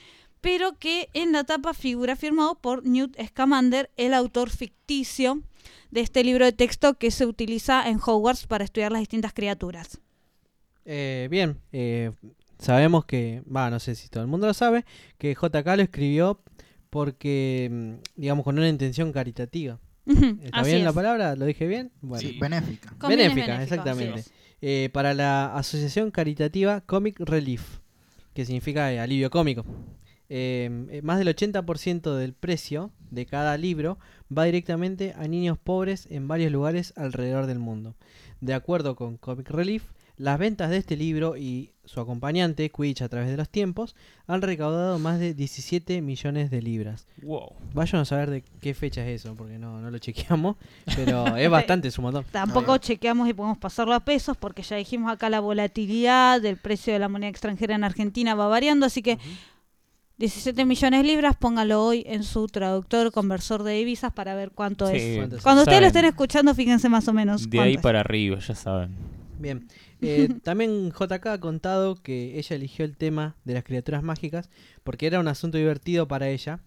pero 0.42 0.78
que 0.78 1.08
en 1.14 1.32
la 1.32 1.44
tapa 1.44 1.72
figura 1.72 2.16
firmado 2.16 2.56
por 2.56 2.84
Newt 2.84 3.16
Scamander, 3.28 3.88
el 3.96 4.12
autor 4.12 4.50
ficticio 4.50 5.40
de 5.90 6.02
este 6.02 6.22
libro 6.22 6.44
de 6.44 6.52
texto 6.52 6.98
que 6.98 7.10
se 7.10 7.24
utiliza 7.24 7.88
en 7.88 7.98
Hogwarts 7.98 8.46
para 8.46 8.64
estudiar 8.64 8.92
las 8.92 9.00
distintas 9.00 9.32
criaturas. 9.32 10.02
Eh, 10.84 11.28
bien, 11.30 11.56
eh, 11.72 12.12
sabemos 12.58 13.06
que, 13.06 13.42
va, 13.50 13.70
no 13.70 13.80
sé 13.80 13.94
si 13.94 14.10
todo 14.10 14.22
el 14.22 14.28
mundo 14.28 14.46
lo 14.46 14.52
sabe, 14.52 14.84
que 15.16 15.32
JK 15.32 15.66
lo 15.76 15.82
escribió 15.82 16.42
porque, 16.90 17.68
mm, 17.70 18.20
digamos, 18.20 18.44
con 18.44 18.58
una 18.58 18.68
intención 18.68 19.12
caritativa. 19.12 19.78
¿Está 20.06 20.60
así 20.60 20.72
bien 20.72 20.84
la 20.84 20.92
palabra? 20.92 21.36
¿Lo 21.36 21.46
dije 21.46 21.66
bien? 21.66 21.92
Bueno. 22.00 22.28
Sí, 22.28 22.38
benéfica. 22.38 22.94
Con 22.98 23.10
fines 23.10 23.28
Benéfica, 23.28 23.58
benéficos, 23.58 23.62
exactamente. 23.62 24.24
Eh, 24.60 24.90
para 24.92 25.14
la 25.14 25.54
asociación 25.56 26.10
caritativa 26.10 26.82
Comic 26.82 27.18
Relief, 27.20 27.78
que 28.34 28.44
significa 28.44 28.92
eh, 28.92 29.00
alivio 29.00 29.30
cómico. 29.30 29.64
Eh, 30.32 30.86
eh, 30.90 31.02
más 31.02 31.18
del 31.18 31.28
80% 31.28 32.14
del 32.14 32.34
precio 32.34 32.92
de 33.10 33.26
cada 33.26 33.56
libro 33.56 33.98
va 34.36 34.44
directamente 34.44 35.12
a 35.18 35.26
niños 35.26 35.58
pobres 35.58 36.06
en 36.08 36.28
varios 36.28 36.52
lugares 36.52 36.94
alrededor 36.96 37.46
del 37.46 37.58
mundo. 37.58 37.96
De 38.40 38.54
acuerdo 38.54 38.94
con 38.94 39.16
Comic 39.16 39.50
Relief, 39.50 39.82
las 40.20 40.38
ventas 40.38 40.68
de 40.68 40.76
este 40.76 40.96
libro 40.96 41.38
y 41.38 41.70
su 41.86 41.98
acompañante, 41.98 42.68
Quidditch 42.68 43.00
a 43.00 43.08
través 43.08 43.30
de 43.30 43.38
los 43.38 43.48
tiempos, 43.48 43.96
han 44.26 44.42
recaudado 44.42 44.98
más 44.98 45.18
de 45.18 45.32
17 45.32 46.02
millones 46.02 46.50
de 46.50 46.60
libras. 46.60 47.06
Wow. 47.22 47.54
Vayan 47.72 48.02
a 48.02 48.04
saber 48.04 48.28
de 48.28 48.44
qué 48.60 48.74
fecha 48.74 49.02
es 49.06 49.22
eso, 49.22 49.34
porque 49.34 49.58
no, 49.58 49.80
no 49.80 49.90
lo 49.90 49.98
chequeamos, 49.98 50.56
pero 50.94 51.24
es 51.38 51.48
bastante, 51.48 51.88
es 51.88 51.96
un 51.96 52.04
montón. 52.04 52.26
Tampoco 52.30 52.76
chequeamos 52.76 53.30
y 53.30 53.32
podemos 53.32 53.56
pasarlo 53.56 53.94
a 53.94 54.00
pesos 54.00 54.36
porque 54.36 54.62
ya 54.62 54.76
dijimos 54.76 55.10
acá 55.10 55.30
la 55.30 55.40
volatilidad 55.40 56.42
del 56.42 56.58
precio 56.58 56.92
de 56.92 56.98
la 56.98 57.08
moneda 57.08 57.30
extranjera 57.30 57.74
en 57.74 57.84
Argentina 57.84 58.34
va 58.34 58.46
variando, 58.46 58.84
así 58.84 59.00
que 59.00 59.18
17 60.18 60.66
millones 60.66 61.00
de 61.00 61.06
libras, 61.06 61.34
póngalo 61.34 61.82
hoy 61.82 62.04
en 62.06 62.24
su 62.24 62.46
traductor 62.46 63.10
conversor 63.10 63.62
de 63.62 63.72
divisas 63.72 64.12
para 64.12 64.34
ver 64.34 64.50
cuánto 64.50 64.86
Sí, 64.88 64.96
es. 64.96 65.42
Cuando 65.42 65.62
ustedes 65.62 65.80
lo 65.80 65.86
estén 65.86 66.04
escuchando, 66.04 66.54
fíjense 66.54 66.90
más 66.90 67.08
o 67.08 67.14
menos. 67.14 67.48
De 67.48 67.58
ahí 67.58 67.74
es. 67.76 67.80
para 67.80 68.00
arriba, 68.00 68.38
ya 68.38 68.54
saben. 68.54 69.19
Bien, 69.40 69.66
eh, 70.02 70.28
también 70.42 70.92
JK 70.92 71.26
ha 71.26 71.40
contado 71.40 71.96
que 71.96 72.38
ella 72.38 72.56
eligió 72.56 72.84
el 72.84 72.96
tema 72.96 73.36
de 73.44 73.54
las 73.54 73.64
criaturas 73.64 74.02
mágicas 74.02 74.50
porque 74.84 75.06
era 75.06 75.18
un 75.18 75.28
asunto 75.28 75.58
divertido 75.58 76.06
para 76.06 76.28
ella, 76.28 76.60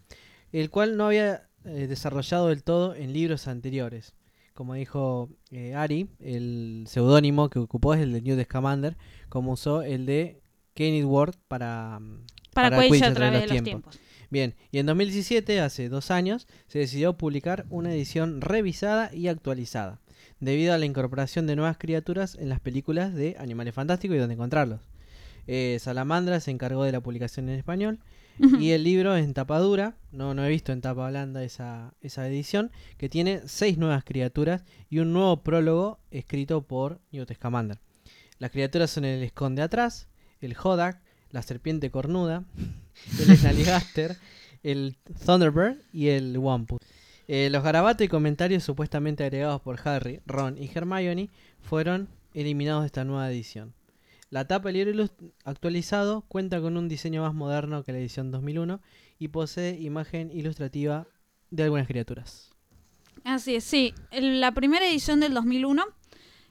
el 0.51 0.69
cual 0.69 0.97
no 0.97 1.05
había 1.05 1.49
eh, 1.65 1.87
desarrollado 1.87 2.49
del 2.49 2.63
todo 2.63 2.95
en 2.95 3.13
libros 3.13 3.47
anteriores. 3.47 4.15
Como 4.53 4.73
dijo 4.75 5.29
eh, 5.51 5.73
Ari, 5.73 6.09
el 6.19 6.85
seudónimo 6.87 7.49
que 7.49 7.59
ocupó 7.59 7.93
es 7.93 8.01
el 8.01 8.11
de 8.11 8.21
Newt 8.21 8.43
Scamander, 8.43 8.97
como 9.29 9.53
usó 9.53 9.81
el 9.81 10.05
de 10.05 10.41
Kenneth 10.73 11.05
Ward 11.05 11.35
para, 11.47 11.99
mm, 11.99 12.25
Para, 12.53 12.69
para 12.69 13.07
a 13.07 13.13
través 13.13 13.41
de 13.41 13.47
los 13.47 13.63
tiempos. 13.63 13.99
Bien, 14.29 14.55
y 14.71 14.79
en 14.79 14.87
2017, 14.87 15.59
hace 15.59 15.89
dos 15.89 16.09
años, 16.09 16.47
se 16.67 16.79
decidió 16.79 17.17
publicar 17.17 17.67
una 17.69 17.93
edición 17.93 18.41
revisada 18.41 19.13
y 19.13 19.27
actualizada, 19.27 20.01
debido 20.43 20.73
a 20.73 20.77
la 20.77 20.85
incorporación 20.85 21.47
de 21.47 21.55
nuevas 21.55 21.77
criaturas 21.77 22.35
en 22.35 22.49
las 22.49 22.59
películas 22.59 23.13
de 23.13 23.35
Animales 23.39 23.73
Fantásticos 23.73 24.15
y 24.15 24.19
dónde 24.19 24.35
encontrarlos. 24.35 24.81
Eh, 25.47 25.77
Salamandra 25.79 26.39
se 26.39 26.51
encargó 26.51 26.83
de 26.83 26.91
la 26.91 27.01
publicación 27.01 27.49
en 27.49 27.57
español 27.57 27.99
y 28.59 28.71
el 28.71 28.83
libro 28.83 29.15
en 29.15 29.33
tapa 29.33 29.59
dura, 29.59 29.95
no, 30.11 30.33
no 30.33 30.43
he 30.43 30.49
visto 30.49 30.71
en 30.71 30.81
tapa 30.81 31.09
blanda 31.09 31.43
esa, 31.43 31.93
esa 32.01 32.27
edición, 32.27 32.71
que 32.97 33.07
tiene 33.07 33.41
seis 33.45 33.77
nuevas 33.77 34.03
criaturas 34.03 34.63
y 34.89 34.99
un 34.99 35.13
nuevo 35.13 35.43
prólogo 35.43 35.99
escrito 36.11 36.61
por 36.63 36.99
Newt 37.11 37.31
Scamander. 37.33 37.79
Las 38.39 38.51
criaturas 38.51 38.89
son 38.89 39.05
el 39.05 39.23
esconde 39.23 39.61
atrás, 39.61 40.07
el 40.41 40.55
Hodak, 40.61 41.01
la 41.29 41.41
serpiente 41.41 41.91
cornuda, 41.91 42.43
el 43.19 43.37
Snallygaster, 43.37 44.17
el 44.63 44.97
Thunderbird 45.25 45.77
y 45.91 46.07
el 46.07 46.37
Wampus. 46.37 46.79
Eh, 47.27 47.49
los 47.49 47.63
garabatos 47.63 48.05
y 48.05 48.09
comentarios 48.09 48.63
supuestamente 48.63 49.23
agregados 49.23 49.61
por 49.61 49.79
Harry, 49.87 50.21
Ron 50.25 50.57
y 50.57 50.69
Hermione 50.73 51.29
fueron 51.61 52.09
eliminados 52.33 52.83
de 52.83 52.87
esta 52.87 53.03
nueva 53.03 53.31
edición. 53.31 53.73
La 54.29 54.47
tapa 54.47 54.69
del 54.69 54.85
libro 54.85 55.09
actualizado 55.45 56.23
cuenta 56.27 56.59
con 56.59 56.75
un 56.75 56.89
diseño 56.89 57.21
más 57.21 57.33
moderno 57.33 57.83
que 57.83 57.91
la 57.91 57.99
edición 57.99 58.31
2001 58.31 58.81
y 59.19 59.27
posee 59.27 59.79
imagen 59.79 60.31
ilustrativa 60.31 61.07
de 61.51 61.63
algunas 61.63 61.87
criaturas. 61.87 62.49
Así 63.23 63.55
es, 63.55 63.63
sí. 63.63 63.93
La 64.11 64.51
primera 64.53 64.87
edición 64.87 65.19
del 65.19 65.33
2001 65.33 65.85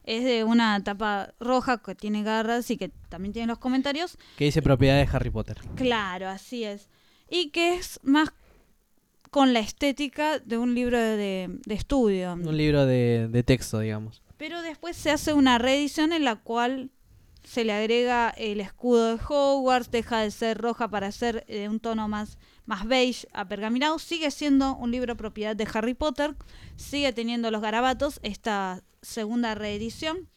es 0.05 0.25
de 0.25 0.45
una 0.45 0.83
tapa 0.83 1.35
roja 1.41 1.79
que 1.79 1.95
tiene 1.95 2.23
garras 2.23 2.71
y 2.71 2.77
que 2.77 2.89
también 3.09 3.33
tiene 3.33 3.49
los 3.49 3.59
comentarios. 3.59 4.17
Que 4.37 4.45
dice 4.45 4.63
propiedades 4.63 5.11
de 5.11 5.17
Harry 5.17 5.31
Potter. 5.31 5.59
Claro, 5.75 6.29
así 6.29 6.65
es. 6.65 6.89
Y 7.29 7.51
que 7.51 7.75
es 7.75 8.01
más 8.03 8.33
con 9.33 9.55
la 9.55 9.61
estética 9.61 10.41
de 10.41 10.59
un 10.59 10.75
libro 10.75 10.99
de, 11.01 11.59
de 11.65 11.75
estudio. 11.75 12.35
Un 12.35 12.55
libro 12.55 12.85
de, 12.85 13.29
de 13.31 13.43
texto, 13.43 13.79
digamos. 13.79 14.21
Pero 14.37 14.61
después 14.61 14.95
se 14.95 15.11
hace 15.11 15.33
una 15.33 15.57
reedición 15.57 16.13
en 16.13 16.27
la 16.27 16.37
cual 16.37 16.91
se 17.43 17.65
le 17.65 17.73
agrega 17.73 18.29
el 18.29 18.61
escudo 18.61 19.17
de 19.17 19.23
Hogwarts, 19.27 19.91
deja 19.91 20.21
de 20.21 20.31
ser 20.31 20.59
roja 20.59 20.89
para 20.89 21.11
ser 21.13 21.47
de 21.47 21.71
un 21.71 21.81
tono 21.81 22.09
más, 22.09 22.37
más 22.67 22.87
beige, 22.87 23.27
apergaminado. 23.33 23.99
Sigue 23.99 24.31
siendo 24.31 24.77
un 24.77 24.91
libro 24.91 25.17
propiedad 25.17 25.57
de 25.57 25.67
Harry 25.73 25.95
Potter, 25.95 26.37
sigue 26.77 27.11
teniendo 27.15 27.51
los 27.51 27.63
garabatos, 27.63 28.21
esta 28.23 28.83
segunda 29.01 29.55
reedición. 29.55 30.29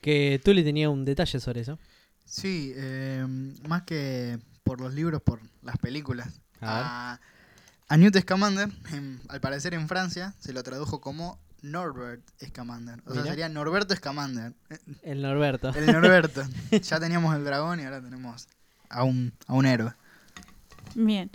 Que 0.00 0.40
tú 0.44 0.54
le 0.54 0.62
tenía 0.62 0.90
un 0.90 1.04
detalle 1.04 1.40
sobre 1.40 1.62
eso. 1.62 1.80
Sí, 2.24 2.72
eh, 2.76 3.26
más 3.68 3.82
que 3.82 4.38
por 4.62 4.80
los 4.80 4.94
libros, 4.94 5.20
por 5.22 5.40
las 5.62 5.76
películas. 5.78 6.40
A 6.60 7.18
A, 7.88 7.96
Newt 7.96 8.16
Scamander, 8.18 8.68
en- 8.92 9.20
al 9.28 9.40
parecer 9.40 9.74
en 9.74 9.88
Francia, 9.88 10.34
se 10.38 10.52
lo 10.52 10.62
tradujo 10.62 11.00
como 11.00 11.38
Norbert 11.62 12.22
Scamander. 12.44 13.02
O 13.06 13.14
sea, 13.14 13.24
sería 13.24 13.48
Norberto 13.48 13.94
Scamander. 13.94 14.52
El 15.02 15.22
Norberto. 15.22 15.70
El 15.74 15.86
Norberto. 15.86 16.42
ya 16.82 17.00
teníamos 17.00 17.34
el 17.34 17.44
dragón 17.44 17.80
y 17.80 17.84
ahora 17.84 18.00
tenemos 18.02 18.48
a 18.90 19.04
un, 19.04 19.32
a 19.46 19.54
un 19.54 19.66
héroe. 19.66 19.92
Bien. 20.94 21.30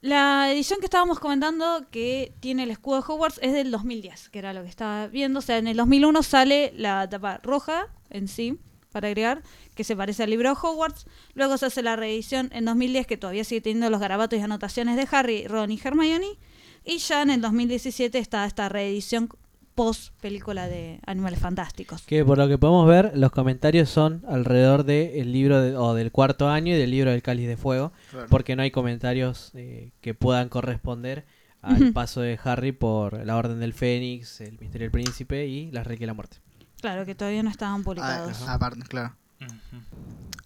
La 0.00 0.52
edición 0.52 0.78
que 0.78 0.86
estábamos 0.86 1.18
comentando 1.18 1.86
que 1.90 2.32
tiene 2.40 2.62
el 2.62 2.70
escudo 2.70 2.96
de 3.00 3.04
Hogwarts 3.08 3.40
es 3.42 3.52
del 3.52 3.70
2010, 3.72 4.28
que 4.28 4.38
era 4.38 4.52
lo 4.52 4.62
que 4.62 4.68
estaba 4.68 5.08
viendo. 5.08 5.40
O 5.40 5.42
sea, 5.42 5.58
en 5.58 5.66
el 5.66 5.76
2001 5.76 6.22
sale 6.22 6.72
la 6.76 7.08
tapa 7.08 7.38
roja 7.42 7.86
en 8.10 8.28
sí, 8.28 8.60
para 8.96 9.08
agregar, 9.08 9.42
que 9.74 9.84
se 9.84 9.94
parece 9.94 10.22
al 10.22 10.30
libro 10.30 10.48
de 10.48 10.56
Hogwarts. 10.60 11.04
Luego 11.34 11.58
se 11.58 11.66
hace 11.66 11.82
la 11.82 11.96
reedición 11.96 12.48
en 12.52 12.64
2010, 12.64 13.06
que 13.06 13.18
todavía 13.18 13.44
sigue 13.44 13.60
teniendo 13.60 13.90
los 13.90 14.00
garabatos 14.00 14.38
y 14.38 14.42
anotaciones 14.42 14.96
de 14.96 15.06
Harry, 15.10 15.46
Ron 15.46 15.70
y 15.70 15.78
Hermione. 15.84 16.38
Y 16.84 16.98
ya 16.98 17.20
en 17.22 17.30
el 17.30 17.40
2017 17.42 18.18
está 18.18 18.46
esta 18.46 18.68
reedición 18.70 19.28
post 19.74 20.14
película 20.22 20.68
de 20.68 21.00
Animales 21.04 21.38
Fantásticos. 21.38 22.00
Que 22.06 22.24
por 22.24 22.38
lo 22.38 22.48
que 22.48 22.56
podemos 22.56 22.86
ver, 22.88 23.12
los 23.14 23.30
comentarios 23.30 23.90
son 23.90 24.22
alrededor 24.26 24.84
del 24.84 25.30
libro 25.32 25.60
de- 25.60 25.76
o 25.76 25.92
del 25.92 26.10
cuarto 26.12 26.48
año 26.48 26.74
y 26.74 26.78
del 26.78 26.90
libro 26.90 27.10
del 27.10 27.20
Cáliz 27.22 27.46
de 27.46 27.58
Fuego, 27.58 27.92
porque 28.30 28.56
no 28.56 28.62
hay 28.62 28.70
comentarios 28.70 29.50
eh, 29.54 29.90
que 30.00 30.14
puedan 30.14 30.48
corresponder 30.48 31.26
al 31.60 31.92
paso 31.92 32.20
de 32.22 32.38
Harry 32.44 32.72
por 32.72 33.26
la 33.26 33.36
Orden 33.36 33.58
del 33.60 33.74
Fénix, 33.74 34.40
el 34.40 34.52
Misterio 34.60 34.84
del 34.86 34.92
Príncipe 34.92 35.46
y 35.46 35.70
las 35.72 35.84
Reliquias 35.86 36.06
de 36.06 36.06
la 36.06 36.14
Muerte. 36.14 36.36
Claro, 36.80 37.04
que 37.06 37.14
todavía 37.14 37.42
no 37.42 37.50
estaban 37.50 37.80
Ah, 37.80 37.84
publicados. 37.84 38.42
aparte, 38.48 38.82
claro. 38.82 39.14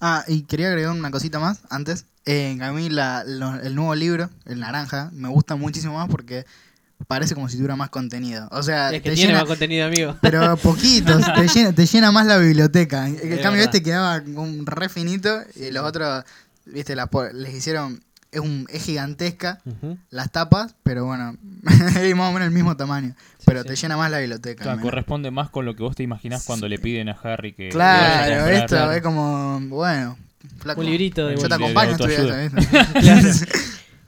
Ah, 0.00 0.24
y 0.26 0.42
quería 0.42 0.68
agregar 0.68 0.92
una 0.92 1.10
cosita 1.10 1.38
más 1.38 1.60
antes. 1.68 2.06
Eh, 2.24 2.58
a 2.62 2.72
mí 2.72 2.88
la- 2.88 3.24
lo- 3.24 3.56
el 3.60 3.74
nuevo 3.74 3.94
libro, 3.94 4.30
el 4.46 4.60
naranja, 4.60 5.10
me 5.12 5.28
gusta 5.28 5.56
muchísimo 5.56 5.94
más 5.94 6.08
porque 6.08 6.46
parece 7.06 7.34
como 7.34 7.48
si 7.48 7.56
tuviera 7.56 7.76
más 7.76 7.90
contenido. 7.90 8.48
O 8.50 8.62
sea, 8.62 8.88
Es 8.88 9.02
que 9.02 9.10
te 9.10 9.14
tiene 9.16 9.28
llena, 9.32 9.40
más 9.40 9.48
contenido, 9.48 9.86
amigo. 9.86 10.16
pero 10.22 10.56
poquitos, 10.56 11.22
te 11.34 11.48
llena, 11.48 11.72
te 11.74 11.86
llena 11.86 12.12
más 12.12 12.26
la 12.26 12.38
biblioteca. 12.38 13.06
En 13.08 13.14
cambio 13.16 13.40
verdad. 13.42 13.60
este 13.64 13.82
quedaba 13.82 14.22
un 14.36 14.64
re 14.66 14.88
finito 14.88 15.42
y 15.54 15.70
los 15.70 15.84
otros, 15.84 16.24
viste, 16.66 16.94
la 16.94 17.06
po- 17.06 17.28
les 17.32 17.54
hicieron, 17.54 18.02
es, 18.32 18.40
un, 18.40 18.66
es 18.70 18.84
gigantesca 18.84 19.60
las 20.10 20.30
tapas, 20.30 20.74
pero 20.82 21.04
bueno, 21.06 21.36
es 22.00 22.16
más 22.16 22.30
o 22.30 22.32
menos 22.32 22.48
el 22.48 22.54
mismo 22.54 22.76
tamaño. 22.76 23.14
pero 23.44 23.62
sí. 23.62 23.68
te 23.68 23.76
llena 23.76 23.96
más 23.96 24.10
la 24.10 24.18
biblioteca. 24.18 24.62
Claro, 24.62 24.80
corresponde 24.80 25.30
más 25.30 25.50
con 25.50 25.64
lo 25.64 25.74
que 25.74 25.82
vos 25.82 25.96
te 25.96 26.02
imaginás 26.02 26.44
cuando 26.44 26.68
le 26.68 26.78
piden 26.78 27.08
a 27.08 27.12
Harry 27.12 27.52
que. 27.52 27.68
Claro, 27.70 28.46
esto 28.46 28.76
Claro. 28.76 28.92
es 28.92 29.02
como, 29.02 29.60
bueno, 29.68 30.16
flaco. 30.58 30.80
Un 30.80 30.86
librito 30.86 31.26
de 31.26 31.36
Yo 31.36 31.48
te 31.48 31.54
acompaño. 31.54 31.96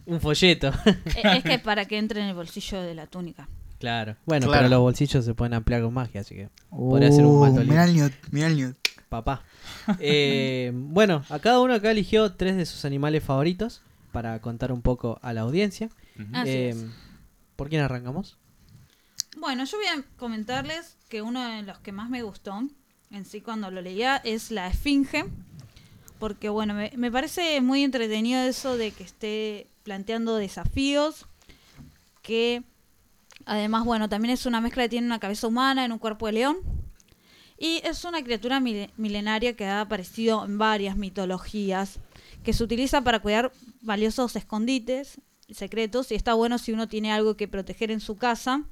Un 0.07 0.21
folleto. 0.21 0.73
Eh, 0.87 0.97
es 1.37 1.45
que 1.45 1.59
para 1.61 1.85
que 1.85 1.97
entre 1.99 2.21
en 2.21 2.27
el 2.29 2.35
bolsillo 2.35 2.83
de 2.83 2.95
la 2.95 3.07
túnica. 3.07 3.49
claro. 3.79 4.17
Bueno, 4.27 4.47
Claro. 4.47 4.61
pero 4.63 4.69
los 4.71 4.81
bolsillos 4.81 5.25
se 5.25 5.35
pueden 5.35 5.55
ampliar 5.55 5.83
con 5.83 5.95
magia, 5.95 6.21
así 6.23 6.35
que 6.35 6.49
podría 6.71 7.11
ser 7.13 7.25
un 7.25 7.37
Uh, 7.37 7.41
maldo 7.41 7.61
mirá 7.65 7.85
el 7.85 7.95
Newt, 7.95 8.13
mirá 8.31 8.47
el 8.49 8.57
Newt. 8.57 8.77
Papá. 9.09 9.43
Eh, 10.01 10.73
bueno, 10.75 11.25
a 11.31 11.39
cada 11.39 11.61
uno 11.61 11.75
acá 11.75 11.91
eligió 11.91 12.33
tres 12.33 12.57
de 12.57 12.67
sus 12.67 12.85
animales 12.85 13.23
favoritos 13.23 13.83
para 14.13 14.41
contar 14.41 14.71
un 14.73 14.83
poco 14.83 15.19
a 15.23 15.33
la 15.33 15.41
audiencia. 15.41 15.89
Eh. 16.45 16.77
¿Por 17.57 17.69
quién 17.69 17.83
arrancamos? 17.83 18.39
Bueno, 19.37 19.65
yo 19.65 19.79
voy 19.79 19.87
a 19.87 20.05
comentarles 20.17 20.97
que 21.09 21.23
uno 21.23 21.45
de 21.45 21.63
los 21.63 21.79
que 21.79 21.93
más 21.93 22.11
me 22.11 22.23
gustó 22.23 22.63
en 23.11 23.25
sí 23.25 23.41
cuando 23.41 23.71
lo 23.71 23.81
leía 23.81 24.17
es 24.19 24.51
la 24.51 24.69
Esfinge. 24.69 25.25
Porque 26.19 26.49
bueno, 26.49 26.75
me, 26.75 26.93
me 26.97 27.11
parece 27.11 27.61
muy 27.61 27.83
entretenido 27.83 28.41
eso 28.43 28.77
de 28.77 28.93
que 28.93 29.03
esté 29.03 29.67
planteando 29.83 30.37
desafíos. 30.37 31.27
Que 32.23 32.63
además, 33.47 33.85
bueno, 33.85 34.09
también 34.09 34.35
es 34.35 34.47
una 34.47 34.61
mezcla 34.61 34.85
que 34.85 34.91
tiene 34.91 35.07
una 35.07 35.19
cabeza 35.19 35.49
humana 35.49 35.85
en 35.85 35.93
un 35.93 35.99
cuerpo 35.99 36.27
de 36.27 36.33
león. 36.33 36.59
Y 37.63 37.81
es 37.85 38.05
una 38.05 38.23
criatura 38.25 38.59
mile- 38.61 38.91
milenaria 38.97 39.55
que 39.55 39.65
ha 39.67 39.81
aparecido 39.83 40.45
en 40.45 40.59
varias 40.59 40.97
mitologías. 40.97 42.01
Que 42.43 42.53
se 42.53 42.65
utiliza 42.65 43.03
para 43.03 43.21
cuidar 43.21 43.53
valiosos 43.83 44.35
escondites 44.35 45.21
secretos. 45.51 46.11
Y 46.11 46.17
está 46.17 46.35
bueno 46.35 46.59
si 46.59 46.73
uno 46.73 46.89
tiene 46.89 47.13
algo 47.13 47.37
que 47.37 47.47
proteger 47.47 47.91
en 47.93 48.01
su 48.01 48.17
casa. 48.17 48.65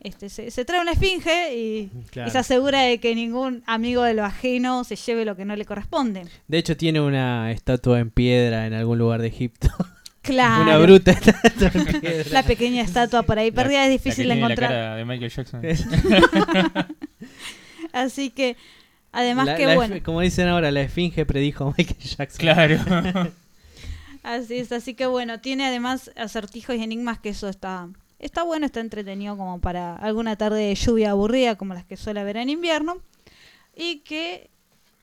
Este, 0.00 0.28
se, 0.30 0.50
se 0.52 0.64
trae 0.64 0.80
una 0.80 0.92
esfinge 0.92 1.54
y, 1.56 1.90
Claro. 2.10 2.28
y 2.28 2.32
se 2.32 2.38
asegura 2.38 2.82
de 2.82 3.00
que 3.00 3.14
ningún 3.16 3.64
amigo 3.66 4.02
de 4.04 4.14
lo 4.14 4.24
ajeno 4.24 4.84
se 4.84 4.94
lleve 4.96 5.24
lo 5.24 5.34
que 5.36 5.44
no 5.44 5.54
le 5.56 5.64
corresponde. 5.64 6.24
De 6.46 6.56
hecho, 6.58 6.76
tiene 6.76 7.00
una 7.00 7.50
estatua 7.50 7.98
en 7.98 8.10
piedra 8.10 8.66
en 8.66 8.74
algún 8.74 8.98
lugar 8.98 9.20
de 9.20 9.28
Egipto. 9.28 9.68
Claro. 10.20 10.62
Una 10.64 10.76
bruta 10.78 11.10
estatua 11.44 11.70
en 11.74 12.00
piedra. 12.02 12.24
La 12.32 12.42
pequeña 12.42 12.82
estatua 12.82 13.22
por 13.22 13.38
ahí 13.38 13.50
La- 13.50 13.54
perdida 13.54 13.82
es 13.84 13.88
la 13.88 13.92
difícil 13.92 14.24
que 14.24 14.28
de 14.28 14.34
tiene 14.34 14.40
encontrar. 14.44 14.70
La 14.70 14.76
cara 14.76 14.96
de 14.96 15.04
Michael 15.06 15.30
Jackson. 15.30 15.62
Así 17.92 18.30
que, 18.30 18.56
además 19.12 19.46
La- 19.46 19.56
que 19.56 19.66
la 19.66 19.74
bueno. 19.74 19.96
Como 20.02 20.20
dicen 20.20 20.48
ahora, 20.48 20.70
la 20.70 20.82
esfinge 20.82 21.24
predijo 21.26 21.74
Michael 21.76 21.98
Jackson. 21.98 22.38
Claro. 22.38 23.32
Así 24.22 24.56
es, 24.56 24.72
así 24.72 24.94
que 24.94 25.06
bueno, 25.06 25.40
tiene 25.40 25.66
además 25.66 26.10
acertijos 26.16 26.76
y 26.76 26.82
enigmas 26.82 27.18
que 27.18 27.30
eso 27.30 27.48
está 27.48 27.88
está 28.18 28.42
bueno, 28.42 28.66
está 28.66 28.80
entretenido 28.80 29.36
como 29.36 29.60
para 29.60 29.94
alguna 29.96 30.36
tarde 30.36 30.60
de 30.64 30.74
lluvia 30.74 31.12
aburrida 31.12 31.54
como 31.56 31.72
las 31.72 31.84
que 31.84 31.96
suele 31.96 32.20
haber 32.20 32.36
en 32.36 32.50
invierno 32.50 32.98
y 33.76 34.00
que 34.00 34.50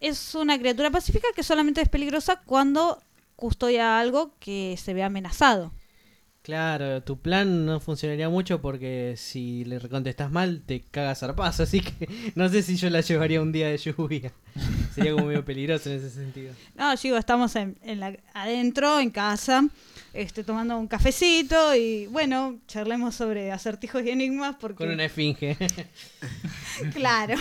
es 0.01 0.35
una 0.35 0.59
criatura 0.59 0.91
pacífica 0.91 1.27
que 1.33 1.43
solamente 1.43 1.81
es 1.81 1.89
peligrosa 1.89 2.41
cuando 2.45 3.01
custodia 3.37 3.97
algo 3.99 4.31
que 4.39 4.75
se 4.77 4.93
ve 4.93 5.01
amenazado. 5.01 5.71
Claro, 6.45 7.01
tu 7.01 7.19
plan 7.19 7.65
no 7.65 7.79
funcionaría 7.79 8.29
mucho 8.29 8.61
porque 8.61 9.15
si 9.17 9.65
le 9.65 9.79
contestas 9.89 10.29
mal 10.29 10.61
te 10.63 10.83
cagas 10.83 11.21
zarpazo, 11.21 11.63
así 11.63 11.79
que 11.79 12.07
no 12.35 12.47
sé 12.49 12.61
si 12.61 12.75
yo 12.75 12.87
la 12.91 13.01
llevaría 13.01 13.41
un 13.41 13.51
día 13.51 13.67
de 13.67 13.77
lluvia. 13.79 14.31
Sería 14.93 15.13
como 15.13 15.25
medio 15.25 15.43
peligroso 15.43 15.89
en 15.89 15.97
ese 15.97 16.11
sentido. 16.11 16.53
No, 16.75 16.93
yo 16.93 17.01
digo, 17.01 17.17
estamos 17.17 17.55
en, 17.55 17.79
en 17.81 17.99
la, 17.99 18.15
adentro, 18.35 18.99
en 18.99 19.09
casa, 19.09 19.67
este, 20.13 20.43
tomando 20.43 20.77
un 20.77 20.87
cafecito 20.87 21.75
y 21.75 22.05
bueno, 22.05 22.59
charlemos 22.67 23.15
sobre 23.15 23.51
acertijos 23.51 24.03
y 24.03 24.11
enigmas 24.11 24.55
porque... 24.59 24.85
Con 24.85 24.93
una 24.93 25.05
esfinge. 25.05 25.57
Claro, 26.93 27.35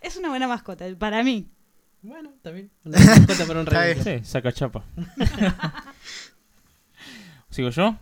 es 0.00 0.16
una 0.16 0.30
buena 0.30 0.48
mascota 0.48 0.86
para 0.98 1.22
mí. 1.22 1.50
bueno, 2.00 2.32
también. 2.40 2.70
Una 2.82 2.98
mascota 2.98 3.44
para 3.44 3.60
un 3.60 3.66
rey. 3.66 3.94
Sí, 4.02 4.24
saca 4.24 4.52
chapa. 4.52 4.84
¿Sigo 7.50 7.68
yo? 7.68 7.98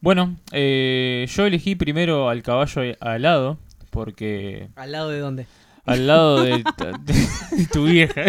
Bueno, 0.00 0.36
eh, 0.52 1.26
yo 1.34 1.46
elegí 1.46 1.74
primero 1.74 2.28
al 2.28 2.42
caballo 2.42 2.82
alado, 3.00 3.58
porque 3.90 4.68
¿Al 4.76 4.92
lado 4.92 5.10
de 5.10 5.18
dónde? 5.18 5.46
al 5.86 6.06
lado 6.06 6.42
de, 6.42 6.62
de 7.00 7.66
tu 7.72 7.86
vieja. 7.86 8.22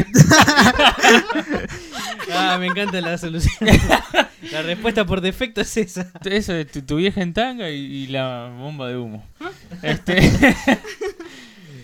Ah, 2.34 2.58
me 2.60 2.68
encanta 2.68 3.02
la 3.02 3.18
solución. 3.18 3.70
La 4.54 4.62
respuesta 4.62 5.06
por 5.06 5.20
defecto 5.20 5.60
es 5.62 5.76
esa. 5.78 6.10
Eso 6.24 6.66
tu, 6.66 6.82
tu 6.82 6.96
vieja 6.96 7.22
en 7.22 7.34
tanga 7.34 7.70
y, 7.70 7.76
y 7.76 8.08
la 8.08 8.50
bomba 8.58 8.88
de 8.88 8.98
humo. 8.98 9.24
Este, 9.84 10.18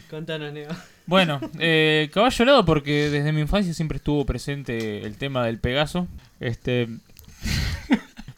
Contanos, 0.09 0.53
Neo. 0.53 0.69
bueno, 1.05 1.39
eh, 1.59 2.09
caballo 2.13 2.43
alado 2.43 2.65
porque 2.65 3.09
desde 3.09 3.31
mi 3.33 3.41
infancia 3.41 3.73
siempre 3.73 3.97
estuvo 3.97 4.25
presente 4.25 5.05
el 5.05 5.17
tema 5.17 5.45
del 5.45 5.59
Pegaso. 5.59 6.07
Este, 6.39 6.87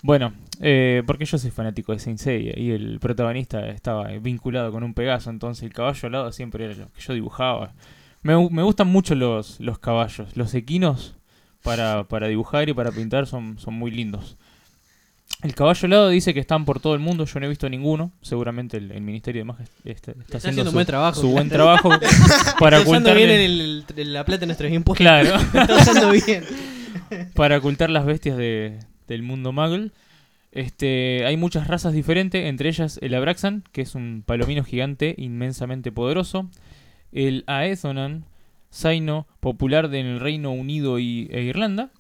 Bueno, 0.02 0.34
eh, 0.62 1.04
porque 1.06 1.26
yo 1.26 1.38
soy 1.38 1.52
fanático 1.52 1.94
de 1.94 2.00
Saint 2.00 2.20
Seiya 2.20 2.54
y 2.58 2.72
el 2.72 3.00
protagonista 3.00 3.68
estaba 3.70 4.08
vinculado 4.20 4.72
con 4.72 4.84
un 4.84 4.94
Pegaso, 4.94 5.30
entonces 5.30 5.64
el 5.64 5.74
caballo 5.74 6.08
alado 6.08 6.32
siempre 6.32 6.66
era 6.66 6.74
lo 6.76 6.92
que 6.92 7.02
yo 7.02 7.14
dibujaba. 7.14 7.74
Me, 8.24 8.36
gu- 8.36 8.50
me 8.50 8.64
gustan 8.64 8.88
mucho 8.88 9.16
los, 9.16 9.60
los 9.60 9.80
caballos, 9.80 10.36
los 10.36 10.54
equinos 10.54 11.16
para, 11.64 12.04
para 12.06 12.28
dibujar 12.28 12.68
y 12.70 12.74
para 12.74 12.92
pintar 12.92 13.28
son, 13.28 13.58
son 13.60 13.74
muy 13.76 13.92
lindos. 13.92 14.38
El 15.44 15.54
caballo 15.54 15.86
alado 15.86 16.10
dice 16.10 16.34
que 16.34 16.40
están 16.40 16.66
por 16.66 16.80
todo 16.80 16.94
el 16.96 17.00
mundo, 17.00 17.26
yo 17.26 17.40
no 17.40 17.46
he 17.46 17.50
visto 17.50 17.70
ninguno. 17.70 18.12
Seguramente 18.24 18.78
el, 18.78 18.92
el 18.92 19.02
Ministerio 19.02 19.42
de 19.42 19.46
Magia 19.46 19.66
está, 19.86 20.12
está 20.14 20.38
haciendo, 20.38 20.38
haciendo 20.64 20.66
su, 20.72 20.74
buen 20.74 20.86
trabajo. 20.88 21.22
su 21.22 21.30
buen 21.30 21.50
trabajo 21.50 21.90
para 22.60 22.78
Está 22.80 22.90
ocultar 22.90 23.16
bien 23.16 23.30
el- 23.30 23.86
el- 23.96 24.14
la 24.14 24.26
plata 24.26 24.40
de 24.42 24.46
nuestros 24.48 24.72
impuestos. 24.72 24.98
Claro. 25.04 25.36
Está 25.54 26.10
bien. 26.12 26.44
para 27.36 27.58
ocultar 27.58 27.90
las 27.92 28.06
bestias 28.06 28.36
de- 28.38 28.80
del 29.08 29.22
mundo 29.22 29.52
Muggle. 29.52 29.92
Este, 30.58 31.24
hay 31.28 31.38
muchas 31.38 31.68
razas 31.68 31.94
diferentes, 31.94 32.44
entre 32.46 32.70
ellas 32.70 32.98
el 33.04 33.14
Abraxan, 33.14 33.64
que 33.72 33.84
es 33.84 33.94
un 33.94 34.24
palomino 34.26 34.64
gigante 34.64 35.14
inmensamente 35.16 35.92
poderoso, 35.92 36.50
el 37.12 37.44
Aethonan, 37.46 38.26
Zaino, 38.74 39.28
popular 39.40 39.94
en 39.94 40.08
el 40.08 40.20
Reino 40.20 40.52
Unido 40.52 40.98
y, 40.98 41.30
e 41.32 41.44
Irlanda, 41.44 41.92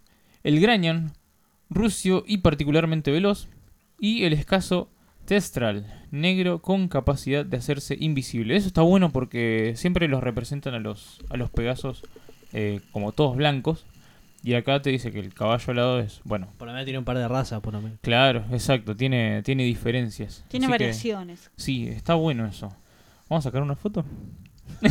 el 0.43 0.59
Grañan, 0.59 1.11
rusio 1.69 2.23
y 2.25 2.39
particularmente 2.39 3.11
veloz, 3.11 3.47
y 3.99 4.23
el 4.23 4.33
escaso 4.33 4.89
Testral, 5.25 5.85
negro 6.09 6.63
con 6.63 6.87
capacidad 6.87 7.45
de 7.45 7.57
hacerse 7.57 7.95
invisible. 7.99 8.55
Eso 8.55 8.69
está 8.69 8.81
bueno 8.81 9.11
porque 9.11 9.73
siempre 9.75 10.07
los 10.07 10.23
representan 10.23 10.73
a 10.73 10.79
los, 10.79 11.19
a 11.29 11.37
los 11.37 11.51
Pegasos 11.51 12.01
eh, 12.53 12.81
como 12.91 13.11
todos 13.11 13.37
blancos. 13.37 13.85
Y 14.43 14.53
acá 14.53 14.81
te 14.81 14.91
dice 14.91 15.11
que 15.11 15.19
el 15.19 15.33
caballo 15.33 15.71
alado 15.71 15.99
es, 15.99 16.21
bueno, 16.23 16.47
Por 16.57 16.67
lo 16.67 16.73
menos 16.73 16.85
tiene 16.85 16.99
un 16.99 17.05
par 17.05 17.17
de 17.17 17.27
razas, 17.27 17.59
por 17.61 17.73
lo 17.73 17.81
menos. 17.81 17.99
claro, 18.01 18.45
exacto, 18.51 18.95
tiene, 18.95 19.41
tiene 19.43 19.63
diferencias. 19.63 20.45
Tiene 20.47 20.65
Así 20.67 20.71
que, 20.71 20.73
variaciones. 20.83 21.51
sí, 21.57 21.87
está 21.89 22.13
bueno 22.13 22.45
eso. 22.45 22.71
¿Vamos 23.29 23.45
a 23.45 23.49
sacar 23.49 23.61
una 23.61 23.75
foto? 23.75 24.05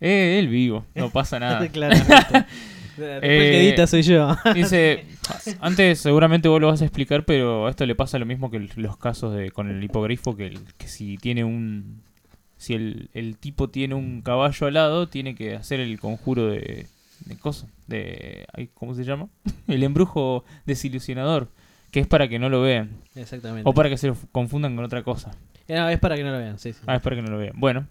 eh, 0.00 0.38
él 0.38 0.48
vivo, 0.48 0.84
no 0.94 1.10
pasa 1.10 1.38
nada. 1.38 1.66
Claramente. 1.72 2.44
Eh, 2.98 3.60
edita 3.68 3.86
soy 3.86 4.00
yo. 4.00 4.34
Dice, 4.54 5.04
antes 5.60 5.98
seguramente 5.98 6.48
vos 6.48 6.58
lo 6.58 6.68
vas 6.68 6.80
a 6.80 6.86
explicar, 6.86 7.26
pero 7.26 7.66
a 7.66 7.70
esto 7.70 7.84
le 7.84 7.94
pasa 7.94 8.18
lo 8.18 8.24
mismo 8.24 8.50
que 8.50 8.58
los 8.76 8.96
casos 8.96 9.34
de 9.36 9.50
con 9.50 9.68
el 9.68 9.84
hipogrifo, 9.84 10.34
que, 10.34 10.46
el- 10.46 10.64
que 10.78 10.88
si 10.88 11.18
tiene 11.18 11.44
un... 11.44 12.00
Si 12.58 12.74
el, 12.74 13.10
el 13.12 13.36
tipo 13.36 13.68
tiene 13.68 13.94
un 13.94 14.22
caballo 14.22 14.66
alado, 14.66 15.08
tiene 15.08 15.34
que 15.34 15.54
hacer 15.56 15.78
el 15.80 16.00
conjuro 16.00 16.46
de... 16.46 16.86
de 17.26 17.36
cosa, 17.38 17.66
de... 17.86 18.46
ay, 18.54 18.70
¿Cómo 18.74 18.94
se 18.94 19.04
llama? 19.04 19.28
El 19.68 19.82
embrujo 19.82 20.44
desilusionador, 20.64 21.50
que 21.90 22.00
es 22.00 22.06
para 22.06 22.28
que 22.28 22.38
no 22.38 22.48
lo 22.48 22.62
vean. 22.62 22.90
Exactamente. 23.14 23.68
O 23.68 23.74
para 23.74 23.88
que 23.90 23.98
se 23.98 24.06
lo 24.08 24.16
confundan 24.32 24.74
con 24.74 24.84
otra 24.84 25.02
cosa. 25.02 25.32
Eh, 25.68 25.74
no, 25.76 25.88
es 25.88 25.98
para 25.98 26.16
que 26.16 26.24
no 26.24 26.30
lo 26.32 26.38
vean, 26.38 26.58
sí, 26.58 26.72
sí. 26.72 26.78
Ah, 26.86 26.96
es 26.96 27.02
para 27.02 27.16
que 27.16 27.22
no 27.22 27.30
lo 27.30 27.38
vean. 27.38 27.54
Bueno, 27.56 27.86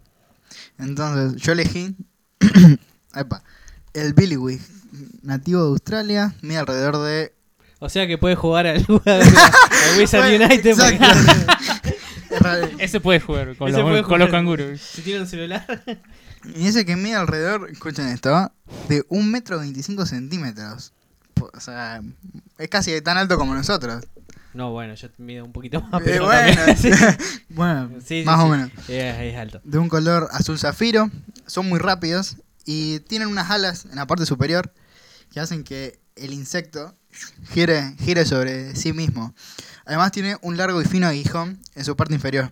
Entonces, 0.80 1.41
yo 1.41 1.51
elegí 1.51 1.95
epa, 3.16 3.43
el 3.93 4.13
Billywig, 4.13 4.61
nativo 5.24 5.61
de 5.63 5.68
Australia, 5.70 6.34
mide 6.41 6.57
alrededor 6.59 6.97
de... 6.99 7.34
O 7.80 7.89
sea 7.89 8.07
que 8.07 8.18
puede 8.18 8.36
jugar 8.36 8.66
al, 8.68 8.78
al 9.05 9.99
Wizard 9.99 10.22
Bueno, 10.30 10.45
United. 10.45 10.66
exacto. 10.72 11.05
Ese 12.79 12.99
puede 12.99 13.19
jugar 13.19 13.55
con, 13.55 13.69
Ese 13.69 13.77
los, 13.79 13.89
puede 13.89 14.03
con 14.03 14.19
los 14.19 14.29
canguros. 14.29 14.79
si 14.81 15.01
tiene 15.01 15.21
un 15.21 15.27
celular. 15.27 15.65
Y 16.55 16.67
ese 16.67 16.86
que 16.86 16.95
mide 16.95 17.15
alrededor, 17.15 17.69
escuchen 17.71 18.07
esto, 18.07 18.51
de 18.88 19.03
1 19.09 19.25
metro 19.27 19.59
25 19.59 20.05
centímetros. 20.05 20.93
O 21.53 21.59
sea, 21.59 22.01
es 22.57 22.69
casi 22.69 23.01
tan 23.01 23.17
alto 23.17 23.38
como 23.38 23.53
nosotros. 23.55 24.03
No, 24.53 24.71
bueno, 24.71 24.93
yo 24.95 25.09
mido 25.17 25.43
un 25.43 25.51
poquito 25.51 25.81
más. 25.81 26.01
Eh, 26.01 26.03
Pero 26.05 26.25
bueno, 26.25 26.61
sí. 26.77 26.89
bueno, 27.49 27.89
Sí, 28.05 28.23
más 28.25 28.39
sí. 28.39 28.45
o 28.45 28.47
menos. 28.49 28.71
Es 28.88 29.36
alto. 29.38 29.59
De 29.63 29.77
un 29.77 29.89
color 29.89 30.29
azul 30.31 30.57
zafiro, 30.57 31.09
son 31.45 31.67
muy 31.67 31.79
rápidos 31.79 32.38
y 32.65 32.99
tienen 33.01 33.27
unas 33.27 33.49
alas 33.51 33.86
en 33.86 33.95
la 33.95 34.07
parte 34.07 34.25
superior 34.25 34.71
que 35.33 35.39
hacen 35.39 35.63
que 35.63 35.99
el 36.16 36.34
insecto 36.34 36.95
gire, 37.51 37.95
gire 37.99 38.26
sobre 38.26 38.76
sí 38.76 38.93
mismo. 38.93 39.34
Además 39.86 40.11
tiene 40.11 40.38
un 40.41 40.57
largo 40.57 40.82
y 40.82 40.86
fino 40.86 41.07
aguijón 41.07 41.59
en 41.76 41.86
su 41.86 41.95
parte 41.95 42.13
inferior. 42.13 42.51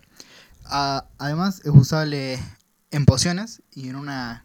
Además 0.64 1.60
es 1.64 1.70
usable 1.72 2.38
en 2.90 3.04
pociones 3.04 3.62
y 3.72 3.88
en 3.88 3.96
una 3.96 4.44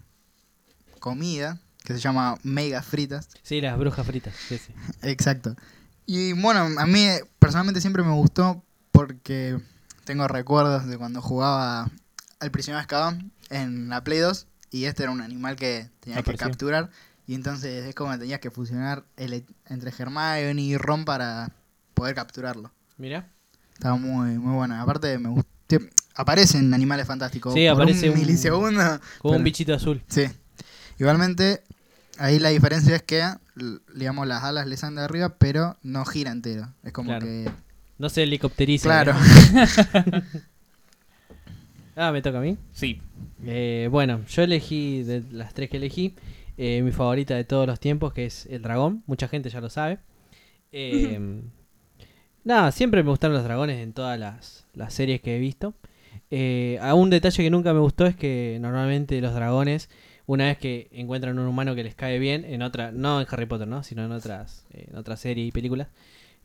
comida 0.99 1.59
que 1.83 1.93
se 1.93 1.99
llama 1.99 2.37
mega 2.43 2.81
fritas. 2.81 3.29
Sí, 3.43 3.61
las 3.61 3.77
brujas 3.77 4.05
fritas. 4.05 4.33
Sí, 4.47 4.57
sí. 4.57 4.73
Exacto. 5.01 5.55
Y 6.05 6.33
bueno, 6.33 6.79
a 6.79 6.85
mí 6.85 7.07
personalmente 7.39 7.81
siempre 7.81 8.03
me 8.03 8.11
gustó 8.13 8.63
porque 8.91 9.59
tengo 10.03 10.27
recuerdos 10.27 10.87
de 10.87 10.97
cuando 10.97 11.21
jugaba 11.21 11.89
al 12.39 12.51
prisionero 12.51 12.79
de 12.79 12.81
Azkaban 12.81 13.31
en 13.49 13.89
la 13.89 14.03
Play 14.03 14.19
2 14.19 14.47
y 14.71 14.85
este 14.85 15.03
era 15.03 15.11
un 15.11 15.21
animal 15.21 15.55
que 15.55 15.89
tenías 15.99 16.17
que 16.17 16.31
Apareció. 16.31 16.47
capturar 16.47 16.89
y 17.29 17.35
entonces 17.35 17.85
es 17.85 17.93
como 17.95 18.11
que 18.11 18.17
tenías 18.17 18.39
que 18.39 18.49
fusionar 18.49 19.03
el, 19.17 19.45
entre 19.67 19.91
Hermione 19.97 20.59
y 20.61 20.77
Ron 20.77 21.05
para 21.05 21.51
poder 21.93 22.15
capturarlo. 22.15 22.71
Mira. 22.97 23.27
Estaba 23.73 23.95
muy 23.97 24.37
muy 24.39 24.55
bueno. 24.55 24.81
Aparte 24.81 25.17
me 25.19 25.29
gustó 25.29 25.49
aparecen 26.15 26.73
animales 26.73 27.05
fantásticos 27.05 27.53
Sí, 27.53 27.65
por 27.69 27.83
aparece 27.83 28.09
un 28.09 28.15
un- 28.15 28.19
milisegundo. 28.21 28.99
Como 29.19 29.35
un 29.37 29.43
bichito 29.43 29.73
azul. 29.75 30.01
Sí. 30.07 30.23
Igualmente, 30.97 31.61
ahí 32.17 32.39
la 32.39 32.49
diferencia 32.49 32.95
es 32.95 33.03
que, 33.03 33.23
digamos, 33.93 34.27
las 34.27 34.43
alas 34.43 34.65
le 34.67 34.75
salen 34.75 34.95
de 34.95 35.03
arriba, 35.03 35.29
pero 35.37 35.77
no 35.83 36.03
gira 36.05 36.31
entero. 36.31 36.73
Es 36.83 36.91
como 36.91 37.09
Claro. 37.09 37.25
que. 37.27 37.49
No 37.99 38.09
se 38.09 38.23
helicopteriza. 38.23 38.83
Claro. 38.85 39.13
¿eh? 39.13 40.21
Ah, 41.95 42.11
me 42.13 42.21
toca 42.21 42.37
a 42.37 42.41
mí. 42.41 42.57
Sí, 42.71 43.01
Eh, 43.45 43.87
bueno, 43.91 44.21
yo 44.29 44.41
elegí 44.43 45.03
de 45.03 45.21
las 45.31 45.53
tres 45.53 45.69
que 45.69 45.77
elegí, 45.77 46.15
eh, 46.61 46.81
mi 46.83 46.91
favorita 46.91 47.35
de 47.35 47.45
todos 47.45 47.65
los 47.65 47.79
tiempos, 47.79 48.11
que 48.11 48.25
es 48.25 48.45
el 48.47 48.61
dragón. 48.61 49.01
Mucha 49.07 49.29
gente 49.29 49.49
ya 49.49 49.61
lo 49.61 49.69
sabe. 49.69 49.99
Eh, 50.73 51.41
nada, 52.43 52.71
siempre 52.73 53.01
me 53.01 53.09
gustaron 53.09 53.35
los 53.35 53.45
dragones 53.45 53.79
en 53.79 53.93
todas 53.93 54.19
las, 54.19 54.65
las 54.73 54.93
series 54.93 55.21
que 55.21 55.37
he 55.37 55.39
visto. 55.39 55.73
Eh, 56.31 56.77
a 56.81 56.93
un 56.95 57.09
detalle 57.09 57.41
que 57.43 57.49
nunca 57.49 57.73
me 57.73 57.79
gustó 57.79 58.05
es 58.05 58.15
que 58.15 58.57
normalmente 58.61 59.19
los 59.21 59.33
dragones, 59.33 59.89
una 60.25 60.45
vez 60.45 60.57
que 60.57 60.89
encuentran 60.91 61.39
un 61.39 61.47
humano 61.47 61.75
que 61.75 61.83
les 61.83 61.95
cae 61.95 62.19
bien, 62.19 62.43
en 62.45 62.61
otra, 62.61 62.91
no 62.91 63.21
en 63.21 63.27
Harry 63.29 63.45
Potter, 63.45 63.67
¿no? 63.67 63.83
sino 63.83 64.03
en 64.03 64.11
otras, 64.11 64.65
eh, 64.73 64.87
en 64.89 64.97
otras 64.97 65.19
series 65.21 65.47
y 65.47 65.51
películas, 65.51 65.87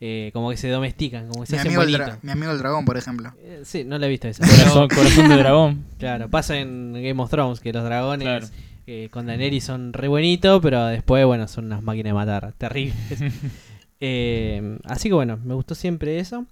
eh, 0.00 0.30
como 0.32 0.50
que 0.50 0.56
se 0.56 0.68
domestican, 0.68 1.28
como 1.28 1.42
que 1.42 1.46
se 1.48 1.52
Mi 1.54 1.58
hacen 1.58 1.76
amigo, 1.76 1.82
el 1.82 2.12
mi 2.22 2.30
amigo 2.30 2.52
el 2.52 2.58
dragón, 2.58 2.84
por 2.84 2.96
ejemplo. 2.96 3.32
Eh, 3.38 3.62
sí, 3.64 3.84
no 3.84 3.98
la 3.98 4.06
he 4.06 4.08
visto 4.08 4.28
esa. 4.28 4.46
corazón, 4.88 5.28
de 5.28 5.36
dragón. 5.36 5.84
Claro, 5.98 6.28
pasa 6.28 6.58
en 6.58 6.92
Game 6.94 7.20
of 7.22 7.30
Thrones 7.30 7.60
que 7.60 7.72
los 7.72 7.84
dragones 7.84 8.26
Claro. 8.26 8.46
Eh, 8.86 9.08
con 9.10 9.26
Daenerys 9.26 9.64
son 9.64 9.92
re 9.92 10.08
buenitos, 10.08 10.60
pero 10.62 10.86
después, 10.86 11.24
bueno, 11.26 11.48
son 11.48 11.66
unas 11.66 11.82
máquinas 11.82 12.10
de 12.10 12.14
matar, 12.14 12.52
terribles. 12.58 12.96
Eh, 14.06 14.78
así 14.84 15.08
que 15.08 15.14
bueno, 15.14 15.38
me 15.42 15.54
gustó 15.54 15.74
siempre 15.74 16.18
eso. 16.18 16.44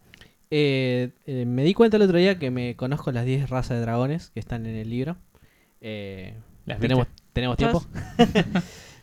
Eh, 0.50 1.10
eh, 1.26 1.44
me 1.46 1.64
di 1.64 1.74
cuenta 1.74 1.98
el 1.98 2.02
otro 2.04 2.16
día 2.16 2.38
que 2.38 2.50
me 2.50 2.76
conozco 2.76 3.12
las 3.12 3.26
10 3.26 3.50
razas 3.50 3.76
de 3.76 3.80
dragones 3.82 4.30
que 4.32 4.40
están 4.40 4.64
en 4.64 4.76
el 4.76 4.88
libro. 4.88 5.16
Eh, 5.82 6.34
Las 6.64 6.78
¿tenemos. 6.78 7.08
¿Tenemos 7.32 7.56
tiempo? 7.58 7.84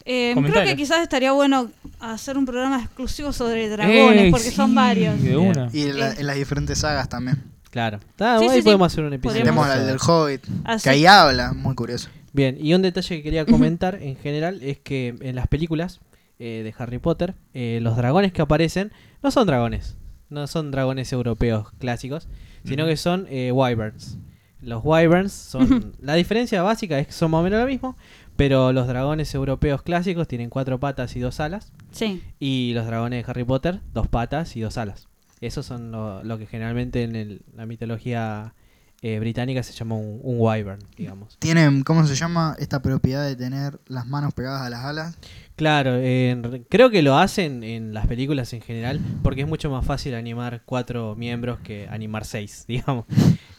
Eh, 0.06 0.34
creo 0.36 0.64
que 0.66 0.76
quizás 0.76 1.02
estaría 1.04 1.34
bueno 1.34 1.70
hacer 2.00 2.36
un 2.38 2.46
programa 2.46 2.82
exclusivo 2.82 3.32
sobre 3.32 3.70
dragones, 3.70 4.32
porque 4.32 4.50
son 4.50 4.74
varios. 4.74 5.22
De 5.22 5.36
Bien. 5.36 5.50
una. 5.50 5.70
Y 5.72 5.84
en, 5.84 6.00
la- 6.00 6.14
en 6.14 6.26
las 6.26 6.36
diferentes 6.36 6.80
sagas 6.80 7.08
también. 7.10 7.44
Claro. 7.70 8.00
Ah, 8.18 8.38
Sí, 8.40 8.46
ahí 8.46 8.50
sí, 8.50 8.56
sí. 8.56 8.62
podemos 8.64 8.92
hacer 8.92 9.04
un 9.04 9.14
episodio. 9.14 9.42
Tenemos 9.44 9.68
el 9.70 9.86
del 9.86 9.98
Hobbit, 10.04 10.42
Así- 10.64 10.84
que 10.86 10.90
ahí 10.90 11.06
habla, 11.06 11.54
muy 11.54 11.76
curioso. 11.76 12.10
Bien, 12.34 12.58
y 12.60 12.74
un 12.74 12.82
detalle 12.82 13.18
que 13.18 13.24
quería 13.24 13.46
comentar 13.46 13.96
en 14.02 14.16
general 14.16 14.60
es 14.62 14.80
que 14.80 15.16
en 15.22 15.36
las 15.36 15.48
películas 15.48 16.00
eh, 16.40 16.62
de 16.64 16.74
Harry 16.78 17.00
Potter, 17.00 17.34
eh, 17.54 17.80
los 17.82 17.98
dragones 17.98 18.32
que 18.32 18.42
aparecen 18.42 18.92
no 19.24 19.32
son 19.32 19.48
dragones, 19.48 19.98
no 20.30 20.46
son 20.48 20.72
dragones 20.72 21.12
europeos 21.12 21.72
clásicos, 21.80 22.28
sino 22.66 22.86
que 22.86 22.98
son 22.98 23.26
eh, 23.30 23.52
wyverns. 23.52 24.18
Los 24.62 24.82
wyverns 24.84 25.32
son... 25.34 25.94
la 26.02 26.14
diferencia 26.16 26.62
básica 26.62 27.00
es 27.00 27.08
que 27.08 27.14
son 27.14 27.32
más 27.32 27.40
o 27.40 27.44
menos 27.44 27.60
lo 27.62 27.66
mismo, 27.68 27.96
pero 28.36 28.72
los 28.74 28.88
dragones 28.88 29.34
europeos 29.34 29.82
clásicos 29.82 30.28
tienen 30.28 30.50
cuatro 30.50 30.80
patas 30.80 31.16
y 31.16 31.20
dos 31.20 31.40
alas, 31.40 31.72
Sí. 31.92 32.22
y 32.40 32.74
los 32.74 32.86
dragones 32.86 33.26
de 33.26 33.32
Harry 33.32 33.44
Potter, 33.44 33.80
dos 33.94 34.08
patas 34.08 34.56
y 34.56 34.62
dos 34.62 34.78
alas. 34.78 35.08
Esos 35.42 35.66
son 35.66 35.92
lo, 35.92 36.24
lo 36.24 36.38
que 36.38 36.46
generalmente 36.46 37.04
en 37.04 37.16
el- 37.16 37.42
la 37.56 37.66
mitología 37.66 38.54
eh, 39.02 39.20
británica 39.20 39.64
se 39.64 39.74
llama 39.74 39.96
un, 39.96 40.20
un 40.24 40.38
wyvern, 40.40 40.80
digamos. 40.98 41.38
Tienen, 41.40 41.84
¿cómo 41.84 42.06
se 42.06 42.16
llama? 42.16 42.56
Esta 42.60 42.82
propiedad 42.82 43.26
de 43.26 43.36
tener 43.36 43.80
las 43.88 44.06
manos 44.08 44.34
pegadas 44.34 44.62
a 44.62 44.70
las 44.70 44.84
alas. 44.86 45.18
Claro, 45.56 45.92
eh, 45.96 46.64
creo 46.70 46.90
que 46.90 47.02
lo 47.02 47.18
hacen 47.18 47.64
en 47.64 47.94
las 47.94 48.08
películas 48.08 48.54
en 48.54 48.62
general 48.62 49.00
porque 49.24 49.42
es 49.42 49.48
mucho 49.48 49.70
más 49.70 49.86
fácil 49.86 50.16
animar 50.16 50.62
cuatro 50.66 51.16
miembros 51.16 51.60
que 51.60 51.88
animar 51.90 52.26
seis, 52.26 52.66
digamos. 52.68 53.06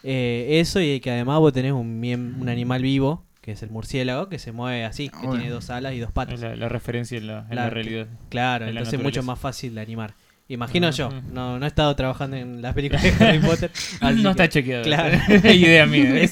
Eh, 0.02 0.60
eso 0.60 0.80
y 0.80 1.00
que 1.00 1.10
además 1.10 1.38
vos 1.40 1.52
tenés 1.52 1.72
un, 1.72 2.00
miem- 2.00 2.40
un 2.40 2.48
animal 2.48 2.82
vivo 2.82 3.24
que 3.42 3.52
es 3.52 3.62
el 3.62 3.70
murciélago, 3.70 4.28
que 4.28 4.38
se 4.38 4.52
mueve 4.52 4.84
así, 4.84 5.08
que 5.08 5.16
Bueno. 5.26 5.32
tiene 5.32 5.48
dos 5.48 5.70
alas 5.70 5.94
y 5.94 5.98
dos 5.98 6.12
patas. 6.12 6.40
la, 6.40 6.54
la 6.56 6.68
referencia 6.68 7.16
en 7.16 7.26
la, 7.26 7.38
en 7.38 7.44
la 7.44 7.48
Claro, 7.54 7.70
realidad. 7.74 8.06
Claro, 8.28 8.64
en 8.66 8.70
entonces 8.72 8.94
es 9.00 9.02
mucho 9.02 9.22
más 9.22 9.38
fácil 9.38 9.74
de 9.74 9.80
animar. 9.80 10.14
Imagino 10.52 10.88
Ah, 10.88 10.90
yo, 10.90 11.08
ah. 11.12 11.22
no, 11.32 11.58
no 11.60 11.64
he 11.64 11.68
estado 11.68 11.94
trabajando 11.94 12.36
en 12.36 12.60
las 12.60 12.74
películas 12.74 13.02
de 13.04 13.24
Harry 13.24 13.38
Potter. 13.38 13.70
así 14.00 14.16
no 14.22 14.22
que- 14.22 14.30
está 14.30 14.48
chequeado. 14.48 14.82
Claro. 14.82 15.16
Idea 15.48 15.86
mía. 15.86 16.20
Es- 16.22 16.30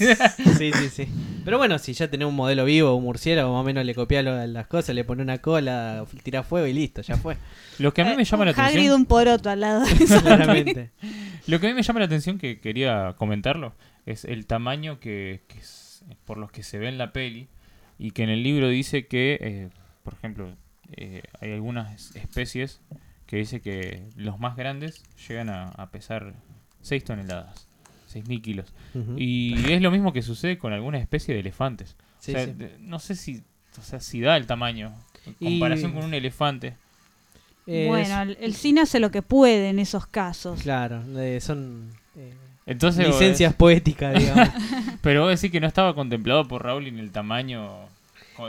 sí, 0.58 0.72
sí, 0.72 0.88
sí. 0.90 1.08
Pero 1.44 1.56
bueno, 1.56 1.78
si 1.78 1.92
ya 1.92 2.08
tenés 2.10 2.26
un 2.26 2.34
modelo 2.34 2.64
vivo, 2.64 2.94
un 2.96 3.04
murciélago, 3.04 3.52
más 3.52 3.60
o 3.60 3.64
menos 3.64 3.84
le 3.84 3.94
copias 3.94 4.24
lo- 4.24 4.44
las 4.46 4.66
cosas, 4.66 4.94
le 4.96 5.04
pone 5.04 5.22
una 5.22 5.38
cola, 5.38 6.04
tira 6.24 6.42
fuego 6.42 6.66
y 6.66 6.72
listo, 6.72 7.00
ya 7.02 7.16
fue. 7.16 7.36
Lo 7.78 7.94
que 7.94 8.02
a 8.02 8.04
mí 8.06 8.16
me 8.16 8.22
Eh, 8.22 8.24
llama 8.24 8.44
la 8.44 8.50
un 8.50 8.58
Hagrid 8.60 8.72
atención. 8.78 9.00
un 9.00 9.06
poroto 9.06 9.50
al 9.50 9.60
lado 9.60 9.84
de 9.84 10.04
eso. 10.04 10.20
Claramente. 10.20 10.90
Lo 11.46 11.60
que 11.60 11.66
a 11.66 11.70
mí 11.70 11.74
me 11.76 11.82
llama 11.84 12.00
la 12.00 12.06
atención 12.06 12.38
que 12.38 12.58
quería 12.58 13.14
comentarlo 13.18 13.72
es 14.04 14.24
el 14.24 14.46
tamaño 14.46 14.98
que, 14.98 15.42
que 15.46 15.58
es- 15.60 16.02
por 16.24 16.38
los 16.38 16.50
que 16.50 16.62
se 16.64 16.78
ve 16.78 16.88
en 16.88 16.98
la 16.98 17.12
peli 17.12 17.46
y 18.00 18.10
que 18.10 18.24
en 18.24 18.30
el 18.30 18.42
libro 18.42 18.68
dice 18.68 19.06
que, 19.06 19.38
eh, 19.40 19.68
por 20.02 20.14
ejemplo, 20.14 20.50
eh, 20.96 21.22
hay 21.40 21.52
algunas 21.52 22.14
especies 22.16 22.80
que 23.28 23.36
dice 23.36 23.60
que 23.60 24.02
los 24.16 24.40
más 24.40 24.56
grandes 24.56 25.04
llegan 25.28 25.48
a, 25.50 25.68
a 25.68 25.90
pesar 25.90 26.34
6 26.82 27.04
toneladas, 27.04 27.68
6.000 28.12 28.42
kilos. 28.42 28.72
Y 29.16 29.54
es 29.72 29.80
lo 29.80 29.90
mismo 29.92 30.12
que 30.12 30.22
sucede 30.22 30.58
con 30.58 30.72
algunas 30.72 31.00
especies 31.00 31.36
de 31.36 31.40
elefantes. 31.40 31.94
Sí, 32.18 32.32
o 32.32 32.34
sea, 32.34 32.46
sí. 32.46 32.52
de- 32.54 32.76
no 32.80 32.98
sé 32.98 33.14
si, 33.14 33.42
o 33.78 33.82
sea, 33.82 34.00
si 34.00 34.20
da 34.20 34.36
el 34.36 34.46
tamaño 34.46 34.92
en 35.26 35.36
Y- 35.38 35.60
comparación 35.60 35.92
con 35.92 36.04
un 36.04 36.14
elefante. 36.14 36.74
Bueno, 37.66 38.22
el, 38.22 38.38
el 38.40 38.54
cine 38.54 38.80
hace 38.80 38.98
lo 38.98 39.10
que 39.10 39.20
puede 39.20 39.68
en 39.68 39.78
esos 39.78 40.06
casos. 40.06 40.62
Claro, 40.62 41.02
eh, 41.18 41.38
son 41.42 41.90
eh, 42.16 42.32
Entonces, 42.64 43.06
licencias 43.06 43.52
poéticas, 43.52 44.18
digamos. 44.18 44.48
Pero 45.02 45.24
vos 45.24 45.30
decís 45.38 45.52
que 45.52 45.60
no 45.60 45.66
estaba 45.66 45.94
contemplado 45.94 46.48
por 46.48 46.62
Rowling 46.62 46.94
el 46.94 47.10
tamaño 47.12 47.76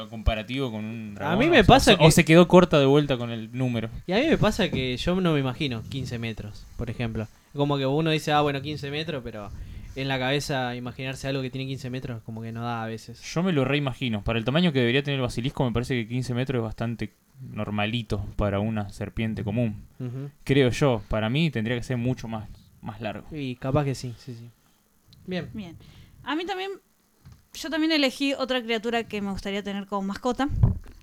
comparativo 0.10 0.72
con 0.72 0.86
un 0.86 1.16
dragón. 1.16 1.40
mí 1.40 1.46
o 1.46 1.50
me 1.50 1.56
sea, 1.58 1.64
pasa 1.66 1.94
o, 1.94 1.98
que- 1.98 2.06
o 2.06 2.12
se 2.12 2.26
quedó 2.26 2.48
corta 2.48 2.80
de 2.80 2.86
vuelta 2.86 3.18
con 3.18 3.32
el 3.32 3.50
número. 3.52 3.90
Y 4.08 4.14
a 4.14 4.18
mí 4.18 4.28
me 4.28 4.38
pasa 4.38 4.70
que 4.70 4.96
yo 4.98 5.20
no 5.20 5.34
me 5.34 5.40
imagino 5.40 5.82
15 5.90 6.20
metros, 6.20 6.66
por 6.78 6.90
ejemplo. 6.90 7.28
Como 7.54 7.78
que 7.78 7.86
uno 7.86 8.12
dice, 8.12 8.32
ah, 8.32 8.42
bueno, 8.42 8.62
15 8.62 8.92
metros, 8.92 9.22
pero 9.24 9.50
en 9.96 10.08
la 10.08 10.20
cabeza 10.20 10.76
imaginarse 10.76 11.28
algo 11.28 11.42
que 11.42 11.50
tiene 11.50 11.68
15 11.68 11.90
metros 11.90 12.22
como 12.24 12.42
que 12.42 12.52
no 12.52 12.62
da 12.64 12.84
a 12.84 12.88
veces. 12.88 13.22
Yo 13.34 13.42
me 13.44 13.52
lo 13.52 13.66
reimagino. 13.66 14.24
Para 14.24 14.38
el 14.40 14.46
tamaño 14.46 14.72
que 14.72 14.80
debería 14.80 15.02
tener 15.04 15.16
el 15.20 15.24
basilisco, 15.24 15.66
me 15.66 15.72
parece 15.72 15.96
que 15.96 16.08
15 16.08 16.34
metros 16.36 16.60
es 16.60 16.64
bastante 16.64 17.14
normalito 17.42 18.26
para 18.36 18.60
una 18.60 18.90
serpiente 18.90 19.44
común. 19.44 19.82
Creo 20.44 20.70
yo. 20.70 21.02
Para 21.10 21.30
mí 21.30 21.50
tendría 21.50 21.76
que 21.78 21.84
ser 21.84 21.98
mucho 21.98 22.28
más, 22.28 22.48
más 22.82 23.02
largo. 23.02 23.26
Y 23.36 23.56
capaz 23.56 23.84
que 23.86 23.96
sí, 23.96 24.14
sí, 24.18 24.36
sí. 24.36 24.50
Bien. 25.26 25.50
Bien. 25.54 25.76
A 26.24 26.36
mí 26.36 26.46
también, 26.46 26.70
yo 27.54 27.70
también 27.70 27.91
elegí 27.91 28.34
otra 28.34 28.62
criatura 28.62 29.04
que 29.04 29.22
me 29.22 29.32
gustaría 29.32 29.64
tener 29.64 29.86
como 29.88 30.08
mascota. 30.08 30.47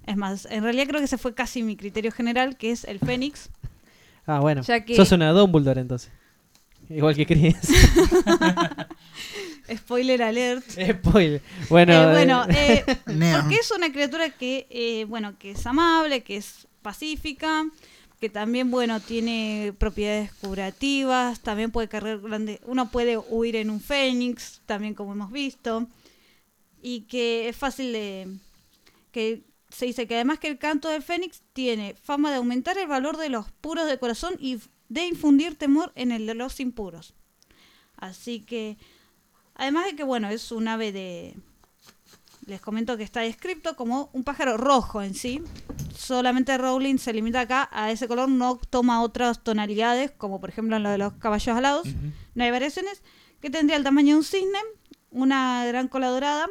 Es 0.07 0.16
más, 0.16 0.47
en 0.51 0.62
realidad 0.62 0.86
creo 0.86 1.01
que 1.01 1.07
ese 1.07 1.18
fue 1.18 1.34
casi 1.34 1.62
mi 1.62 1.76
criterio 1.76 2.12
general, 2.12 2.57
que 2.57 2.70
es 2.70 2.84
el 2.84 2.99
fénix. 3.01 3.51
Ah, 4.26 4.40
bueno. 4.40 4.62
Ya 4.62 4.84
que- 4.84 4.97
Sos 4.97 5.12
una 5.12 5.32
Dumbledore 5.32 5.80
entonces. 5.80 6.11
Igual 6.88 7.16
que 7.16 7.26
Chris. 7.26 7.57
Spoiler 9.76 10.22
alert. 10.22 10.64
Spoiler. 10.70 11.42
Bueno, 11.68 11.92
Eh, 11.92 12.11
bueno, 12.12 12.44
eh, 12.51 12.84
eh, 12.86 12.97
Neo. 13.07 13.40
porque 13.40 13.57
es 13.57 13.70
una 13.72 13.90
criatura 13.90 14.30
que, 14.30 14.66
eh, 14.70 15.05
bueno, 15.07 15.36
que 15.38 15.53
es 15.53 15.66
amable, 15.66 16.22
que 16.22 16.36
es 16.36 16.68
pacífica, 16.82 17.64
que 18.20 18.28
también, 18.30 18.70
bueno, 18.70 19.01
tiene 19.01 19.74
propiedades 19.76 20.32
curativas, 20.34 21.40
también 21.40 21.72
puede 21.72 21.88
cargar 21.88 22.20
grande, 22.20 22.61
uno 22.66 22.88
puede 22.90 23.18
huir 23.18 23.57
en 23.57 23.70
un 23.70 23.80
fénix, 23.80 24.61
también 24.66 24.94
como 24.94 25.12
hemos 25.12 25.32
visto, 25.32 25.88
y 26.89 27.01
que 27.01 27.49
es 27.49 27.57
fácil 27.57 27.93
de, 27.93 28.39
que 29.11 29.43
se 29.70 29.87
dice 29.87 30.07
que 30.07 30.14
además 30.14 30.39
que 30.39 30.47
el 30.47 30.57
canto 30.57 30.89
del 30.89 31.03
fénix 31.03 31.43
tiene 31.53 31.97
fama 32.01 32.30
de 32.30 32.37
aumentar 32.37 32.78
el 32.78 32.87
valor 32.87 33.16
de 33.16 33.28
los 33.28 33.51
puros 33.51 33.89
de 33.89 33.99
corazón 33.99 34.37
y 34.39 34.61
de 34.89 35.05
infundir 35.05 35.59
temor 35.59 35.91
en 35.97 36.12
el 36.12 36.26
de 36.26 36.34
los 36.34 36.61
impuros. 36.61 37.14
Así 37.97 38.39
que, 38.39 38.78
además 39.57 39.87
de 39.87 39.97
que, 39.97 40.05
bueno, 40.05 40.28
es 40.28 40.53
un 40.53 40.68
ave 40.68 40.93
de, 40.93 41.34
les 42.47 42.61
comento 42.61 42.97
que 42.97 43.03
está 43.03 43.18
descrito 43.18 43.74
como 43.74 44.09
un 44.12 44.22
pájaro 44.22 44.57
rojo 44.57 45.03
en 45.03 45.14
sí. 45.14 45.43
Solamente 45.93 46.57
Rowling 46.57 46.99
se 46.99 47.12
limita 47.12 47.41
acá 47.41 47.68
a 47.72 47.91
ese 47.91 48.07
color, 48.07 48.28
no 48.28 48.61
toma 48.70 49.03
otras 49.03 49.43
tonalidades, 49.43 50.12
como 50.12 50.41
por 50.41 50.51
ejemplo 50.51 50.76
en 50.76 50.84
lo 50.84 50.91
de 50.91 50.99
los 50.99 51.14
caballos 51.14 51.57
alados. 51.57 51.89
No 52.37 52.45
hay 52.45 52.53
variaciones. 52.53 53.03
Que 53.41 53.51
tendría 53.51 53.76
el 53.76 53.82
tamaño 53.82 54.14
de 54.14 54.18
un 54.18 54.24
cisne, 54.24 54.61
una 55.11 55.66
gran 55.66 55.89
cola 55.89 56.11
dorada, 56.11 56.49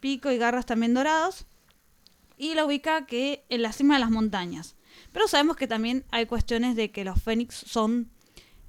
pico 0.00 0.30
y 0.30 0.38
garras 0.38 0.66
también 0.66 0.94
dorados. 0.94 1.46
Y 2.38 2.54
la 2.54 2.64
ubica 2.66 3.06
que 3.06 3.44
en 3.48 3.62
la 3.62 3.72
cima 3.72 3.94
de 3.94 4.00
las 4.00 4.10
montañas. 4.10 4.76
Pero 5.12 5.26
sabemos 5.28 5.56
que 5.56 5.66
también 5.66 6.04
hay 6.10 6.26
cuestiones 6.26 6.76
de 6.76 6.90
que 6.90 7.04
los 7.04 7.20
fénix 7.22 7.54
son 7.54 8.10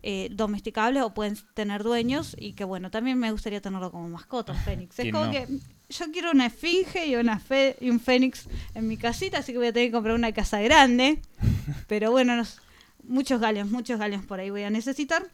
eh, 0.03 0.29
domesticables 0.31 1.03
o 1.03 1.13
pueden 1.13 1.37
tener 1.53 1.83
dueños 1.83 2.35
y 2.39 2.53
que 2.53 2.63
bueno, 2.63 2.91
también 2.91 3.17
me 3.17 3.31
gustaría 3.31 3.61
tenerlo 3.61 3.91
como 3.91 4.07
mascota, 4.07 4.53
un 4.53 4.59
fénix. 4.59 4.97
Es 4.99 5.03
¿Quién 5.03 5.13
como 5.13 5.25
no? 5.25 5.31
que 5.31 5.47
yo 5.89 6.11
quiero 6.11 6.31
una 6.31 6.45
esfinge 6.45 7.07
y, 7.07 7.15
una 7.15 7.39
fe- 7.39 7.75
y 7.81 7.89
un 7.89 7.99
fénix 7.99 8.47
en 8.73 8.87
mi 8.87 8.95
casita, 8.97 9.39
así 9.39 9.51
que 9.51 9.57
voy 9.57 9.67
a 9.67 9.73
tener 9.73 9.89
que 9.89 9.93
comprar 9.93 10.15
una 10.15 10.31
casa 10.31 10.61
grande. 10.61 11.21
Pero 11.87 12.11
bueno, 12.11 12.35
nos- 12.37 12.61
muchos 13.03 13.41
galeos, 13.41 13.69
muchos 13.69 13.99
galeos 13.99 14.23
por 14.25 14.39
ahí 14.39 14.49
voy 14.49 14.63
a 14.63 14.69
necesitar. 14.69 15.27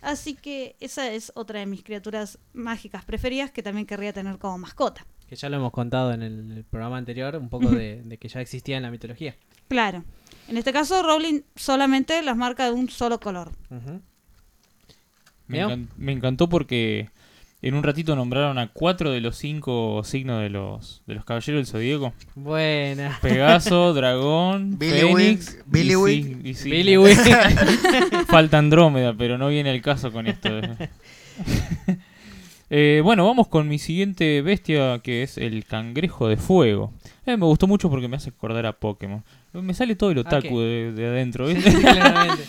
Así 0.00 0.34
que 0.34 0.76
esa 0.80 1.10
es 1.10 1.32
otra 1.34 1.58
de 1.60 1.66
mis 1.66 1.82
criaturas 1.82 2.38
mágicas 2.54 3.04
preferidas 3.04 3.50
que 3.50 3.62
también 3.62 3.86
querría 3.86 4.12
tener 4.12 4.38
como 4.38 4.56
mascota. 4.58 5.04
Que 5.28 5.36
ya 5.36 5.48
lo 5.48 5.56
hemos 5.56 5.72
contado 5.72 6.12
en 6.12 6.22
el, 6.22 6.52
el 6.52 6.64
programa 6.64 6.96
anterior, 6.96 7.36
un 7.36 7.48
poco 7.48 7.68
de, 7.70 8.02
de 8.02 8.16
que 8.18 8.28
ya 8.28 8.40
existía 8.40 8.76
en 8.76 8.82
la 8.84 8.90
mitología. 8.90 9.34
Claro. 9.68 10.04
En 10.48 10.56
este 10.56 10.72
caso, 10.72 11.02
Rowling 11.02 11.42
solamente 11.56 12.22
las 12.22 12.36
marca 12.36 12.64
de 12.64 12.72
un 12.72 12.88
solo 12.88 13.20
color. 13.20 13.52
Me, 15.46 15.58
Leo. 15.58 15.68
encan- 15.70 15.88
me 15.96 16.12
encantó 16.12 16.48
porque 16.48 17.10
en 17.60 17.74
un 17.74 17.82
ratito 17.82 18.14
nombraron 18.16 18.56
a 18.58 18.68
cuatro 18.72 19.10
de 19.10 19.20
los 19.20 19.36
cinco 19.36 20.02
signos 20.04 20.40
de 20.40 20.48
los, 20.48 21.02
de 21.06 21.14
los 21.16 21.24
caballeros 21.26 21.58
del 21.58 21.66
zodíaco. 21.66 22.14
Buena. 22.34 23.18
Pegaso, 23.20 23.92
dragón, 23.94 24.78
Billy 24.78 25.00
Fénix 25.00 25.14
Wig, 25.54 25.64
Billy 25.66 25.92
y 25.92 25.96
Wig. 25.96 26.24
sí- 26.24 26.40
y 26.48 26.54
sí. 26.54 26.70
Billy 26.70 26.96
Wig. 26.96 27.18
Falta 28.28 28.58
Andrómeda, 28.58 29.14
pero 29.16 29.36
no 29.36 29.48
viene 29.48 29.74
el 29.74 29.82
caso 29.82 30.10
con 30.12 30.26
esto. 30.26 30.48
Eh, 32.70 33.00
bueno, 33.02 33.26
vamos 33.26 33.48
con 33.48 33.66
mi 33.68 33.78
siguiente 33.78 34.42
bestia, 34.42 34.98
que 35.02 35.22
es 35.22 35.38
el 35.38 35.64
cangrejo 35.64 36.28
de 36.28 36.36
fuego. 36.36 36.92
Eh, 37.24 37.36
me 37.36 37.46
gustó 37.46 37.66
mucho 37.66 37.88
porque 37.88 38.08
me 38.08 38.16
hace 38.16 38.30
acordar 38.30 38.66
a 38.66 38.72
Pokémon. 38.74 39.24
Me 39.54 39.72
sale 39.74 39.96
todo 39.96 40.10
el 40.10 40.18
otaku 40.18 40.60
de, 40.60 40.92
de 40.92 41.06
adentro. 41.06 41.46
¿viste? 41.46 41.72
Claramente. 41.80 42.44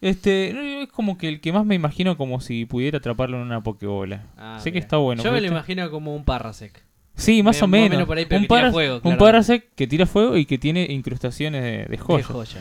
Este, 0.00 0.82
es 0.82 0.88
como 0.90 1.16
que 1.18 1.28
el 1.28 1.40
que 1.40 1.52
más 1.52 1.64
me 1.66 1.74
imagino 1.74 2.16
como 2.16 2.40
si 2.40 2.64
pudiera 2.66 2.98
atraparlo 2.98 3.38
en 3.38 3.44
una 3.44 3.62
Pokebola. 3.62 4.24
Ah, 4.36 4.60
sé 4.62 4.70
que 4.70 4.78
está 4.78 4.98
bueno. 4.98 5.22
Yo 5.22 5.30
me 5.32 5.38
lo 5.38 5.42
¿viste? 5.42 5.54
imagino 5.54 5.90
como 5.90 6.14
un 6.14 6.24
Parrasec. 6.24 6.82
Sí, 7.16 7.42
más 7.42 7.56
Me- 7.60 7.64
o 7.64 7.66
menos. 7.68 7.90
menos 7.90 8.06
por 8.06 8.18
ahí, 8.18 8.26
un, 8.30 8.46
Paras- 8.46 8.72
fuego, 8.72 9.00
un. 9.02 9.16
Parasect 9.16 9.74
que 9.74 9.86
tira 9.86 10.04
fuego 10.06 10.36
y 10.36 10.44
que 10.44 10.58
tiene 10.58 10.86
incrustaciones 10.90 11.62
de, 11.62 11.70
de 11.70 11.84
De 11.86 11.98
joyas. 11.98 12.26
joya. 12.26 12.60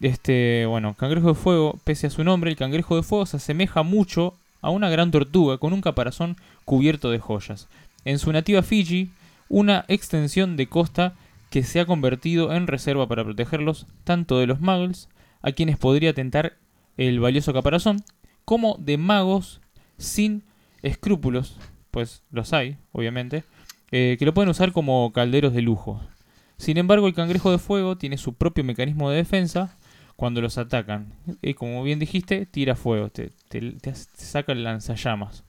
Este, 0.00 0.66
bueno, 0.66 0.94
cangrejo 0.94 1.28
de 1.28 1.34
fuego, 1.34 1.78
pese 1.84 2.06
a 2.08 2.10
su 2.10 2.22
nombre, 2.22 2.50
el 2.50 2.56
cangrejo 2.56 2.96
de 2.96 3.02
fuego 3.02 3.24
se 3.26 3.38
asemeja 3.38 3.82
mucho 3.82 4.34
a 4.64 4.70
una 4.70 4.88
gran 4.88 5.10
tortuga 5.10 5.58
con 5.58 5.72
un 5.72 5.82
caparazón 5.82 6.36
cubierto 6.64 7.10
de 7.10 7.18
joyas. 7.18 7.68
En 8.04 8.18
su 8.18 8.32
nativa 8.32 8.62
Fiji, 8.62 9.10
una 9.48 9.84
extensión 9.88 10.56
de 10.56 10.68
costa 10.68 11.14
que 11.50 11.62
se 11.62 11.80
ha 11.80 11.86
convertido 11.86 12.52
en 12.52 12.66
reserva 12.66 13.06
para 13.06 13.24
protegerlos 13.24 13.86
tanto 14.04 14.38
de 14.38 14.46
los 14.46 14.60
muggles, 14.60 15.08
a 15.42 15.52
quienes 15.52 15.76
podría 15.76 16.14
tentar 16.14 16.54
el 16.96 17.20
valioso 17.20 17.52
caparazón, 17.52 18.02
como 18.46 18.76
de 18.78 18.96
magos 18.96 19.60
sin 19.98 20.42
escrúpulos, 20.82 21.58
pues 21.90 22.22
los 22.30 22.52
hay, 22.54 22.78
obviamente, 22.92 23.44
eh, 23.92 24.16
que 24.18 24.24
lo 24.24 24.32
pueden 24.32 24.48
usar 24.48 24.72
como 24.72 25.12
calderos 25.12 25.52
de 25.52 25.62
lujo. 25.62 26.00
Sin 26.56 26.78
embargo, 26.78 27.06
el 27.06 27.14
cangrejo 27.14 27.50
de 27.50 27.58
fuego 27.58 27.96
tiene 27.96 28.16
su 28.16 28.32
propio 28.32 28.64
mecanismo 28.64 29.10
de 29.10 29.18
defensa 29.18 29.76
cuando 30.16 30.40
los 30.40 30.58
atacan. 30.58 31.12
Y 31.42 31.54
como 31.54 31.82
bien 31.82 31.98
dijiste, 31.98 32.46
tira 32.46 32.76
fuego, 32.76 33.08
te, 33.10 33.30
saca 34.14 34.52
el 34.52 34.64
lanzallamas. 34.64 35.44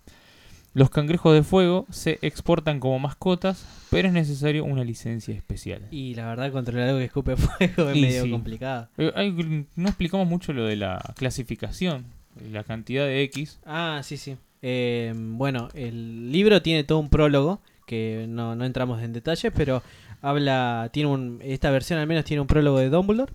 Los 0.74 0.90
cangrejos 0.90 1.34
de 1.34 1.44
fuego 1.44 1.86
se 1.90 2.20
exportan 2.22 2.82
como 2.82 3.00
mascotas, 3.00 3.66
pero 3.90 4.10
es 4.10 4.14
necesario 4.14 4.66
una 4.66 4.84
licencia 4.84 5.34
especial. 5.34 5.88
Y 5.90 6.16
la 6.16 6.28
verdad, 6.28 6.52
controlar 6.52 6.90
algo 6.90 7.00
que 7.00 7.06
escupe 7.06 7.36
fuego 7.38 7.90
es 7.90 7.96
Y 7.96 8.02
medio 8.02 8.24
sí. 8.24 8.32
complicado. 8.32 8.90
Eh, 8.98 9.12
hay- 9.16 9.66
no 9.76 9.88
explicamos 9.88 10.28
mucho 10.28 10.52
lo 10.52 10.66
de 10.66 10.76
la 10.76 11.02
clasificación, 11.16 12.06
la 12.52 12.64
cantidad 12.66 13.06
de 13.06 13.22
X. 13.24 13.60
Ah, 13.66 14.02
sí, 14.04 14.18
sí. 14.18 14.36
Eh, 14.62 15.14
bueno, 15.16 15.70
el 15.76 16.32
libro 16.32 16.62
tiene 16.62 16.84
todo 16.84 17.00
un 17.00 17.10
prólogo 17.10 17.62
que 17.86 18.26
no, 18.28 18.56
no 18.56 18.66
entramos 18.66 19.02
en 19.02 19.14
detalles, 19.14 19.54
pero 19.56 19.82
habla, 20.22 20.90
tiene 20.92 21.08
un, 21.10 21.40
esta 21.44 21.70
versión 21.72 22.00
al 22.00 22.08
menos 22.08 22.26
tiene 22.26 22.42
un 22.42 22.48
prólogo 22.48 22.80
de 22.80 22.90
Dumbledore 22.90 23.32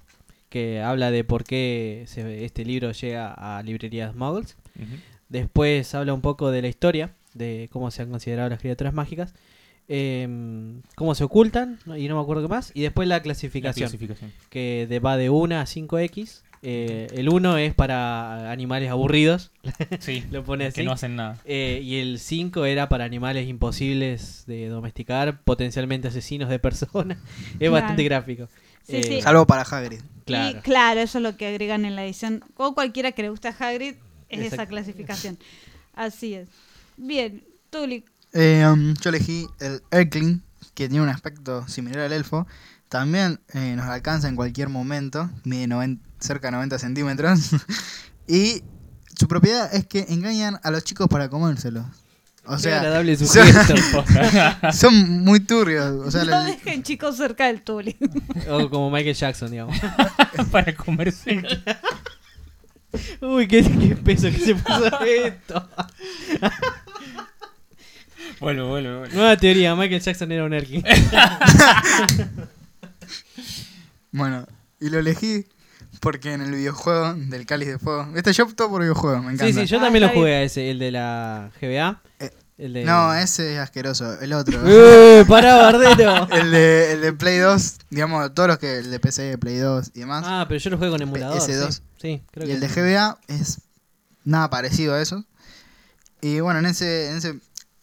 que 0.51 0.82
habla 0.82 1.11
de 1.11 1.24
por 1.24 1.44
qué 1.44 2.05
se- 2.07 2.44
este 2.44 2.64
libro 2.66 2.92
llega 2.92 3.32
a 3.32 3.62
librerías 3.62 4.14
muggles. 4.14 4.57
Después 5.28 5.94
habla 5.94 6.12
un 6.12 6.20
poco 6.20 6.51
de 6.51 6.61
la 6.62 6.68
historia, 6.68 7.14
de 7.34 7.68
cómo 7.72 7.90
se 7.90 8.03
han 8.03 8.11
considerado 8.11 8.48
las 8.51 8.59
criaturas 8.61 8.92
mágicas. 8.92 9.32
em, 9.92 10.82
cómo 10.94 11.16
se 11.16 11.24
ocultan 11.24 11.80
y 11.96 12.07
no 12.07 12.14
me 12.14 12.22
acuerdo 12.22 12.42
qué 12.42 12.48
más. 12.48 12.70
Y 12.74 12.82
después 12.82 13.09
la 13.09 13.16
La 13.16 13.22
clasificación, 13.22 13.88
clasificación. 13.88 14.30
que 14.48 14.86
de- 14.88 15.01
va 15.01 15.16
de 15.16 15.30
1 15.30 15.59
a 15.59 15.66
5X. 15.66 16.44
Eh, 16.62 17.06
el 17.14 17.28
1 17.30 17.56
es 17.56 17.72
para 17.74 18.50
animales 18.50 18.90
aburridos, 18.90 19.50
Sí, 20.00 20.24
lo 20.30 20.44
pone 20.44 20.66
así. 20.66 20.74
que 20.76 20.82
no 20.84 20.92
hacen 20.92 21.16
nada. 21.16 21.38
Eh, 21.46 21.80
y 21.82 21.96
el 22.00 22.18
5 22.18 22.66
era 22.66 22.88
para 22.90 23.04
animales 23.04 23.48
imposibles 23.48 24.44
de 24.46 24.68
domesticar, 24.68 25.40
potencialmente 25.42 26.08
asesinos 26.08 26.50
de 26.50 26.58
personas. 26.58 27.16
es 27.52 27.56
Claro. 27.58 27.72
bastante 27.72 28.04
gráfico. 28.04 28.48
Sí, 28.86 28.96
Eh, 28.96 29.02
sí. 29.04 29.22
Salvo 29.22 29.46
para 29.46 29.62
Hagrid. 29.62 30.00
Claro. 30.26 30.58
Y 30.58 30.61
claro, 30.62 31.00
eso 31.00 31.18
es 31.18 31.22
lo 31.22 31.36
que 31.36 31.46
agregan 31.46 31.84
en 31.86 31.96
la 31.96 32.04
edición. 32.04 32.44
O 32.56 32.74
cualquiera 32.74 33.12
que 33.12 33.22
le 33.22 33.30
guste 33.30 33.48
a 33.48 33.54
Hagrid 33.58 33.94
es 34.28 34.52
esa 34.52 34.66
clasificación. 34.66 35.38
Así 35.94 36.34
es. 36.34 36.48
Bien, 36.96 37.42
Tuli. 37.70 38.04
Eh, 38.32 38.64
um, 38.70 38.94
yo 39.00 39.11
elegí 39.11 39.46
el 39.61 39.80
Erkling, 39.90 40.42
que 40.74 40.88
tiene 40.88 41.02
un 41.02 41.08
aspecto 41.08 41.66
similar 41.68 42.00
al 42.00 42.12
elfo. 42.12 42.46
También 42.91 43.38
eh, 43.55 43.74
nos 43.76 43.86
alcanza 43.86 44.28
en 44.28 44.34
cualquier 44.34 44.68
momento, 44.68 45.30
mide 45.45 45.68
cerca 46.18 46.49
de 46.49 46.53
90 46.53 46.76
centímetros. 46.80 47.51
y 48.26 48.64
su 49.16 49.28
propiedad 49.28 49.72
es 49.72 49.86
que 49.86 50.07
engañan 50.09 50.59
a 50.64 50.72
los 50.72 50.82
chicos 50.82 51.07
para 51.07 51.28
comérselos. 51.28 51.86
O 52.47 52.59
sea, 52.59 52.78
agradable 52.78 53.16
son, 53.16 53.28
sujeto. 53.28 54.05
son 54.72 55.22
muy 55.22 55.38
turbios. 55.38 56.05
O 56.05 56.11
sea, 56.11 56.24
no 56.24 56.43
dejen 56.43 56.82
chicos 56.82 57.16
cerca 57.16 57.47
del 57.47 57.62
Tuli. 57.62 57.97
o 58.49 58.68
como 58.68 58.91
Michael 58.91 59.14
Jackson, 59.14 59.53
digamos. 59.53 59.78
para 60.51 60.74
comerse. 60.74 61.43
Uy, 63.20 63.47
qué, 63.47 63.62
qué 63.62 63.95
peso 63.95 64.32
que 64.32 64.38
se 64.38 64.57
puso 64.57 65.01
esto. 65.05 65.68
Vuelvo, 68.41 68.68
vuelvo, 68.68 68.99
vuelvo. 68.99 69.14
Nueva 69.14 69.36
teoría, 69.36 69.76
Michael 69.76 70.01
Jackson 70.01 70.32
era 70.32 70.45
un 70.45 70.55
Erkin. 70.55 70.82
Bueno, 74.12 74.46
y 74.80 74.88
lo 74.90 74.98
elegí 74.98 75.46
porque 76.00 76.32
en 76.32 76.42
el 76.42 76.52
videojuego 76.52 77.14
del 77.14 77.46
Cáliz 77.46 77.68
de 77.68 77.78
Fuego. 77.78 78.08
Este 78.16 78.32
yo 78.32 78.44
opto 78.44 78.68
por 78.68 78.82
videojuego, 78.82 79.18
me 79.18 79.32
encanta. 79.32 79.46
Sí, 79.46 79.52
sí, 79.52 79.66
yo 79.66 79.78
Ah, 79.78 79.82
también 79.82 80.04
lo 80.04 80.11
jugué 80.11 80.34
a 80.34 80.42
ese, 80.42 80.70
el 80.70 80.78
de 80.78 80.90
la 80.92 81.50
GBA. 81.61 82.02
Eh, 82.20 82.30
El 82.58 82.72
de... 82.74 82.84
No, 82.84 83.14
ese 83.14 83.54
es 83.54 83.58
asqueroso. 83.58 84.20
El 84.20 84.32
otro. 84.32 84.61
¡Eh! 84.66 85.24
¡Pará, 85.26 85.56
Bardero! 85.56 86.28
el, 86.32 86.50
de, 86.50 86.92
el 86.92 87.00
de 87.00 87.12
Play 87.12 87.38
2, 87.38 87.76
digamos, 87.90 88.34
todos 88.34 88.48
los 88.48 88.58
que. 88.58 88.78
El 88.78 88.90
de 88.90 89.00
PC, 89.00 89.38
Play 89.38 89.56
2 89.58 89.92
y 89.94 90.00
demás. 90.00 90.24
Ah, 90.26 90.44
pero 90.48 90.61
yo 90.61 90.70
lo 90.70 90.76
jugué 90.76 90.90
con 90.90 91.02
emulador. 91.02 91.38
S2. 91.38 91.70
Sí, 91.72 91.82
sí 92.00 92.22
creo 92.30 92.44
y 92.46 92.48
que 92.50 92.54
el 92.54 92.61
de. 92.61 92.68
GBA 92.68 93.18
es 93.28 93.62
nada 94.24 94.50
parecido 94.50 94.94
a 94.94 95.00
eso. 95.00 95.24
Y 96.20 96.40
bueno, 96.40 96.58
en 96.61 96.66
ese, 96.66 97.11
en 97.11 97.16
ese 97.16 97.38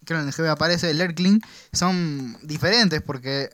creo 0.06 0.20
que 0.20 0.24
en 0.24 0.28
el 0.28 0.34
GBA 0.34 0.52
aparece 0.52 0.92
el 0.92 1.02
Erkling, 1.02 1.42
son 1.74 2.38
diferentes 2.44 3.02
porque 3.02 3.50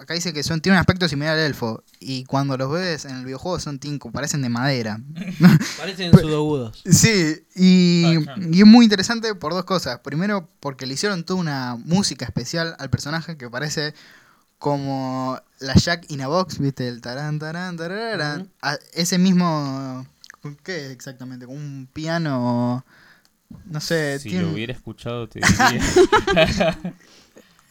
acá 0.00 0.14
dice 0.14 0.32
que 0.32 0.42
son 0.42 0.60
tienen 0.60 0.76
un 0.76 0.80
aspecto 0.80 1.08
similar 1.08 1.34
al 1.34 1.40
elfo 1.44 1.82
y 2.00 2.24
cuando 2.24 2.56
los 2.56 2.70
ves 2.72 3.04
en 3.04 3.16
el 3.16 3.24
videojuego 3.24 3.60
son 3.60 3.78
tinco, 3.78 4.10
parecen 4.10 4.42
de 4.42 4.48
madera. 4.48 4.98
Parecen 5.78 6.10
sudogudos. 6.12 6.82
Sí, 6.90 7.44
y, 7.54 8.16
Ah, 8.28 8.34
y 8.50 8.60
es 8.60 8.66
muy 8.66 8.84
interesante 8.86 9.34
por 9.34 9.52
dos 9.52 9.64
cosas. 9.64 10.00
Primero, 10.00 10.48
porque 10.60 10.86
le 10.86 10.94
hicieron 10.94 11.24
toda 11.24 11.40
una 11.40 11.76
música 11.76 12.24
especial 12.24 12.74
al 12.78 12.88
personaje 12.90 13.36
que 13.36 13.50
parece 13.50 13.94
como 14.58 15.38
la 15.58 15.74
Jack 15.74 16.10
in 16.10 16.22
a 16.22 16.28
Box, 16.28 16.58
¿viste? 16.58 16.88
El 16.88 17.00
tarán, 17.02 17.38
tarán, 17.38 17.76
tararán. 17.76 18.50
Ah, 18.62 18.76
Ese 18.94 19.18
mismo. 19.18 20.06
¿Qué 20.62 20.90
exactamente? 20.92 21.46
Como 21.46 21.58
un 21.58 21.88
piano. 21.92 22.84
No 23.66 23.80
sé. 23.80 24.18
Si 24.18 24.30
tiene- 24.30 24.44
lo 24.46 24.52
hubiera 24.52 24.72
escuchado, 24.72 25.28
te 25.28 25.40
diría. 25.40 26.78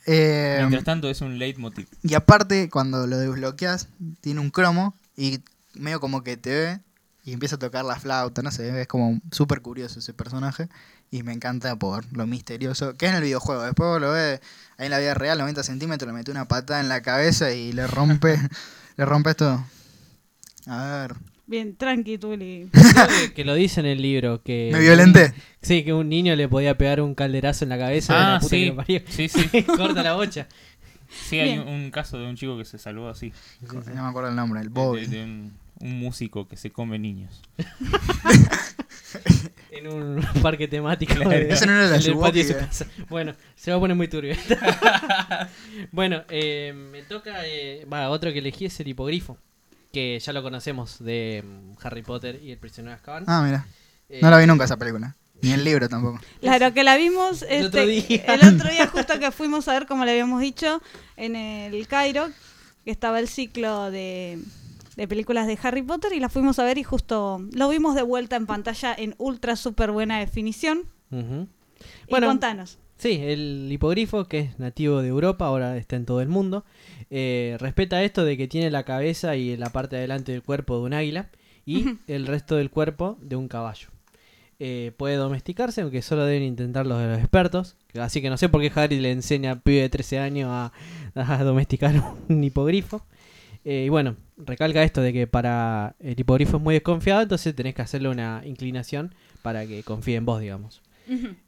eh, 0.05 0.57
Mientras 0.59 0.83
tanto, 0.83 1.09
es 1.09 1.21
un 1.21 1.39
leitmotiv. 1.39 1.87
y 2.01 2.13
aparte, 2.13 2.69
cuando 2.69 3.07
lo 3.07 3.17
desbloqueas, 3.17 3.87
tiene 4.21 4.39
un 4.39 4.49
cromo 4.49 4.95
y 5.15 5.41
medio 5.73 5.99
como 5.99 6.23
que 6.23 6.37
te 6.37 6.49
ve 6.49 6.79
y 7.25 7.33
empieza 7.33 7.55
a 7.55 7.59
tocar 7.59 7.85
la 7.85 7.95
flauta, 7.95 8.41
no 8.41 8.51
sé, 8.51 8.81
es 8.81 8.87
como 8.87 9.19
súper 9.31 9.61
curioso 9.61 9.99
ese 9.99 10.13
personaje 10.13 10.67
y 11.09 11.23
me 11.23 11.31
encanta 11.31 11.75
por 11.77 12.05
lo 12.11 12.27
misterioso 12.27 12.97
que 12.97 13.05
es 13.05 13.11
en 13.11 13.17
el 13.17 13.23
videojuego. 13.23 13.63
Después 13.63 14.01
lo 14.01 14.11
ve 14.11 14.41
ahí 14.77 14.85
en 14.85 14.91
la 14.91 14.99
vida 14.99 15.13
real, 15.13 15.37
90 15.37 15.63
centímetros, 15.63 16.07
le 16.07 16.13
mete 16.13 16.31
una 16.31 16.47
patada 16.47 16.79
en 16.79 16.89
la 16.89 17.01
cabeza 17.01 17.51
y 17.53 17.71
le 17.71 17.87
rompe, 17.87 18.37
le 18.97 19.05
rompe 19.05 19.29
esto. 19.29 19.63
A 20.67 20.85
ver, 20.85 21.15
Bien, 21.53 21.75
tranqui, 21.75 22.17
Tuli. 22.17 22.67
Que, 22.71 23.33
que 23.35 23.45
lo 23.45 23.53
dice 23.53 23.79
en 23.81 23.85
el 23.85 24.01
libro. 24.01 24.41
Que 24.41 24.69
me 24.73 24.79
violenté. 24.79 25.33
Sí, 25.61 25.83
que 25.83 25.93
un 25.93 26.09
niño 26.09 26.35
le 26.35 26.47
podía 26.47 26.75
pegar 26.79 26.99
un 26.99 27.13
calderazo 27.13 27.63
en 27.65 27.69
la 27.69 27.77
cabeza. 27.77 28.13
de 28.15 28.19
la 28.19 28.35
Ah, 28.35 28.39
puta 28.39 28.49
que 28.49 28.55
sí. 28.63 28.65
lo 28.65 28.75
parió. 28.75 29.01
Sí, 29.07 29.29
sí. 29.29 29.63
Corta 29.77 30.01
la 30.01 30.15
bocha. 30.15 30.47
Sí, 31.29 31.37
hay 31.39 31.59
un, 31.59 31.67
un 31.67 31.91
caso 31.91 32.17
de 32.17 32.25
un 32.25 32.35
chico 32.35 32.57
que 32.57 32.65
se 32.65 32.79
salvó 32.79 33.07
así. 33.07 33.31
No 33.93 34.01
me 34.03 34.09
acuerdo 34.09 34.29
el 34.29 34.35
nombre, 34.35 34.61
el 34.61 34.69
De, 34.69 34.73
Bobby. 34.73 35.05
de 35.05 35.23
un, 35.23 35.53
un 35.79 35.99
músico 35.99 36.47
que 36.47 36.57
se 36.57 36.71
come 36.71 36.97
niños. 36.97 37.39
En 39.69 39.87
un 39.87 40.23
parque 40.41 40.67
temático. 40.67 41.13
Claro. 41.13 41.29
de- 41.29 41.51
Ese 41.53 41.67
no 41.67 41.73
era 41.73 41.95
el 41.95 42.17
patio 42.17 42.43
de 42.43 42.53
su 42.53 42.57
casa. 42.59 42.87
Bueno, 43.09 43.35
se 43.55 43.69
va 43.69 43.77
a 43.77 43.79
poner 43.79 43.95
muy 43.95 44.07
turbio. 44.07 44.35
bueno, 45.91 46.23
eh, 46.29 46.73
me 46.91 47.03
toca. 47.03 47.45
eh, 47.45 47.85
Va, 47.91 48.09
otro 48.09 48.31
que 48.33 48.39
elegí 48.39 48.65
es 48.65 48.79
el 48.79 48.87
hipogrifo. 48.87 49.37
Que 49.93 50.19
ya 50.19 50.33
lo 50.33 50.41
conocemos 50.43 50.97
de 51.03 51.43
mm, 51.45 51.75
Harry 51.85 52.01
Potter 52.01 52.41
y 52.43 52.51
el 52.51 52.57
prisionero 52.57 52.89
de 52.89 52.95
Azkaban. 52.95 53.23
Ah, 53.27 53.43
mira. 53.45 53.67
Eh, 54.09 54.19
No 54.21 54.29
la 54.31 54.39
vi 54.39 54.47
nunca 54.47 54.65
esa 54.65 54.75
película. 54.75 55.15
Ni 55.41 55.51
el 55.51 55.63
libro 55.63 55.87
tampoco. 55.87 56.19
Claro, 56.41 56.73
que 56.73 56.83
la 56.83 56.97
vimos 56.97 57.43
El 57.43 57.65
este, 57.65 57.79
otro 57.81 57.85
día. 57.85 58.23
el 58.25 58.55
otro 58.55 58.69
día 58.71 58.87
justo 58.87 59.19
que 59.19 59.31
fuimos 59.31 59.67
a 59.67 59.73
ver, 59.73 59.85
como 59.85 60.03
le 60.03 60.11
habíamos 60.11 60.41
dicho, 60.41 60.81
en 61.15 61.35
el 61.35 61.87
Cairo, 61.87 62.27
que 62.83 62.91
estaba 62.91 63.19
el 63.19 63.27
ciclo 63.27 63.91
de, 63.91 64.39
de 64.95 65.07
películas 65.07 65.45
de 65.47 65.59
Harry 65.61 65.83
Potter 65.83 66.11
y 66.13 66.19
la 66.19 66.29
fuimos 66.29 66.57
a 66.59 66.63
ver 66.63 66.77
y 66.79 66.83
justo 66.83 67.45
lo 67.53 67.69
vimos 67.69 67.93
de 67.95 68.01
vuelta 68.01 68.35
en 68.35 68.45
pantalla 68.47 68.95
en 68.97 69.13
ultra 69.19 69.55
super 69.55 69.91
buena 69.91 70.17
definición. 70.19 70.83
ujú. 71.11 71.47
Y 72.07 72.09
Bueno, 72.09 72.27
contanos. 72.27 72.79
Sí, 72.97 73.19
el 73.21 73.67
hipogrifo, 73.69 74.25
que 74.29 74.39
es 74.39 74.59
nativo 74.59 75.01
de 75.01 75.09
Europa, 75.09 75.45
ahora 75.45 75.75
está 75.77 75.97
en 75.97 76.05
todo 76.05 76.21
el 76.21 76.29
mundo, 76.29 76.63
eh, 77.15 77.57
respeta 77.59 78.03
esto 78.03 78.25
de 78.25 78.37
que 78.37 78.47
tiene 78.47 78.71
la 78.71 78.81
cabeza 78.81 79.35
y 79.35 79.55
la 79.55 79.69
parte 79.69 79.95
de 79.95 79.99
adelante 79.99 80.31
del 80.31 80.41
cuerpo 80.41 80.79
de 80.79 80.83
un 80.85 80.93
águila 80.95 81.29
y 81.63 81.85
el 82.07 82.25
resto 82.25 82.55
del 82.55 82.71
cuerpo 82.71 83.19
de 83.21 83.35
un 83.35 83.47
caballo. 83.47 83.89
Eh, 84.57 84.93
puede 84.97 85.17
domesticarse, 85.17 85.81
aunque 85.81 86.01
solo 86.01 86.25
deben 86.25 86.41
intentarlo 86.41 86.99
los 86.99 87.19
expertos. 87.19 87.75
Así 87.99 88.19
que 88.19 88.31
no 88.31 88.37
sé 88.37 88.49
por 88.49 88.61
qué 88.61 88.71
Harry 88.73 88.99
le 88.99 89.11
enseña 89.11 89.51
a 89.51 89.55
pibe 89.59 89.81
de 89.81 89.89
13 89.89 90.17
años 90.17 90.49
a, 90.51 90.71
a 91.13 91.43
domesticar 91.43 91.93
un 92.29 92.43
hipogrifo. 92.43 93.05
Eh, 93.63 93.83
y 93.85 93.89
bueno, 93.89 94.15
recalca 94.37 94.81
esto 94.83 95.01
de 95.01 95.13
que 95.13 95.27
para 95.27 95.95
el 95.99 96.19
hipogrifo 96.19 96.57
es 96.57 96.63
muy 96.63 96.73
desconfiado, 96.73 97.21
entonces 97.21 97.53
tenés 97.53 97.75
que 97.75 97.83
hacerle 97.83 98.09
una 98.09 98.41
inclinación 98.43 99.13
para 99.43 99.67
que 99.67 99.83
confíe 99.83 100.15
en 100.15 100.25
vos, 100.25 100.41
digamos. 100.41 100.81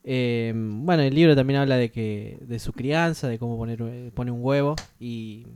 Eh, 0.04 0.54
bueno, 0.56 1.04
el 1.04 1.14
libro 1.16 1.36
también 1.36 1.60
habla 1.60 1.78
de 1.78 1.90
que 1.92 2.38
de 2.42 2.60
su 2.60 2.74
crianza, 2.74 3.28
de 3.28 3.40
cómo 3.40 3.58
poner 3.58 3.82
eh, 3.82 4.12
pone 4.14 4.32
un 4.32 4.44
huevo 4.44 4.76
y 5.00 5.48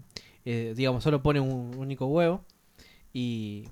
eh, 0.46 0.74
digamos 0.76 1.04
solo 1.04 1.22
pone 1.22 1.40
un 1.40 1.76
único 1.78 2.06
huevo 2.08 2.44
y 3.14 3.66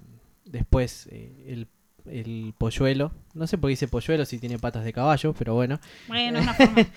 después 0.45 1.07
eh, 1.11 1.45
el, 1.47 1.67
el 2.05 2.53
polluelo, 2.57 3.11
no 3.33 3.47
sé 3.47 3.57
por 3.57 3.69
qué 3.69 3.71
dice 3.71 3.87
polluelo 3.87 4.25
si 4.25 4.37
tiene 4.39 4.59
patas 4.59 4.83
de 4.83 4.93
caballo, 4.93 5.33
pero 5.33 5.53
bueno, 5.53 5.79
Bueno, 6.07 6.39
una 6.39 6.53
forma. 6.53 6.87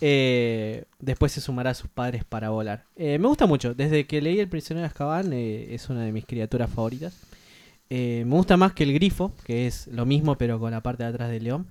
después 1.00 1.32
se 1.32 1.40
sumará 1.40 1.70
a 1.70 1.74
sus 1.74 1.88
padres 1.88 2.24
para 2.24 2.50
volar. 2.50 2.84
Me 2.96 3.18
gusta 3.18 3.46
mucho, 3.46 3.74
desde 3.74 4.06
que 4.06 4.20
leí 4.22 4.38
El 4.38 4.48
prisionero 4.48 4.82
de 4.82 4.86
Azkaban 4.88 5.32
es 5.32 5.88
una 5.88 6.02
de 6.04 6.12
mis 6.12 6.24
criaturas 6.26 6.70
favoritas. 6.70 7.16
Me 7.90 8.24
gusta 8.24 8.56
más 8.56 8.72
que 8.72 8.84
el 8.84 8.92
grifo, 8.92 9.32
que 9.44 9.66
es 9.66 9.86
lo 9.88 10.04
mismo 10.06 10.36
pero 10.36 10.58
con 10.58 10.70
la 10.72 10.82
parte 10.82 11.04
de 11.04 11.10
atrás 11.10 11.30
del 11.30 11.44
león. 11.44 11.66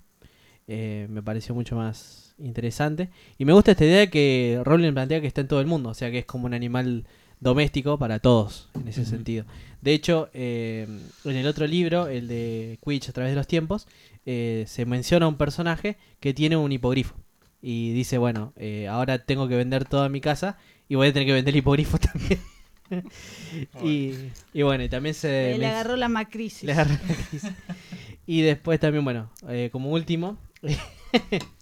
Eh, 0.68 1.07
me 1.09 1.22
pareció 1.22 1.53
mucho 1.53 1.76
más 1.76 2.36
interesante. 2.38 3.09
Y 3.38 3.45
me 3.45 3.53
gusta 3.53 3.72
esta 3.72 3.86
idea 3.86 3.99
de 3.99 4.09
que 4.09 4.61
Rowling 4.64 4.93
plantea 4.93 5.22
que 5.22 5.28
está 5.28 5.41
en 5.41 5.47
todo 5.47 5.61
el 5.61 5.68
mundo, 5.68 5.89
o 5.89 5.93
sea 5.93 6.11
que 6.11 6.20
es 6.20 6.26
como 6.26 6.45
un 6.45 6.53
animal 6.53 7.05
doméstico 7.39 7.99
para 7.99 8.20
todos, 8.20 8.70
en 8.74 8.88
ese 8.88 9.05
sentido. 9.05 9.45
De 9.82 9.93
hecho, 9.93 10.30
eh, 10.34 10.88
en 11.26 11.36
el 11.36 11.45
otro 11.45 11.68
libro, 11.68 12.07
el 12.07 12.28
de 12.28 12.80
Quidditch 12.84 13.09
a 13.09 13.14
través 13.14 13.34
de 13.34 13.36
los 13.36 13.47
tiempos, 13.47 13.88
eh, 14.26 14.64
se 14.68 14.86
menciona 14.86 15.28
un 15.28 15.36
personaje 15.36 15.97
que 16.20 16.34
tiene 16.34 16.55
un 16.55 16.72
hipogrifo. 16.72 17.16
Y 17.61 17.93
dice, 17.93 18.18
bueno, 18.18 18.53
eh, 18.57 18.88
ahora 18.88 19.20
tengo 19.20 19.47
que 19.47 19.55
vender 19.55 19.86
toda 19.86 20.09
mi 20.09 20.22
casa 20.22 20.57
y 20.89 20.95
voy 20.95 21.09
a 21.09 21.14
tener 21.14 21.28
que 21.28 21.34
vender 21.34 21.53
el 21.53 21.59
hipogrifo 21.59 21.97
también. 21.99 22.39
y, 23.84 24.14
y 24.53 24.61
bueno, 24.61 24.84
y 24.84 24.89
también 24.89 25.16
se... 25.16 25.57
le 25.57 25.66
agarró 25.66 25.95
la 25.95 26.09
macrisis. 26.09 26.64
le 26.64 26.74
agarró 26.74 26.93
la 26.93 27.16
crisis. 27.16 27.51
Y 28.26 28.41
después 28.41 28.80
también, 28.80 29.03
bueno, 29.03 29.30
eh, 29.49 29.70
como 29.72 29.91
último, 29.91 30.38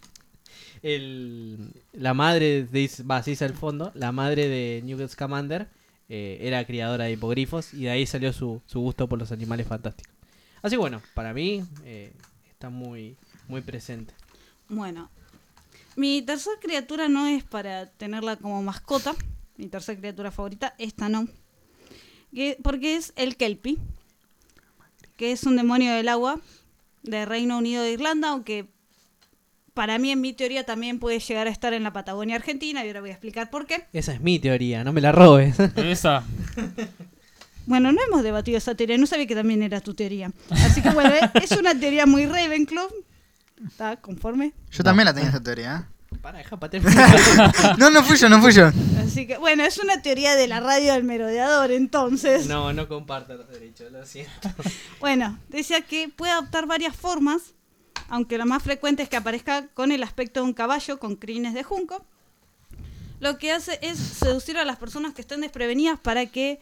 la 1.93 2.13
madre 2.13 2.63
de 2.65 2.89
va, 3.09 3.21
dice 3.21 3.45
al 3.45 3.53
fondo, 3.53 3.91
la 3.95 4.11
madre 4.11 4.47
de 4.47 4.81
Newt 4.83 5.07
Scamander 5.09 5.67
eh, 6.09 6.39
era 6.41 6.65
criadora 6.65 7.05
de 7.05 7.13
hipogrifos 7.13 7.73
y 7.73 7.83
de 7.83 7.91
ahí 7.91 8.05
salió 8.05 8.33
su, 8.33 8.61
gusto 8.73 9.07
por 9.07 9.19
los 9.19 9.31
animales 9.31 9.67
fantásticos. 9.67 10.13
Así 10.61 10.75
bueno, 10.75 11.01
para 11.13 11.33
mí 11.33 11.63
eh, 11.85 12.13
está 12.49 12.69
muy, 12.69 13.15
muy 13.47 13.61
presente. 13.61 14.13
Bueno, 14.69 15.09
Mi 15.95 16.21
tercer 16.21 16.53
criatura 16.61 17.09
no 17.09 17.27
es 17.27 17.43
para 17.43 17.87
tenerla 17.87 18.37
como 18.37 18.61
mascota. 18.63 19.13
Mi 19.57 19.67
tercer 19.67 19.97
criatura 19.99 20.31
favorita, 20.31 20.73
esta 20.77 21.09
no. 21.09 21.27
Que- 22.33 22.57
porque 22.63 22.95
es 22.95 23.11
el 23.17 23.35
Kelpie, 23.35 23.77
que 25.17 25.31
es 25.33 25.43
un 25.43 25.57
demonio 25.57 25.93
del 25.93 26.07
agua 26.07 26.39
de 27.03 27.25
Reino 27.25 27.57
Unido 27.57 27.83
de 27.83 27.91
Irlanda, 27.91 28.29
aunque 28.29 28.67
para 29.73 29.97
mí 29.97 30.11
en 30.11 30.21
mi 30.21 30.33
teoría 30.33 30.65
también 30.65 30.99
puede 30.99 31.19
llegar 31.19 31.47
a 31.47 31.49
estar 31.49 31.73
en 31.73 31.83
la 31.83 31.93
Patagonia 31.93 32.35
Argentina 32.35 32.83
y 32.83 32.87
ahora 32.87 33.01
voy 33.01 33.09
a 33.09 33.13
explicar 33.13 33.49
por 33.49 33.65
qué. 33.65 33.87
Esa 33.93 34.13
es 34.13 34.21
mi 34.21 34.39
teoría, 34.39 34.83
no 34.83 34.93
me 34.93 35.01
la 35.01 35.11
robes. 35.11 35.59
Esa. 35.75 36.23
Bueno, 37.67 37.91
no 37.91 38.01
hemos 38.01 38.23
debatido 38.23 38.57
esa 38.57 38.73
teoría, 38.73 38.97
no 38.97 39.05
sabía 39.05 39.27
que 39.27 39.35
también 39.35 39.61
era 39.61 39.81
tu 39.81 39.93
teoría. 39.93 40.31
Así 40.49 40.81
que 40.81 40.89
bueno, 40.89 41.11
eh, 41.11 41.31
es 41.35 41.51
una 41.51 41.79
teoría 41.79 42.05
muy 42.07 42.25
Ravenclaw. 42.25 42.89
¿Está 43.65 43.97
conforme? 43.97 44.53
Yo 44.71 44.83
también 44.83 45.05
la 45.05 45.13
tenía 45.13 45.29
esa 45.29 45.43
teoría. 45.43 45.87
Para, 46.21 46.39
deja. 46.39 46.57
¿eh? 46.73 46.81
No, 47.77 47.89
no 47.89 48.03
fui 48.03 48.17
yo, 48.17 48.27
no 48.27 48.41
fui 48.41 48.51
yo. 48.51 48.69
Así 49.01 49.25
que 49.27 49.37
bueno, 49.37 49.63
es 49.63 49.77
una 49.77 50.01
teoría 50.01 50.35
de 50.35 50.47
la 50.47 50.59
radio 50.59 50.93
del 50.93 51.03
merodeador, 51.03 51.71
entonces. 51.71 52.47
No, 52.47 52.73
no 52.73 52.87
comparto 52.87 53.35
los 53.35 53.49
derechos, 53.49 53.91
lo 53.91 54.05
siento. 54.05 54.49
Bueno, 54.99 55.39
decía 55.47 55.81
que 55.81 56.09
puede 56.09 56.33
adoptar 56.33 56.65
varias 56.65 56.95
formas, 56.95 57.53
aunque 58.11 58.37
lo 58.37 58.45
más 58.45 58.61
frecuente 58.61 59.01
es 59.03 59.09
que 59.09 59.15
aparezca 59.15 59.67
con 59.73 59.91
el 59.91 60.03
aspecto 60.03 60.41
de 60.41 60.45
un 60.45 60.53
caballo 60.53 60.99
con 60.99 61.15
crines 61.15 61.53
de 61.53 61.63
junco. 61.63 62.05
Lo 63.21 63.37
que 63.37 63.51
hace 63.51 63.79
es 63.81 63.97
seducir 63.97 64.57
a 64.57 64.65
las 64.65 64.77
personas 64.77 65.13
que 65.13 65.21
estén 65.21 65.41
desprevenidas 65.41 65.97
para 65.99 66.25
que 66.25 66.59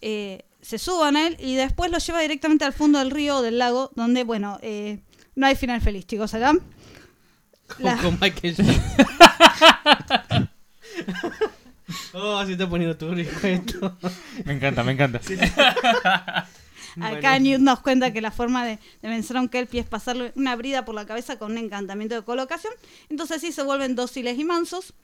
eh, 0.00 0.44
se 0.60 0.78
suban 0.78 1.16
a 1.16 1.26
él 1.26 1.36
y 1.40 1.56
después 1.56 1.90
lo 1.90 1.98
lleva 1.98 2.20
directamente 2.20 2.64
al 2.64 2.72
fondo 2.72 2.98
del 3.00 3.10
río 3.10 3.38
o 3.38 3.42
del 3.42 3.58
lago, 3.58 3.90
donde, 3.96 4.22
bueno, 4.22 4.58
eh, 4.62 5.00
no 5.34 5.46
hay 5.46 5.56
final 5.56 5.80
feliz, 5.80 6.06
chicos, 6.06 6.32
¿verdad? 6.32 6.54
La- 7.78 7.96
Con 7.96 8.18
Michael 8.20 8.54
oh, 12.12 12.44
se 12.46 12.52
está 12.52 12.68
poniendo 12.68 12.96
turbio 12.96 13.28
esto. 13.42 13.96
Me 14.44 14.52
encanta, 14.52 14.84
me 14.84 14.92
encanta. 14.92 15.20
Acá 17.00 17.38
Newt 17.38 17.60
nos 17.60 17.80
cuenta 17.80 18.12
que 18.12 18.20
la 18.20 18.30
forma 18.30 18.64
de, 18.66 18.78
de 19.00 19.08
vencer 19.08 19.36
a 19.36 19.40
un 19.40 19.48
kelpie 19.48 19.80
es 19.80 19.86
pasarle 19.86 20.32
una 20.36 20.54
brida 20.56 20.84
por 20.84 20.94
la 20.94 21.06
cabeza 21.06 21.38
con 21.38 21.52
un 21.52 21.58
encantamiento 21.58 22.14
de 22.14 22.22
colocación. 22.22 22.72
Entonces 23.08 23.40
sí 23.40 23.52
se 23.52 23.62
vuelven 23.62 23.94
dóciles 23.94 24.38
y 24.38 24.44
mansos. 24.44 24.94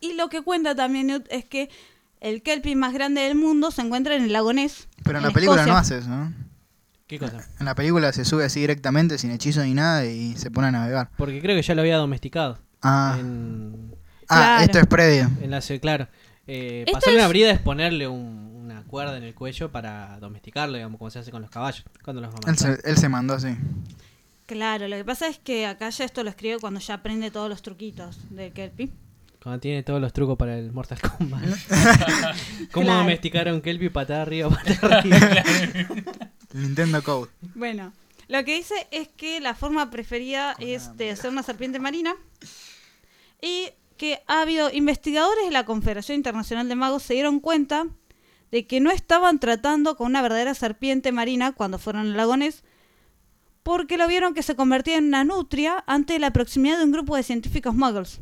Y 0.00 0.14
lo 0.14 0.28
que 0.28 0.42
cuenta 0.42 0.74
también 0.74 1.08
Newt 1.08 1.26
es 1.30 1.44
que 1.44 1.68
el 2.20 2.42
kelpie 2.42 2.76
más 2.76 2.92
grande 2.94 3.20
del 3.22 3.34
mundo 3.36 3.70
se 3.70 3.82
encuentra 3.82 4.14
en 4.16 4.22
el 4.24 4.32
lago 4.32 4.52
Ness. 4.52 4.88
Pero 5.04 5.18
en 5.18 5.24
en 5.24 5.28
la 5.28 5.34
película 5.34 5.60
Escocia. 5.62 5.72
no 5.72 5.78
hace 5.78 5.98
eso, 5.98 6.08
¿no? 6.08 6.32
¿Qué 7.06 7.18
cosa? 7.18 7.46
En 7.60 7.66
la 7.66 7.74
película 7.74 8.10
se 8.12 8.24
sube 8.24 8.44
así 8.44 8.60
directamente, 8.60 9.18
sin 9.18 9.32
hechizo 9.32 9.62
ni 9.64 9.74
nada, 9.74 10.06
y 10.06 10.34
se 10.36 10.50
pone 10.50 10.68
a 10.68 10.70
navegar. 10.70 11.10
Porque 11.18 11.40
creo 11.42 11.54
que 11.56 11.62
ya 11.62 11.74
lo 11.74 11.82
había 11.82 11.96
domesticado. 11.98 12.58
Ah, 12.80 13.16
En, 13.20 13.94
ah 14.28 14.34
Claro. 14.36 14.62
esto 14.64 14.78
es 14.78 14.86
previo. 14.86 15.30
en 15.42 15.50
la 15.50 15.60
claro. 15.80 16.08
Eh, 16.46 16.86
pasarle 16.90 17.18
es- 17.18 17.22
una 17.22 17.28
brida 17.28 17.50
es 17.50 17.58
ponerle 17.60 18.08
un- 18.08 18.51
cuerda 18.92 19.16
en 19.16 19.22
el 19.22 19.34
cuello 19.34 19.72
para 19.72 20.18
domesticarlo, 20.20 20.76
digamos, 20.76 20.98
como 20.98 21.10
se 21.10 21.18
hace 21.18 21.30
con 21.30 21.40
los 21.40 21.50
caballos. 21.50 21.82
Cuando 22.04 22.20
los 22.20 22.34
Él 22.46 22.58
se, 22.58 22.78
él 22.84 22.98
se 22.98 23.08
mandó 23.08 23.32
así. 23.32 23.56
Claro, 24.44 24.86
lo 24.86 24.96
que 24.96 25.04
pasa 25.06 25.28
es 25.28 25.38
que 25.38 25.64
acá 25.64 25.88
ya 25.88 26.04
esto 26.04 26.22
lo 26.22 26.28
escribe 26.28 26.58
cuando 26.60 26.78
ya 26.78 26.92
aprende 26.92 27.30
todos 27.30 27.48
los 27.48 27.62
truquitos 27.62 28.18
del 28.28 28.52
kelpie. 28.52 28.90
Cuando 29.42 29.60
tiene 29.60 29.82
todos 29.82 29.98
los 29.98 30.12
trucos 30.12 30.36
para 30.36 30.58
el 30.58 30.72
Mortal 30.72 31.00
Kombat. 31.00 31.42
¿Cómo 32.70 32.84
Claro. 32.84 32.98
domesticar 33.00 33.48
a 33.48 33.54
un 33.54 33.62
Kelpie 33.62 33.88
patada 33.90 34.20
arriba, 34.22 34.50
patada 34.50 34.98
arriba? 34.98 35.42
Nintendo 36.52 37.02
Code. 37.02 37.30
Bueno, 37.54 37.94
lo 38.28 38.44
que 38.44 38.56
dice 38.56 38.74
es 38.90 39.08
que 39.08 39.40
la 39.40 39.54
forma 39.54 39.90
preferida 39.90 40.54
es 40.58 40.94
de 40.98 41.16
ser 41.16 41.30
una 41.30 41.42
serpiente 41.42 41.78
marina 41.78 42.14
y 43.40 43.70
que 43.96 44.20
ha 44.26 44.42
habido 44.42 44.68
investigadores 44.72 45.44
de 45.44 45.50
la 45.52 45.64
Confederación 45.64 46.16
Internacional 46.16 46.68
de 46.68 46.74
Magos 46.74 47.04
se 47.04 47.14
dieron 47.14 47.38
cuenta 47.40 47.86
de 48.52 48.66
que 48.66 48.80
no 48.80 48.90
estaban 48.90 49.40
tratando 49.40 49.96
con 49.96 50.06
una 50.06 50.22
verdadera 50.22 50.54
serpiente 50.54 51.10
marina 51.10 51.52
cuando 51.52 51.78
fueron 51.78 52.02
al 52.02 52.16
lagones 52.16 52.62
porque 53.62 53.96
lo 53.96 54.06
vieron 54.06 54.34
que 54.34 54.42
se 54.42 54.54
convertía 54.54 54.98
en 54.98 55.06
una 55.06 55.24
nutria 55.24 55.82
ante 55.86 56.18
la 56.18 56.32
proximidad 56.32 56.78
de 56.78 56.84
un 56.84 56.92
grupo 56.92 57.16
de 57.16 57.22
científicos 57.22 57.74
muggles. 57.74 58.20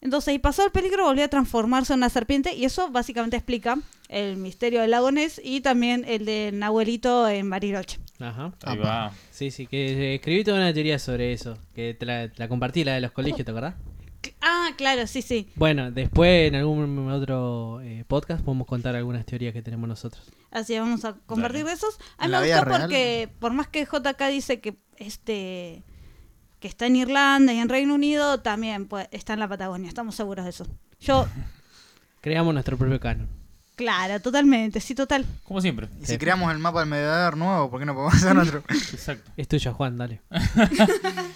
Entonces, 0.00 0.34
y 0.34 0.38
pasó 0.38 0.64
el 0.64 0.72
peligro, 0.72 1.04
volvió 1.04 1.24
a 1.24 1.28
transformarse 1.28 1.92
en 1.92 2.00
una 2.00 2.08
serpiente 2.08 2.54
y 2.54 2.64
eso 2.64 2.90
básicamente 2.90 3.36
explica 3.36 3.78
el 4.08 4.36
misterio 4.36 4.80
del 4.80 4.90
lago 4.90 5.10
Ness 5.10 5.40
y 5.42 5.60
también 5.60 6.04
el 6.06 6.24
del 6.24 6.58
Nahuelito 6.58 7.28
en 7.28 7.48
Bariloche. 7.50 7.98
Ajá. 8.18 8.52
Ahí 8.62 8.78
va. 8.78 9.12
Sí, 9.30 9.50
sí, 9.50 9.66
que 9.66 10.12
eh, 10.12 10.14
escribí 10.16 10.44
toda 10.44 10.58
una 10.58 10.72
teoría 10.72 10.98
sobre 10.98 11.32
eso. 11.32 11.56
Que 11.74 11.94
te 11.94 12.06
la, 12.06 12.28
te 12.28 12.38
la 12.38 12.48
compartí, 12.48 12.84
la 12.84 12.94
de 12.94 13.00
los 13.00 13.12
colegios, 13.12 13.44
¿te 13.44 13.50
acordás? 13.50 13.74
Ah, 14.40 14.70
claro, 14.76 15.06
sí, 15.06 15.22
sí. 15.22 15.48
Bueno, 15.56 15.90
después 15.90 16.48
en 16.48 16.54
algún 16.54 17.10
otro 17.10 17.80
eh, 17.82 18.04
podcast 18.06 18.44
podemos 18.44 18.66
contar 18.66 18.96
algunas 18.96 19.24
teorías 19.26 19.52
que 19.52 19.62
tenemos 19.62 19.88
nosotros. 19.88 20.30
Así 20.50 20.74
que 20.74 20.80
vamos 20.80 21.04
a 21.04 21.14
compartir 21.26 21.64
Dale. 21.64 21.70
de 21.70 21.74
esos. 21.74 21.98
A 22.18 22.64
porque, 22.64 23.28
por 23.38 23.52
más 23.52 23.68
que 23.68 23.84
JK 23.84 24.22
dice 24.30 24.60
que 24.60 24.76
este 24.96 25.84
que 26.58 26.68
está 26.68 26.86
en 26.86 26.96
Irlanda 26.96 27.52
y 27.52 27.58
en 27.58 27.68
Reino 27.68 27.94
Unido, 27.94 28.40
también 28.40 28.86
pues, 28.86 29.08
está 29.10 29.34
en 29.34 29.40
la 29.40 29.48
Patagonia. 29.48 29.88
Estamos 29.88 30.14
seguros 30.14 30.44
de 30.44 30.50
eso. 30.50 30.66
Yo, 31.00 31.26
Creamos 32.26 32.52
nuestro 32.54 32.76
propio 32.76 32.98
canon. 32.98 33.28
claro, 33.76 34.18
totalmente, 34.20 34.80
sí, 34.80 34.96
total. 34.96 35.24
Como 35.44 35.60
siempre. 35.60 35.88
Y 36.02 36.06
si 36.06 36.18
creamos 36.18 36.50
el 36.50 36.58
mapa 36.58 36.80
del 36.80 36.88
mediador 36.88 37.36
nuevo, 37.36 37.70
¿por 37.70 37.78
qué 37.78 37.86
no 37.86 37.94
podemos 37.94 38.14
hacer 38.14 38.36
otro? 38.36 38.64
Exacto. 38.68 39.30
Es 39.36 39.46
tuyo, 39.46 39.72
Juan, 39.74 39.96
dale. 39.96 40.22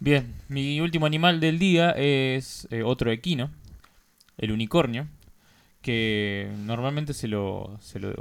Bien, 0.00 0.32
mi 0.48 0.80
último 0.80 1.06
animal 1.06 1.40
del 1.40 1.58
día 1.58 1.90
es 1.90 2.68
eh, 2.70 2.82
otro 2.84 3.10
equino, 3.10 3.50
el 4.36 4.52
unicornio, 4.52 5.08
que 5.82 6.50
normalmente 6.64 7.14
se 7.14 7.26
lo, 7.26 7.76
se 7.80 7.98
lo 7.98 8.14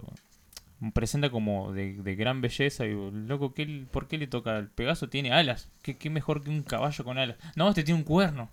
presenta 0.93 1.29
como 1.29 1.73
de, 1.73 1.93
de 1.93 2.15
gran 2.15 2.41
belleza. 2.41 2.85
Y 2.85 2.89
digo, 2.89 3.11
loco, 3.11 3.53
¿qué, 3.53 3.85
¿por 3.91 4.07
qué 4.07 4.17
le 4.17 4.27
toca 4.27 4.57
al 4.57 4.69
Pegaso? 4.69 5.07
Tiene 5.09 5.31
alas. 5.31 5.69
¿Qué, 5.83 5.97
qué 5.97 6.09
mejor 6.09 6.43
que 6.43 6.49
un 6.49 6.63
caballo 6.63 7.03
con 7.03 7.19
alas? 7.19 7.37
No, 7.55 7.69
este 7.69 7.83
tiene 7.83 7.99
un 7.99 8.05
cuerno. 8.05 8.49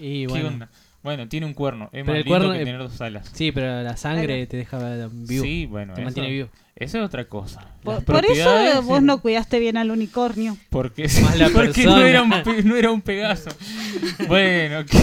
Y 0.00 0.22
¿Qué 0.22 0.26
bueno. 0.26 0.48
onda? 0.48 0.68
Bueno, 1.02 1.28
tiene 1.28 1.46
un 1.46 1.54
cuerno. 1.54 1.84
Es 1.86 2.04
Pero 2.04 2.04
más 2.06 2.16
el 2.16 2.24
lindo 2.24 2.30
cuerno, 2.38 2.52
que 2.54 2.60
eh, 2.62 2.64
tener 2.64 2.80
dos 2.80 3.00
alas. 3.00 3.30
Sí, 3.32 3.52
pero 3.52 3.82
la 3.82 3.96
sangre 3.96 4.46
te 4.46 4.56
deja 4.56 4.78
vivo. 5.12 5.44
Sí, 5.44 5.66
bueno, 5.66 5.94
te 5.94 6.00
eso, 6.00 6.06
mantiene 6.06 6.30
vivo. 6.30 6.48
eso 6.76 6.98
es 6.98 7.04
otra 7.04 7.24
cosa. 7.26 7.66
Por, 7.82 7.94
Las 7.94 8.04
por 8.04 8.16
eso 8.16 8.24
propiedades, 8.26 8.84
vos 8.84 9.00
no 9.02 9.20
cuidaste 9.20 9.58
bien 9.60 9.76
al 9.76 9.90
unicornio. 9.92 10.56
Porque, 10.70 11.04
Más 11.22 11.38
la 11.38 11.48
porque 11.54 11.84
no, 11.84 11.92
persona. 11.94 12.08
era 12.08 12.22
un, 12.22 12.30
pe- 12.42 12.62
no 12.64 12.76
era 12.76 12.90
un 12.90 13.00
Pegaso. 13.00 13.50
bueno, 14.28 14.84
¿qué? 14.86 14.98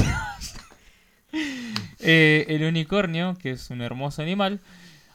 Eh, 2.00 2.46
el 2.50 2.64
unicornio, 2.64 3.36
que 3.42 3.52
es 3.52 3.70
un 3.70 3.82
hermoso 3.82 4.22
animal, 4.22 4.62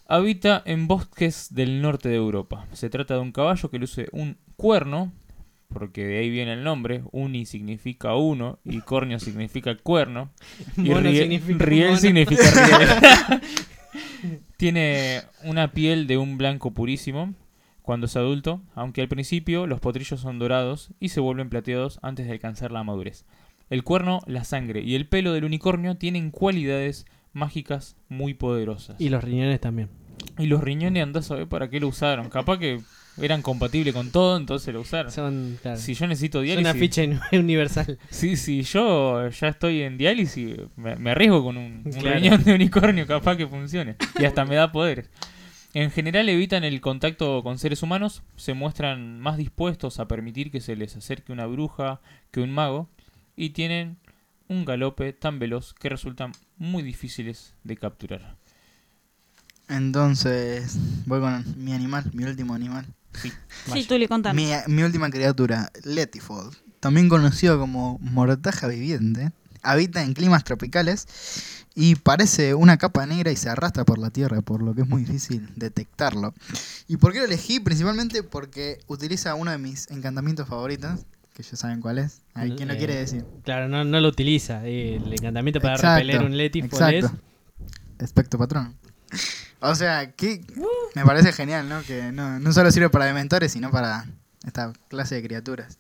habita 0.07 0.63
en 0.65 0.89
bosques 0.89 1.49
del 1.55 1.81
norte 1.83 2.09
de 2.09 2.17
Europa. 2.17 2.67
Se 2.73 2.91
trata 2.91 3.15
de 3.15 3.21
un 3.21 3.33
caballo 3.33 3.71
que 3.71 3.79
luce 3.79 4.09
un 4.13 4.37
cuerno, 4.57 5.13
porque 5.73 6.05
de 6.05 6.19
ahí 6.19 6.31
viene 6.31 6.53
el 6.53 6.63
nombre. 6.65 7.03
Uni 7.13 7.47
significa 7.47 8.15
uno 8.17 8.59
y 8.65 8.81
cornio 8.81 9.19
significa 9.19 9.75
cuerno. 9.77 10.31
Y 10.77 10.91
Mono 10.91 11.09
rie- 11.11 11.23
significa 11.23 11.65
riel 11.65 11.89
mono. 11.89 12.01
significa 12.01 12.43
riel. 12.51 13.41
Tiene 14.57 15.23
una 15.45 15.73
piel 15.73 16.07
de 16.07 16.19
un 16.19 16.37
blanco 16.39 16.73
purísimo 16.73 17.35
cuando 17.83 18.07
es 18.07 18.17
adulto, 18.17 18.63
aunque 18.75 19.01
al 19.01 19.09
principio 19.09 19.67
los 19.67 19.81
potrillos 19.81 20.21
son 20.21 20.39
dorados 20.39 20.91
y 21.01 21.09
se 21.09 21.21
vuelven 21.21 21.49
plateados 21.49 21.99
antes 22.03 22.27
de 22.27 22.33
alcanzar 22.33 22.71
la 22.71 22.85
madurez. 22.85 23.25
El 23.71 23.83
cuerno, 23.85 24.21
la 24.27 24.45
sangre 24.45 24.83
y 24.83 24.95
el 24.97 25.07
pelo 25.07 25.33
del 25.33 25.45
unicornio 25.45 25.97
tienen 25.97 26.31
cualidades 26.31 27.07
mágicas 27.33 27.97
muy 28.09 28.35
poderosas. 28.35 28.97
Y 29.01 29.09
los 29.09 29.25
riñones 29.25 29.61
también. 29.61 29.89
Y 30.39 30.47
los 30.47 30.63
riñones 30.63 31.03
andás 31.03 31.25
a 31.27 31.29
saber 31.29 31.49
para 31.49 31.71
qué 31.71 31.81
lo 31.81 31.89
usaron. 31.89 32.29
Capaz 32.29 32.59
que 32.59 32.81
eran 33.21 33.43
compatibles 33.43 33.95
con 33.95 34.11
todo, 34.11 34.37
entonces 34.37 34.73
lo 34.75 34.81
usaron. 34.81 35.11
Son, 35.13 35.59
claro, 35.63 35.77
Si 35.79 35.95
yo 35.95 36.07
necesito 36.07 36.41
diálisis. 36.41 36.71
una 36.71 36.79
ficha 36.81 37.03
universal. 37.33 37.99
Sí, 38.11 38.37
sí, 38.37 38.63
yo 38.63 39.29
ya 39.29 39.49
estoy 39.49 39.83
en 39.83 39.99
diálisis, 39.99 40.57
me, 40.77 40.97
me 40.97 41.11
arriesgo 41.13 41.43
con 41.45 41.57
un, 41.57 41.83
un 41.85 41.93
Claro. 41.93 42.17
riñón 42.19 42.43
de 42.45 42.55
unicornio, 42.55 43.07
capaz 43.07 43.37
que 43.37 43.47
funcione. 43.47 43.97
Y 44.19 44.25
hasta 44.25 44.45
me 44.45 44.55
da 44.57 44.73
poderes. 44.73 45.11
En 45.73 45.91
general 45.93 46.29
evitan 46.29 46.65
el 46.65 46.81
contacto 46.81 47.43
con 47.45 47.59
seres 47.59 47.83
humanos, 47.85 48.23
se 48.37 48.55
muestran 48.55 49.21
más 49.21 49.37
dispuestos 49.37 50.01
a 50.01 50.09
permitir 50.09 50.51
que 50.51 50.61
se 50.61 50.75
les 50.75 50.97
acerque 50.97 51.33
una 51.33 51.47
bruja 51.47 52.01
que 52.33 52.41
un 52.41 52.51
mago, 52.51 52.89
y 53.37 53.51
tienen 53.51 53.97
un 54.49 54.65
galope 54.65 55.13
tan 55.13 55.39
veloz 55.39 55.73
que 55.75 55.89
resultan 55.89 56.33
muy 56.59 56.83
difíciles 56.83 57.55
de 57.63 57.77
capturar. 57.77 58.37
Entonces, 59.71 60.77
voy 61.07 61.21
con 61.21 61.45
mi 61.57 61.73
animal, 61.73 62.11
mi 62.13 62.25
último 62.25 62.55
animal. 62.55 62.87
Sí, 63.73 63.85
Tuli, 63.87 64.07
contame. 64.09 64.43
Mi, 64.67 64.75
mi 64.75 64.83
última 64.83 65.11
criatura, 65.11 65.71
Letifold, 65.85 66.55
también 66.81 67.09
conocido 67.09 67.59
como 67.59 67.99
mortaja 68.01 68.67
viviente, 68.67 69.33
habita 69.63 70.03
en 70.03 70.13
climas 70.15 70.43
tropicales 70.45 71.07
y 71.75 71.95
parece 71.95 72.55
una 72.55 72.79
capa 72.79 73.07
negra 73.07 73.31
y 73.31 73.37
se 73.37 73.49
arrastra 73.49 73.85
por 73.85 73.99
la 73.99 74.11
tierra, 74.11 74.41
por 74.43 74.63
lo 74.63 74.75
que 74.75 74.83
es 74.83 74.89
muy 74.89 75.05
difícil 75.05 75.49
detectarlo. 75.57 76.35
¿Y 76.89 76.97
por 76.97 77.13
qué 77.13 77.21
lo 77.21 77.25
elegí? 77.27 77.61
Principalmente 77.61 78.23
porque 78.23 78.79
utiliza 78.89 79.35
uno 79.35 79.51
de 79.51 79.59
mis 79.59 79.89
encantamientos 79.91 80.49
favoritos, 80.49 81.01
que 81.35 81.43
ya 81.45 81.57
saben 81.57 81.81
cuál 81.81 81.99
es. 81.99 82.23
Ahí, 82.35 82.55
¿Quién 82.57 82.69
lo 82.69 82.75
Eh, 82.75 82.79
quiere 82.79 82.97
decir? 82.97 83.25
Claro, 83.45 83.69
no, 83.69 83.85
no 83.85 84.01
lo 84.01 84.09
utiliza. 84.09 84.67
eh, 84.67 84.97
el 84.97 85.13
encantamiento 85.13 85.61
para 85.61 85.75
Exacto, 85.75 86.01
repeler 86.01 86.23
un 86.25 86.37
Letifol 86.37 86.69
es. 86.93 87.05
Exacto. 87.05 87.21
Espectro 87.99 88.39
patrón. 88.39 88.75
O 89.61 89.75
sea, 89.75 90.13
que 90.13 90.41
me 90.95 91.05
parece 91.05 91.33
genial, 91.33 91.69
¿no? 91.69 91.83
Que 91.83 92.13
no, 92.13 92.39
no 92.39 92.53
solo 92.53 92.71
sirve 92.71 92.91
para 92.91 93.05
dementores, 93.05 93.53
sino 93.53 93.71
para 93.71 94.07
esta 94.47 94.73
clase 94.89 95.17
de 95.17 95.23
criaturas. 95.23 95.79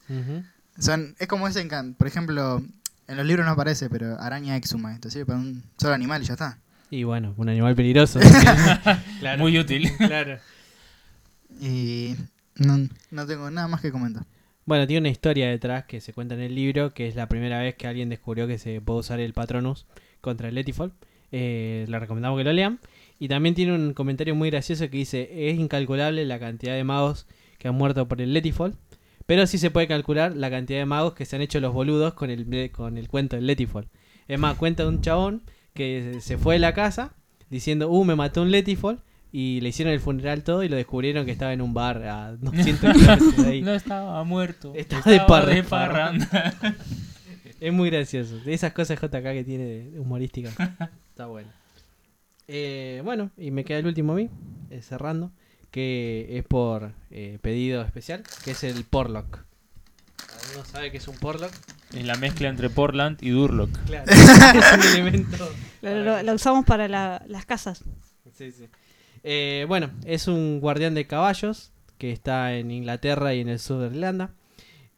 Son, 0.78 1.14
es 1.18 1.26
como 1.28 1.49
ese 1.49 1.61
encanto. 1.61 1.97
Por 1.99 2.07
ejemplo, 2.07 2.62
en 3.09 3.16
los 3.16 3.26
libros 3.26 3.47
no 3.47 3.53
aparece, 3.53 3.89
pero 3.89 4.20
araña 4.20 4.57
exuma. 4.57 4.95
Esto 4.95 5.11
sirve 5.11 5.26
para 5.26 5.39
un 5.39 5.62
solo 5.78 5.95
animal 5.95 6.22
y 6.22 6.26
ya 6.26 6.35
está. 6.35 6.59
Y 6.91 7.05
bueno, 7.05 7.35
un 7.37 7.49
animal 7.49 7.74
peligroso. 7.74 8.20
claro. 9.20 9.39
Muy 9.39 9.59
útil. 9.59 9.91
Claro. 9.97 10.39
Y 11.61 12.16
no, 12.57 12.89
no 13.11 13.26
tengo 13.26 13.51
nada 13.51 13.68
más 13.68 13.81
que 13.81 13.93
comentar. 13.93 14.24
Bueno, 14.66 14.87
tiene 14.87 15.01
una 15.01 15.09
historia 15.09 15.49
detrás 15.49 15.85
que 15.85 16.01
se 16.01 16.12
cuenta 16.12 16.35
en 16.35 16.41
el 16.41 16.55
libro, 16.55 16.93
que 16.93 17.09
es 17.09 17.16
la 17.16 17.28
primera 17.28 17.59
vez 17.59 17.74
que 17.74 17.87
alguien 17.87 18.09
descubrió 18.09 18.47
que 18.47 18.59
se 18.59 18.81
puede 18.81 19.01
usar 19.01 19.20
el 19.20 19.33
Patronus 19.33 19.87
contra 20.20 20.49
el 20.49 20.55
Letifol. 20.55 20.93
Eh, 21.33 21.87
le 21.89 21.99
recomendamos 21.99 22.39
que 22.39 22.45
lo 22.45 22.53
lean. 22.53 22.78
Y 23.21 23.29
también 23.29 23.55
tiene 23.55 23.75
un 23.75 23.93
comentario 23.95 24.35
muy 24.35 24.51
gracioso 24.51 24.89
que 24.91 24.97
dice, 24.97 25.51
es 25.51 25.57
incalculable 25.59 26.25
la 26.25 26.41
cantidad 26.41 26.75
de 26.75 26.83
magos 26.83 27.27
que 27.59 27.68
han 27.68 27.75
muerto 27.77 28.09
por 28.09 28.21
el 28.21 28.33
Letifol, 28.33 28.75
pero 29.27 29.47
sí 29.47 29.59
se 29.59 29.71
puede 29.71 29.87
calcular 29.87 30.35
la 30.35 30.51
cantidad 30.51 30.81
de 30.81 30.87
magos 30.87 31.12
que 31.14 31.25
se 31.27 31.37
han 31.37 31.43
hecho 31.43 31.61
los 31.61 31.73
boludos 31.73 32.14
con 32.14 32.31
el, 32.31 32.71
con 32.73 32.97
el 32.99 33.07
cuento 33.09 33.37
del 33.37 33.47
Letifol. 33.47 33.87
Es 34.27 34.39
más, 34.41 34.57
cuenta 34.57 34.83
de 34.83 34.89
un 34.89 35.03
chabón 35.03 35.43
que 35.75 36.16
se 36.21 36.39
fue 36.39 36.55
de 36.55 36.59
la 36.61 36.73
casa 36.75 37.12
diciendo, 37.51 37.89
uh, 37.91 38.05
me 38.05 38.16
mató 38.16 38.43
un 38.43 38.51
Letifol. 38.51 39.01
Y 39.33 39.61
le 39.61 39.68
hicieron 39.68 39.95
el 39.95 40.01
funeral 40.01 40.43
todo 40.43 40.64
y 40.64 40.68
lo 40.68 40.75
descubrieron 40.75 41.25
que 41.25 41.31
estaba 41.31 41.53
en 41.53 41.61
un 41.61 41.73
bar 41.73 42.03
a 42.03 42.33
200 42.41 42.93
kilómetros 42.95 43.37
de 43.37 43.49
ahí. 43.49 43.62
No 43.62 43.73
estaba 43.75 44.25
muerto. 44.25 44.73
Estaba 44.75 45.03
de 45.09 45.21
parra- 45.21 45.55
de 45.55 45.62
parranda. 45.62 46.55
Es 47.61 47.73
muy 47.73 47.91
gracioso. 47.91 48.39
De 48.41 48.53
esas 48.55 48.73
cosas 48.73 48.99
JK 49.01 49.23
que 49.23 49.45
tiene 49.45 49.91
humorística. 50.01 50.49
Está 51.11 51.27
bueno. 51.27 51.49
Eh, 52.53 53.01
bueno, 53.05 53.30
y 53.38 53.53
me 53.53 53.64
queda 53.64 53.78
el 53.78 53.86
último 53.86 54.12
a 54.14 54.16
mí, 54.16 54.28
eh, 54.70 54.82
cerrando, 54.82 55.30
que 55.70 56.26
es 56.36 56.44
por 56.44 56.92
eh, 57.12 57.38
pedido 57.40 57.80
especial, 57.82 58.24
que 58.44 58.51
es 58.51 58.64
el 58.64 58.82
Porlock. 58.84 59.38
¿Alguno 60.44 60.64
sabe 60.64 60.90
qué 60.90 60.96
es 60.96 61.07
un 61.07 61.16
Porlock? 61.16 61.53
En 61.94 62.09
la 62.09 62.16
mezcla 62.16 62.48
entre 62.48 62.68
Portland 62.68 63.18
y 63.22 63.30
Durlock. 63.30 63.70
Claro, 63.86 64.11
es 64.11 64.72
un 64.72 64.82
elemento. 64.98 65.48
Lo, 65.82 65.94
lo- 66.05 66.22
lo 66.22 66.34
usamos 66.34 66.64
para 66.66 66.88
la- 66.88 67.22
las 67.28 67.46
casas. 67.46 67.84
Sí, 68.34 68.51
sí. 68.53 68.66
Eh, 69.22 69.64
bueno, 69.68 69.90
es 70.05 70.26
un 70.28 70.61
guardián 70.61 70.94
de 70.94 71.07
caballos 71.07 71.70
que 71.98 72.11
está 72.12 72.55
en 72.55 72.70
Inglaterra 72.70 73.32
y 73.32 73.40
en 73.40 73.48
el 73.48 73.59
sur 73.61 73.80
de 73.80 73.86
Irlanda. 73.94 74.30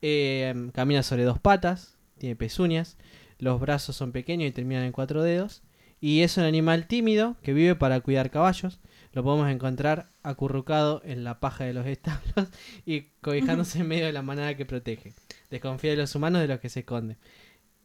Eh, 0.00 0.70
camina 0.74 1.02
sobre 1.04 1.22
dos 1.24 1.38
patas, 1.38 1.96
tiene 2.18 2.34
pezuñas, 2.34 2.96
los 3.38 3.60
brazos 3.60 3.94
son 3.94 4.10
pequeños 4.10 4.48
y 4.48 4.52
terminan 4.52 4.84
en 4.84 4.92
cuatro 4.92 5.22
dedos. 5.22 5.62
Y 6.02 6.22
es 6.22 6.36
un 6.36 6.42
animal 6.42 6.88
tímido 6.88 7.36
que 7.42 7.52
vive 7.52 7.76
para 7.76 8.00
cuidar 8.00 8.32
caballos. 8.32 8.80
Lo 9.12 9.22
podemos 9.22 9.48
encontrar 9.48 10.10
acurrucado 10.24 11.00
en 11.04 11.22
la 11.22 11.38
paja 11.38 11.62
de 11.62 11.72
los 11.74 11.86
establos 11.86 12.48
y 12.84 13.02
cobijándose 13.20 13.78
en 13.78 13.86
medio 13.86 14.06
de 14.06 14.12
la 14.12 14.22
manada 14.22 14.56
que 14.56 14.66
protege. 14.66 15.12
Desconfía 15.48 15.92
de 15.92 15.98
los 15.98 16.12
humanos 16.16 16.42
de 16.42 16.48
los 16.48 16.58
que 16.58 16.68
se 16.70 16.80
esconde. 16.80 17.18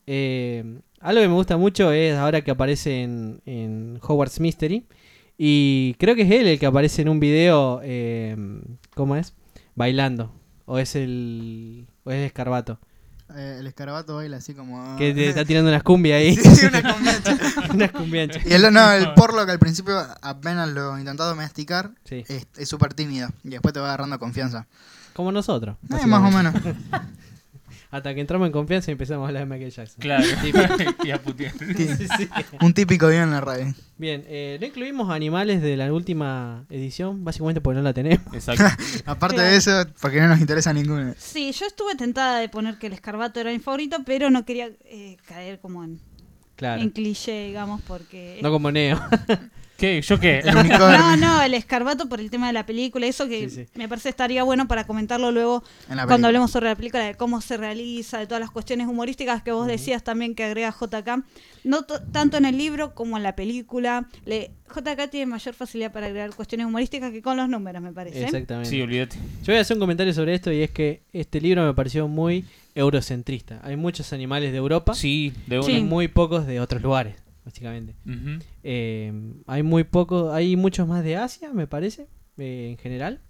Eh, 0.07 0.79
algo 0.99 1.21
que 1.21 1.27
me 1.27 1.33
gusta 1.35 1.57
mucho 1.57 1.91
es 1.91 2.15
ahora 2.15 2.41
que 2.41 2.49
aparece 2.49 3.03
en, 3.03 3.41
en 3.45 3.99
Hogwarts 4.01 4.39
Mystery. 4.39 4.87
Y 5.37 5.93
creo 5.99 6.15
que 6.15 6.23
es 6.23 6.31
él 6.31 6.47
el 6.47 6.57
que 6.57 6.65
aparece 6.65 7.03
en 7.03 7.09
un 7.09 7.19
video. 7.19 7.81
eh, 7.83 8.35
¿Cómo 8.95 9.15
es? 9.15 9.35
Bailando. 9.75 10.33
O 10.65 10.79
es 10.79 10.95
el. 10.95 11.85
O 12.03 12.09
es 12.09 12.17
el 12.17 12.23
escarbato. 12.23 12.79
Eh, 13.35 13.57
el 13.59 13.67
escarabato 13.67 14.15
baila 14.15 14.37
así 14.37 14.53
como. 14.53 14.95
Que 14.97 15.13
te 15.13 15.29
está 15.29 15.43
tirando 15.43 15.69
unas 15.69 15.83
cumbias 15.83 16.19
ahí. 16.19 16.35
Sí, 16.55 16.65
una 16.65 16.81
cumbiancha. 16.93 17.37
unas 17.73 17.91
cumbianchas. 17.91 18.45
Y 18.45 18.53
el, 18.53 18.73
no, 18.73 18.91
el 18.93 19.13
porlo 19.15 19.45
que 19.45 19.51
al 19.51 19.59
principio 19.59 19.99
apenas 20.21 20.69
lo 20.69 20.97
intentó 20.97 21.25
domesticar 21.25 21.91
Sí. 22.05 22.23
es 22.27 22.47
es 22.57 22.69
súper 22.69 22.93
tímido. 22.93 23.29
Y 23.43 23.49
después 23.49 23.73
te 23.73 23.79
va 23.79 23.87
agarrando 23.87 24.17
confianza. 24.19 24.65
Como 25.13 25.31
nosotros. 25.31 25.75
Eh, 25.89 26.05
más 26.07 26.21
o 26.33 26.35
menos. 26.35 26.53
Hasta 27.89 28.13
que 28.13 28.19
entramos 28.21 28.45
en 28.47 28.51
confianza 28.51 28.91
y 28.91 28.93
empezamos 28.93 29.23
a 29.25 29.27
hablar 29.29 29.43
de 29.47 29.49
Michael 29.53 29.71
Jackson. 29.71 29.99
Claro. 29.99 30.23
Sí, 31.77 31.87
sí. 32.17 32.29
Un 32.61 32.73
típico 32.73 33.07
día 33.09 33.23
en 33.23 33.31
la 33.31 33.41
radio. 33.41 33.73
Bien, 33.97 34.23
eh, 34.27 34.57
no 34.59 34.67
incluimos 34.67 35.09
animales 35.09 35.61
de 35.61 35.77
la 35.77 35.91
última 35.93 36.65
edición, 36.69 37.23
básicamente 37.23 37.61
porque 37.61 37.77
no 37.77 37.83
la 37.83 37.93
tenemos. 37.93 38.25
Exacto. 38.33 38.63
Aparte 39.05 39.35
Claro. 39.37 39.51
de 39.51 39.57
eso, 39.57 39.85
porque 40.01 40.19
no 40.21 40.27
nos 40.27 40.39
interesa 40.39 40.73
ninguno. 40.73 41.13
Sí, 41.17 41.51
yo 41.51 41.65
estuve 41.65 41.95
tentada 41.95 42.39
de 42.39 42.49
poner 42.49 42.77
que 42.77 42.87
el 42.87 42.93
escarbato 42.93 43.39
era 43.39 43.51
mi 43.51 43.59
favorito, 43.59 43.97
pero 44.05 44.29
no 44.29 44.45
quería 44.45 44.69
eh, 44.85 45.17
caer 45.27 45.59
como 45.59 45.83
en, 45.83 45.99
Claro. 46.55 46.81
en 46.81 46.89
cliché, 46.89 47.47
digamos, 47.47 47.81
porque... 47.87 48.39
No 48.41 48.51
como 48.51 48.71
Neo. 48.71 48.99
¿Qué? 49.77 50.01
¿Yo 50.01 50.19
qué? 50.19 50.39
El. 50.39 50.53
No, 50.69 51.15
no, 51.17 51.41
el 51.41 51.53
escarbato 51.53 52.09
por 52.09 52.19
el 52.19 52.29
tema 52.31 52.47
de 52.47 52.53
la 52.53 52.65
película, 52.65 53.05
eso 53.05 53.27
que 53.27 53.49
Sí, 53.49 53.65
sí. 53.65 53.67
me 53.75 53.87
parece 53.87 54.09
estaría 54.09 54.43
bueno 54.43 54.67
para 54.67 54.85
comentarlo 54.87 55.31
luego 55.31 55.63
cuando 56.07 56.27
hablemos 56.27 56.51
sobre 56.51 56.67
la 56.67 56.75
película, 56.75 57.03
de 57.05 57.15
cómo 57.15 57.41
se 57.41 57.57
realiza, 57.57 58.17
de 58.19 58.25
todas 58.25 58.41
las 58.41 58.49
cuestiones 58.51 58.87
humorísticas 58.87 59.43
que 59.43 59.51
vos 59.51 59.67
decías 59.67 60.03
también 60.03 60.33
que 60.35 60.43
agrega 60.43 60.71
JK, 60.77 61.23
no 61.63 61.83
to- 61.83 62.01
tanto 62.11 62.37
en 62.37 62.45
el 62.45 62.57
libro 62.57 62.95
como 62.95 63.17
en 63.17 63.23
la 63.23 63.35
película. 63.35 64.07
Le, 64.25 64.51
JK 64.75 65.09
tiene 65.09 65.27
mayor 65.27 65.53
facilidad 65.53 65.91
para 65.91 66.07
agregar 66.07 66.33
cuestiones 66.35 66.65
humorísticas 66.67 67.11
que 67.11 67.21
con 67.21 67.37
los 67.37 67.47
números, 67.47 67.81
me 67.81 67.91
parece. 67.93 68.23
Exactamente. 68.23 68.69
Sí, 68.69 68.81
olvídate. 68.81 69.15
Yo 69.43 69.47
voy 69.53 69.57
a 69.57 69.61
hacer 69.61 69.75
un 69.77 69.81
comentario 69.81 70.13
sobre 70.13 70.33
esto 70.33 70.51
y 70.51 70.61
es 70.63 70.71
que 70.71 71.01
este 71.13 71.39
libro 71.39 71.63
me 71.65 71.73
pareció 71.73 72.07
muy 72.07 72.45
eurocentrista. 72.75 73.59
Hay 73.63 73.75
muchos 73.75 74.13
animales 74.13 74.51
de 74.51 74.57
Europa 74.57 74.93
Sí, 74.93 75.33
de 75.47 75.59
y 75.71 75.81
muy 75.81 76.07
pocos 76.07 76.45
de 76.47 76.59
otros 76.59 76.81
lugares, 76.81 77.15
básicamente. 77.47 77.95
Eh, 78.61 79.13
hay 79.47 79.63
muy 79.63 79.85
pocos, 79.85 80.33
hay 80.33 80.57
muchos 80.57 80.85
más 80.85 81.01
de 81.03 81.15
Asia, 81.15 81.51
me 81.53 81.65
parece, 81.65 82.07
eh, 82.37 82.67
en 82.71 82.77
general. 82.77 83.21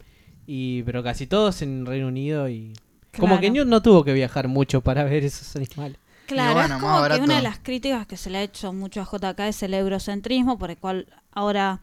Y, 0.47 0.81
pero 0.83 1.03
casi 1.03 1.27
todos 1.27 1.61
en 1.61 1.85
Reino 1.85 2.07
Unido 2.07 2.49
y... 2.49 2.73
Como 3.17 3.39
que. 3.39 3.49
Newt 3.51 3.67
no 3.67 3.81
tuvo 3.81 4.03
que 4.03 4.13
viajar 4.13 4.47
mucho 4.47 4.81
para 4.81 5.03
ver 5.03 5.23
esos 5.23 5.55
animales. 5.55 5.97
Claro, 6.25 6.53
bueno, 6.55 6.75
es 6.75 6.81
como 6.81 7.07
que 7.07 7.21
una 7.21 7.37
de 7.37 7.41
las 7.41 7.59
críticas 7.59 8.05
que 8.05 8.17
se 8.17 8.29
le 8.29 8.39
ha 8.39 8.43
hecho 8.43 8.73
mucho 8.73 9.01
a 9.01 9.05
JK 9.05 9.39
es 9.41 9.63
el 9.63 9.73
eurocentrismo, 9.73 10.57
por 10.57 10.71
el 10.71 10.77
cual 10.77 11.07
ahora 11.31 11.81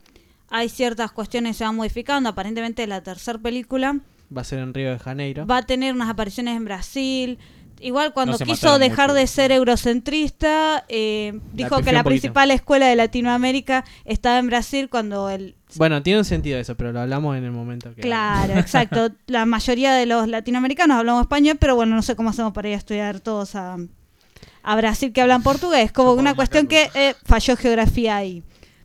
hay 0.49 0.69
ciertas 0.69 1.13
cuestiones 1.13 1.53
que 1.53 1.59
se 1.59 1.65
van 1.65 1.77
modificando. 1.77 2.29
Aparentemente 2.29 2.87
la 2.87 3.03
tercera 3.03 3.39
película 3.39 4.01
Va 4.37 4.41
a 4.41 4.45
ser 4.45 4.59
en 4.59 4.75
Río 4.75 4.91
de 4.91 4.99
Janeiro. 4.99 5.47
va 5.47 5.59
a 5.59 5.63
tener 5.63 5.95
unas 5.95 6.09
apariciones 6.09 6.57
en 6.57 6.65
Brasil. 6.65 7.39
Igual 7.85 8.15
cuando 8.15 8.39
No 8.39 8.47
quiso 8.47 8.79
dejar 8.79 9.09
mucho. 9.11 9.21
de 9.21 9.27
ser 9.27 9.53
eurocentrista, 9.53 10.87
eh, 10.89 11.39
dijo 11.53 11.83
que 11.83 11.93
la 11.93 12.03
principal 12.03 12.51
escuela 12.51 12.87
de 12.87 12.97
Latinoamérica 12.97 13.85
estaba 14.07 14.39
en 14.39 14.47
Brasil 14.47 14.89
cuando 14.89 15.29
el... 15.29 15.55
Bueno, 15.75 16.03
tiene 16.03 16.21
un 16.21 16.25
sentido 16.25 16.59
eso, 16.59 16.79
pero 16.79 16.93
lo 16.93 17.01
hablamos 17.01 17.37
en 17.37 17.45
el 17.45 17.51
momento 17.51 17.95
que... 17.95 18.01
Claro, 18.01 18.55
exacto. 18.55 19.11
La 19.27 19.45
mayoría 19.45 19.93
de 19.93 20.07
los 20.07 20.27
latinoamericanos 20.29 20.97
hablamos 20.97 21.21
español, 21.21 21.59
pero 21.61 21.77
bueno, 21.77 21.95
no 21.95 22.01
sé 22.01 22.17
cómo 22.17 22.31
hacemos 22.31 22.55
para 22.55 22.69
ir 22.69 22.75
a 22.75 22.79
estudiar 22.79 23.21
todos 23.21 23.55
a, 23.55 23.77
a 24.63 24.77
Brasil 24.77 25.13
que 25.13 25.21
hablan 25.21 25.43
portugués. 25.43 25.93
Como 25.93 26.13
Somos 26.13 26.23
una 26.23 26.35
cuestión 26.35 26.67
que 26.67 26.89
eh, 26.95 27.15
falló 27.27 27.55
geografía 27.55 28.17
ahí. 28.17 28.43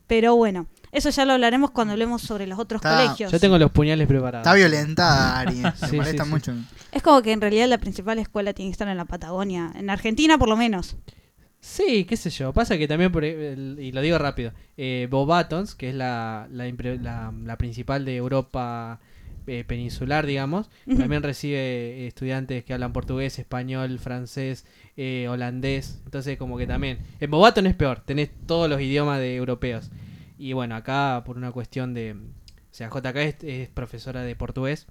Pero 0.07 0.35
bueno, 0.35 0.67
eso 0.91 1.09
ya 1.09 1.25
lo 1.25 1.33
hablaremos 1.33 1.71
cuando 1.71 1.93
hablemos 1.93 2.21
sobre 2.21 2.47
los 2.47 2.57
otros 2.59 2.79
Está- 2.81 3.03
colegios. 3.03 3.31
Yo 3.31 3.39
tengo 3.39 3.57
los 3.57 3.71
puñales 3.71 4.07
preparados. 4.07 4.45
Está 4.45 4.55
violentada, 4.55 5.39
Ari. 5.39 5.55
Se 5.75 5.87
Sí, 5.87 5.95
molesta 5.97 6.23
sí, 6.23 6.29
sí. 6.29 6.33
mucho. 6.33 6.53
Es 6.91 7.01
como 7.03 7.21
que 7.21 7.31
en 7.31 7.41
realidad 7.41 7.67
la 7.67 7.77
principal 7.77 8.17
escuela 8.19 8.53
tiene 8.53 8.69
que 8.71 8.73
estar 8.73 8.87
en 8.87 8.97
la 8.97 9.05
Patagonia, 9.05 9.71
en 9.75 9.89
Argentina 9.89 10.37
por 10.37 10.49
lo 10.49 10.57
menos. 10.57 10.95
Sí, 11.61 12.05
qué 12.05 12.15
sé 12.15 12.29
yo. 12.29 12.53
Pasa 12.53 12.77
que 12.77 12.87
también, 12.87 13.11
por 13.11 13.25
el- 13.25 13.77
y 13.81 13.91
lo 13.91 13.99
digo 14.01 14.17
rápido, 14.17 14.53
eh, 14.77 15.07
Bobatons, 15.11 15.75
que 15.75 15.89
es 15.89 15.95
la, 15.95 16.47
la, 16.51 16.67
impre- 16.69 17.01
la- 17.01 17.33
la 17.43 17.57
principal 17.57 18.05
de 18.05 18.15
Europa 18.15 18.99
eh, 19.47 19.63
peninsular, 19.67 20.25
digamos, 20.27 20.69
Ujú. 20.85 20.97
también 20.99 21.23
recibe 21.23 21.57
eh, 21.57 22.07
estudiantes 22.07 22.63
que 22.63 22.73
hablan 22.73 22.93
portugués, 22.93 23.39
español, 23.39 23.97
francés, 23.99 24.63
eh, 24.95 25.27
holandés. 25.27 25.99
Entonces, 26.05 26.37
como 26.37 26.57
que 26.57 26.67
también. 26.67 26.99
En 27.19 27.31
Bobaton 27.31 27.65
es 27.65 27.73
peor, 27.73 28.01
tenés 28.05 28.29
todos 28.45 28.69
los 28.69 28.79
idiomas 28.79 29.19
de 29.19 29.35
europeos. 29.35 29.89
Y 30.39 30.53
bueno, 30.53 30.75
acá 30.75 31.21
por 31.25 31.37
una 31.37 31.51
cuestión 31.51 31.93
de. 31.93 32.13
O 32.13 32.71
sea, 32.73 32.89
JK 32.89 33.15
es, 33.17 33.35
es 33.43 33.69
profesora 33.69 34.21
de 34.23 34.35
portugués. 34.35 34.87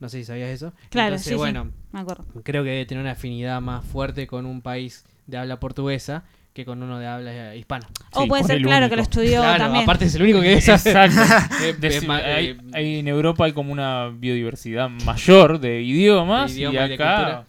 No 0.00 0.08
sé 0.08 0.18
si 0.18 0.24
sabías 0.24 0.50
eso. 0.50 0.72
Claro, 0.90 1.08
Entonces, 1.14 1.24
sí, 1.24 1.30
sí. 1.30 1.36
bueno, 1.36 1.70
Me 1.92 2.00
acuerdo. 2.00 2.24
creo 2.44 2.62
que 2.64 2.70
debe 2.70 2.84
tener 2.86 3.02
una 3.02 3.12
afinidad 3.12 3.60
más 3.60 3.84
fuerte 3.84 4.26
con 4.26 4.44
un 4.46 4.60
país 4.60 5.04
de 5.26 5.38
habla 5.38 5.58
portuguesa 5.58 6.24
que 6.52 6.64
con 6.64 6.82
uno 6.82 6.98
de 6.98 7.06
habla 7.06 7.54
hispana. 7.54 7.86
O 8.12 8.22
Sí, 8.22 8.28
puede 8.28 8.42
ser, 8.44 8.60
claro, 8.62 8.88
que 8.88 8.96
lo 8.96 9.02
estudió 9.02 9.40
claro, 9.42 9.58
también. 9.64 9.82
aparte 9.84 10.06
es 10.06 10.14
el 10.16 10.22
único 10.22 10.40
que 10.40 10.60
saber. 10.60 10.80
Exacto. 10.86 11.20
Eh, 11.64 11.74
Decir, 11.78 12.04
eh, 12.04 12.06
ma- 12.06 12.16
hay- 12.16 12.46
eh, 12.48 12.56
hay- 12.72 12.98
en 12.98 13.08
Europa 13.08 13.44
hay 13.44 13.52
como 13.52 13.72
una 13.72 14.08
biodiversidad 14.08 14.88
mayor 14.88 15.60
de 15.60 15.82
idiomas 15.82 16.54
De 16.54 16.60
y 16.60 16.66
y 16.66 16.72
de 16.72 16.78
acá 16.80 17.14
cultura. 17.16 17.46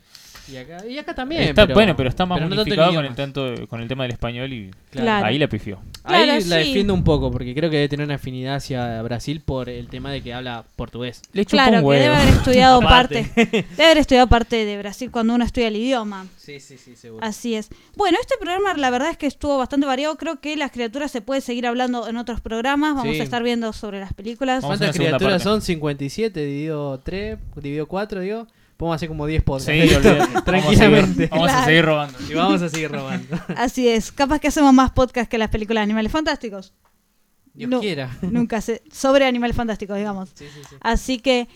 Y 0.52 0.58
acá, 0.58 0.86
y 0.88 0.98
acá 0.98 1.14
también. 1.14 1.44
Está, 1.44 1.66
bueno, 1.68 1.96
pero 1.96 2.10
está 2.10 2.26
más 2.26 2.38
pero 2.38 2.50
no 2.50 2.56
con 2.56 2.68
el, 2.68 2.74
idiomas. 2.74 3.16
tanto, 3.16 3.54
con 3.68 3.82
el 3.82 3.88
tema 3.88 4.04
del 4.04 4.12
español 4.14 4.52
y 4.52 4.72
Claro. 4.90 5.26
ahí 5.28 5.38
la 5.38 5.48
pifió. 5.48 5.80
Ahí 6.04 6.26
la 6.26 6.58
defiendo 6.58 6.94
un 6.94 7.04
poco, 7.04 7.32
porque 7.32 7.54
creo 7.54 7.70
que 7.70 7.76
debe 7.78 7.90
tener 7.90 8.06
una 8.06 8.16
afinidad 8.16 8.56
hacia 8.56 9.02
Brasil 9.04 9.42
por 9.46 9.70
el 9.70 9.88
tema 9.90 10.12
de 10.12 10.22
que 10.24 10.34
habla 10.34 10.64
portugués. 10.76 11.22
Le 11.34 11.46
Claro, 11.46 11.86
un 11.86 11.92
que 11.94 12.00
debe 12.00 12.16
haber 12.16 12.30
estudiado 12.34 12.80
parte. 12.82 13.30
Debe 13.36 13.84
haber 13.84 13.98
estudiado 14.00 14.28
parte 14.28 14.66
de 14.66 14.78
Brasil 14.80 15.12
cuando 15.12 15.36
uno 15.36 15.44
estudia 15.44 15.68
el 15.68 15.76
idioma. 15.76 16.26
Sí, 16.38 16.60
sí, 16.60 16.78
sí, 16.78 16.96
seguro. 16.96 17.24
Así 17.24 17.54
es. 17.56 17.70
Bueno, 17.96 18.18
este 18.20 18.36
programa 18.40 18.74
la 18.76 18.90
verdad 18.90 19.12
es 19.12 19.18
que 19.18 19.28
estuvo 19.28 19.58
bastante 19.58 19.86
variado. 19.86 20.18
Creo 20.18 20.40
que 20.40 20.56
las 20.58 20.72
criaturas 20.72 21.12
se 21.12 21.22
puede 21.22 21.42
seguir 21.42 21.68
hablando 21.68 22.08
en 22.08 22.18
otros 22.18 22.42
programas. 22.42 22.96
Vamos 22.96 23.14
Sí. 23.16 23.22
a 23.22 23.24
estar 23.24 23.44
viendo 23.44 23.72
sobre 23.74 24.00
las 24.00 24.14
películas. 24.14 24.64
¿Cuántas 24.64 24.96
criaturas 24.96 25.34
parte. 25.34 25.44
son? 25.44 25.62
57 25.62 26.40
dividido 26.44 27.00
3, 27.00 27.38
dividido 27.56 27.86
4, 27.88 28.22
digo. 28.22 28.48
Podemos 28.80 28.96
hacer 28.96 29.10
como 29.10 29.26
10 29.26 29.44
podcasts. 29.44 29.74
Sí. 29.74 30.40
Tranquilamente. 30.46 31.28
Vamos 31.28 31.52
a 31.52 31.66
seguir, 31.66 31.86
vamos 31.86 32.02
a 32.02 32.10
seguir 32.10 32.10
robando. 32.16 32.18
Y 32.30 32.34
vamos 32.34 32.62
a 32.62 32.70
seguir 32.70 32.90
robando. 32.90 33.38
Así 33.58 33.90
es. 33.90 34.10
Capaz 34.14 34.40
que 34.40 34.48
hacemos 34.48 34.74
más 34.74 34.92
podcast 34.92 35.30
que 35.30 35.38
las 35.38 35.50
películas 35.50 35.82
de 35.82 35.84
Animales 35.84 36.14
Fantásticos. 36.14 36.72
Dios 37.54 37.70
No. 37.70 37.82
quiera. 37.82 38.10
Nunca 38.22 38.62
se... 38.62 38.82
Sobre 38.90 39.26
Animales 39.26 39.58
Fantásticos, 39.58 39.98
digamos. 39.98 40.30
Sí, 40.34 40.46
sí, 40.54 40.62
sí. 40.70 40.78
Así 40.80 41.20
que 41.20 41.50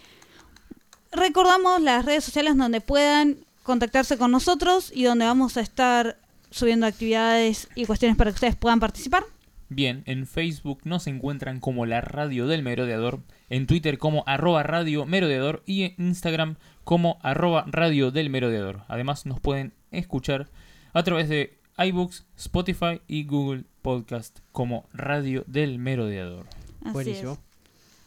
recordamos 1.14 1.82
las 1.82 2.04
redes 2.04 2.26
sociales 2.26 2.58
donde 2.58 2.82
puedan 2.82 3.38
contactarse 3.64 4.18
con 4.18 4.30
nosotros 4.30 4.92
y 4.94 5.06
donde 5.06 5.24
vamos 5.24 5.56
a 5.56 5.62
estar 5.62 6.18
subiendo 6.50 6.86
actividades 6.88 7.70
y 7.74 7.86
cuestiones 7.86 8.18
para 8.18 8.32
que 8.32 8.36
ustedes 8.36 8.58
puedan 8.58 8.82
participar. 8.82 9.24
Bien, 9.70 10.04
en 10.08 10.28
Facebook 10.28 10.82
nos 10.84 11.08
encuentran 11.08 11.62
como 11.62 11.86
la 11.86 12.02
Radio 12.02 12.48
del 12.48 12.64
Merodeador, 12.64 13.22
en 13.50 13.66
Twitter 13.66 13.98
como 13.98 14.26
arroba 14.28 14.62
Radio 14.62 15.06
Merodeador 15.06 15.64
y 15.66 15.84
en 15.84 15.96
Instagram 15.98 16.58
como 16.84 17.18
arroba 17.22 17.66
Radio 17.68 18.12
del 18.12 18.30
Merodeador. 18.30 18.82
Además 18.88 19.26
nos 19.26 19.40
pueden 19.40 19.74
escuchar 19.92 20.50
a 20.94 21.04
través 21.04 21.30
de 21.30 21.58
iBooks, 21.78 22.26
Spotify 22.38 23.02
y 23.08 23.24
Google 23.26 23.64
Podcast 23.82 24.40
como 24.52 24.86
Radio 24.94 25.44
del 25.48 25.80
Merodeador. 25.80 26.46
Así 26.84 26.92
Buenísimo. 26.94 27.34
es. 27.34 27.40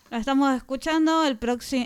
Lo 0.09 0.19
estamos 0.19 0.55
escuchando 0.57 1.25
el 1.25 1.37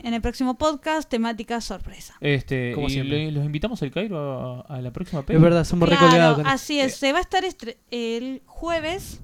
en 0.04 0.12
el 0.14 0.20
próximo 0.20 0.58
podcast, 0.58 1.08
temática 1.08 1.60
sorpresa. 1.62 2.14
Este, 2.20 2.72
Como 2.74 2.88
y 2.88 2.90
siempre. 2.90 3.16
le- 3.26 3.32
los 3.32 3.46
invitamos 3.46 3.80
al 3.82 3.90
Cairo 3.90 4.18
a, 4.18 4.60
a 4.76 4.82
la 4.82 4.92
próxima 4.92 5.24
peli. 5.24 5.38
Es 5.38 5.42
verdad, 5.42 5.64
somos 5.64 5.88
Claro, 5.88 6.04
recolgados 6.04 6.36
con 6.36 6.46
así 6.46 6.78
es. 6.80 6.96
Se 6.96 7.12
va 7.12 7.18
a 7.18 7.22
estar 7.22 7.44
el 7.90 8.42
jueves. 8.44 9.22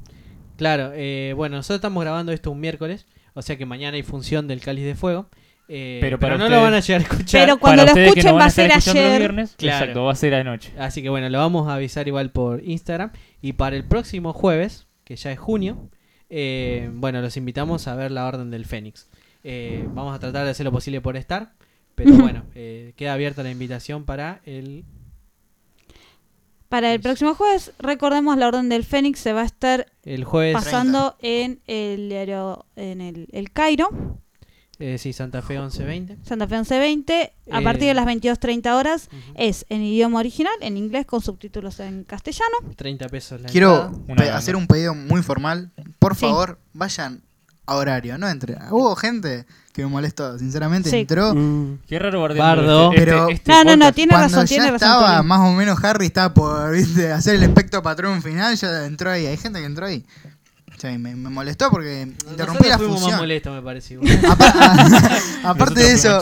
Claro, 0.56 0.92
eh, 0.94 1.34
bueno, 1.36 1.56
nosotros 1.56 1.76
estamos 1.76 2.02
grabando 2.02 2.32
esto 2.32 2.50
un 2.50 2.58
miércoles, 2.60 3.06
o 3.34 3.42
sea 3.42 3.58
que 3.58 3.66
mañana 3.66 3.96
hay 3.98 4.02
función 4.02 4.48
del 4.48 4.60
Cáliz 4.62 4.86
de 4.86 4.94
Fuego. 4.94 5.28
Eh, 5.68 5.98
Pero 6.00 6.18
pero 6.18 6.20
para 6.20 6.38
no 6.38 6.44
ustedes- 6.44 6.58
lo 6.60 6.64
van 6.64 6.74
a 6.74 6.80
llegar 6.80 7.00
a 7.00 7.04
escuchar. 7.04 7.40
Pero 7.42 7.58
cuando 7.58 7.82
Para 7.84 7.94
lo 7.94 8.00
escuchen 8.02 8.24
no 8.32 8.34
va 8.38 8.44
a 8.44 8.50
ser 8.50 8.72
ayer. 8.72 9.18
viernes, 9.18 9.54
Claro. 9.56 9.78
Exacto, 9.84 10.04
va 10.04 10.12
a 10.12 10.16
ser 10.16 10.34
anoche. 10.34 10.72
Así 10.78 11.02
que 11.02 11.08
bueno, 11.08 11.28
lo 11.28 11.38
vamos 11.38 11.68
a 11.68 11.74
avisar 11.74 12.06
igual 12.08 12.30
por 12.30 12.62
Instagram. 12.64 13.10
Y 13.42 13.54
para 13.54 13.76
el 13.76 13.84
próximo 13.84 14.32
jueves, 14.32 14.86
que 15.04 15.16
ya 15.16 15.32
es 15.32 15.38
junio, 15.38 15.90
eh, 16.30 16.90
bueno, 16.94 17.20
los 17.20 17.36
invitamos 17.36 17.86
a 17.88 17.94
ver 17.94 18.10
la 18.10 18.26
Orden 18.26 18.50
del 18.50 18.64
Fénix. 18.66 19.08
Eh, 19.44 19.86
vamos 19.92 20.14
a 20.14 20.18
tratar 20.18 20.44
de 20.44 20.50
hacer 20.50 20.64
lo 20.64 20.72
posible 20.72 21.00
por 21.00 21.16
estar. 21.16 21.52
Pero 21.94 22.12
bueno, 22.14 22.44
eh, 22.54 22.92
queda 22.96 23.14
abierta 23.14 23.42
la 23.42 23.50
invitación 23.50 24.04
para 24.04 24.40
el... 24.44 24.84
Para 26.68 26.92
el 26.92 27.00
próximo 27.00 27.34
jueves, 27.34 27.72
recordemos 27.78 28.36
la 28.36 28.48
Orden 28.48 28.68
del 28.68 28.82
Fénix 28.84 29.20
se 29.20 29.32
va 29.32 29.42
a 29.42 29.44
estar 29.46 29.86
El 30.04 30.24
jueves, 30.24 30.52
pasando 30.54 31.16
en 31.20 31.60
el 31.68 32.08
diario, 32.08 32.66
en 32.74 33.00
el, 33.00 33.28
el 33.32 33.52
Cairo, 33.52 33.88
eh, 34.78 34.98
sí, 34.98 35.12
Santa 35.12 35.42
Fe 35.42 35.54
1120. 35.58 36.18
Santa 36.22 36.46
Fe 36.46 36.56
1120, 36.56 37.32
a 37.50 37.60
Eh, 37.60 37.64
partir 37.64 37.88
de 37.88 37.94
las 37.94 38.06
22.30 38.06 38.74
horas. 38.76 39.08
Es 39.34 39.64
en 39.68 39.82
idioma 39.82 40.18
original, 40.18 40.52
en 40.60 40.76
inglés, 40.76 41.06
con 41.06 41.20
subtítulos 41.22 41.80
en 41.80 42.04
castellano. 42.04 42.56
30 42.76 43.08
pesos 43.08 43.40
la 43.40 43.48
Quiero 43.48 43.92
hacer 44.32 44.56
un 44.56 44.66
pedido 44.66 44.94
muy 44.94 45.22
formal. 45.22 45.70
Por 45.98 46.14
Sí. 46.14 46.22
favor, 46.22 46.58
vayan 46.74 47.22
a 47.66 47.74
horario, 47.76 48.16
no 48.18 48.28
entre. 48.28 48.56
Hubo 48.70 48.94
gente 48.96 49.44
que 49.72 49.82
me 49.82 49.88
molestó, 49.88 50.38
sinceramente, 50.38 50.88
Sí. 50.88 50.98
entró. 50.98 51.34
Qué 51.86 51.98
raro 51.98 52.20
Bardo. 52.20 52.92
este- 52.92 53.00
este- 53.02 53.10
Pero- 53.10 53.28
este 53.28 53.50
No, 53.52 53.64
no, 53.64 53.76
no, 53.76 53.92
tiene 53.92 54.10
Cuando 54.10 54.28
razón, 54.28 54.46
ya 54.46 54.48
tiene 54.48 54.70
razón. 54.70 54.76
estaba 54.88 55.16
Tony. 55.18 55.28
más 55.28 55.40
o 55.40 55.52
menos 55.52 55.84
Harry 55.84 56.06
estaba 56.06 56.32
por 56.32 56.70
¿viste? 56.76 57.10
hacer 57.12 57.34
el 57.34 57.42
espectro 57.42 57.82
patrón 57.82 58.22
final, 58.22 58.56
ya 58.56 58.86
entró 58.86 59.10
ahí. 59.10 59.26
Hay 59.26 59.36
gente 59.36 59.58
que 59.58 59.66
entró 59.66 59.86
ahí. 59.86 60.04
Sí, 60.78 60.88
me, 60.98 61.16
me 61.16 61.30
molestó 61.30 61.70
porque 61.70 62.02
interrumpí 62.30 62.68
la 62.68 62.76
fuimos 62.76 62.94
más 62.96 63.00
función. 63.02 63.20
molestos, 63.20 63.54
me 63.54 63.62
pareció. 63.62 64.00
Apa- 64.28 65.18
Aparte 65.50 65.80
de 65.80 65.92
eso, 65.94 66.20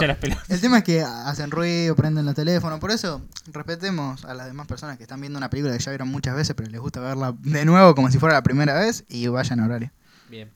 el 0.49 0.61
tema 0.61 0.79
es 0.79 0.85
que 0.85 1.01
hacen 1.03 1.51
ruido, 1.51 1.97
prenden 1.97 2.25
los 2.25 2.35
teléfonos. 2.37 2.79
Por 2.79 2.93
eso, 2.93 3.21
respetemos 3.53 4.25
a 4.25 4.33
las 4.35 4.47
demás 4.47 4.67
personas 4.69 4.97
que 4.97 5.03
están 5.03 5.21
viendo 5.21 5.37
una 5.39 5.51
película 5.51 5.77
que 5.77 5.83
ya 5.83 5.91
vieron 5.91 6.09
muchas 6.09 6.37
veces, 6.37 6.55
pero 6.57 6.71
les 6.71 6.81
gusta 6.81 7.01
verla 7.01 7.35
de 7.41 7.65
nuevo 7.65 7.95
como 7.97 8.11
si 8.11 8.19
fuera 8.19 8.37
la 8.37 8.43
primera 8.43 8.75
vez 8.79 9.05
y 9.09 9.27
vayan 9.27 9.59
a 9.61 9.65
horario. 9.65 9.91
Bien. 10.31 10.51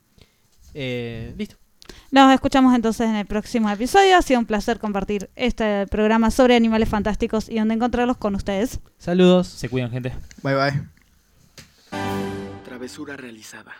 Eh, 0.75 1.35
listo. 1.37 1.57
Nos 2.11 2.33
escuchamos 2.33 2.75
entonces 2.75 3.09
en 3.09 3.17
el 3.17 3.27
próximo 3.27 3.69
episodio. 3.69 4.17
Ha 4.17 4.23
sido 4.23 4.39
un 4.41 4.47
placer 4.47 4.79
compartir 4.79 5.29
este 5.37 5.87
programa 5.89 6.31
sobre 6.31 6.55
animales 6.57 6.89
fantásticos 6.89 7.49
y 7.49 7.59
dónde 7.59 7.75
encontrarlos 7.75 8.17
con 8.17 8.35
ustedes. 8.35 8.79
Saludos. 8.99 9.49
Se 9.49 9.69
cuidan, 9.69 9.91
gente. 9.91 10.15
Bye 10.43 10.55
bye. 10.55 10.83
Travesura 12.65 13.17
realizada. 13.17 13.73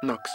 Knox. 0.00 0.30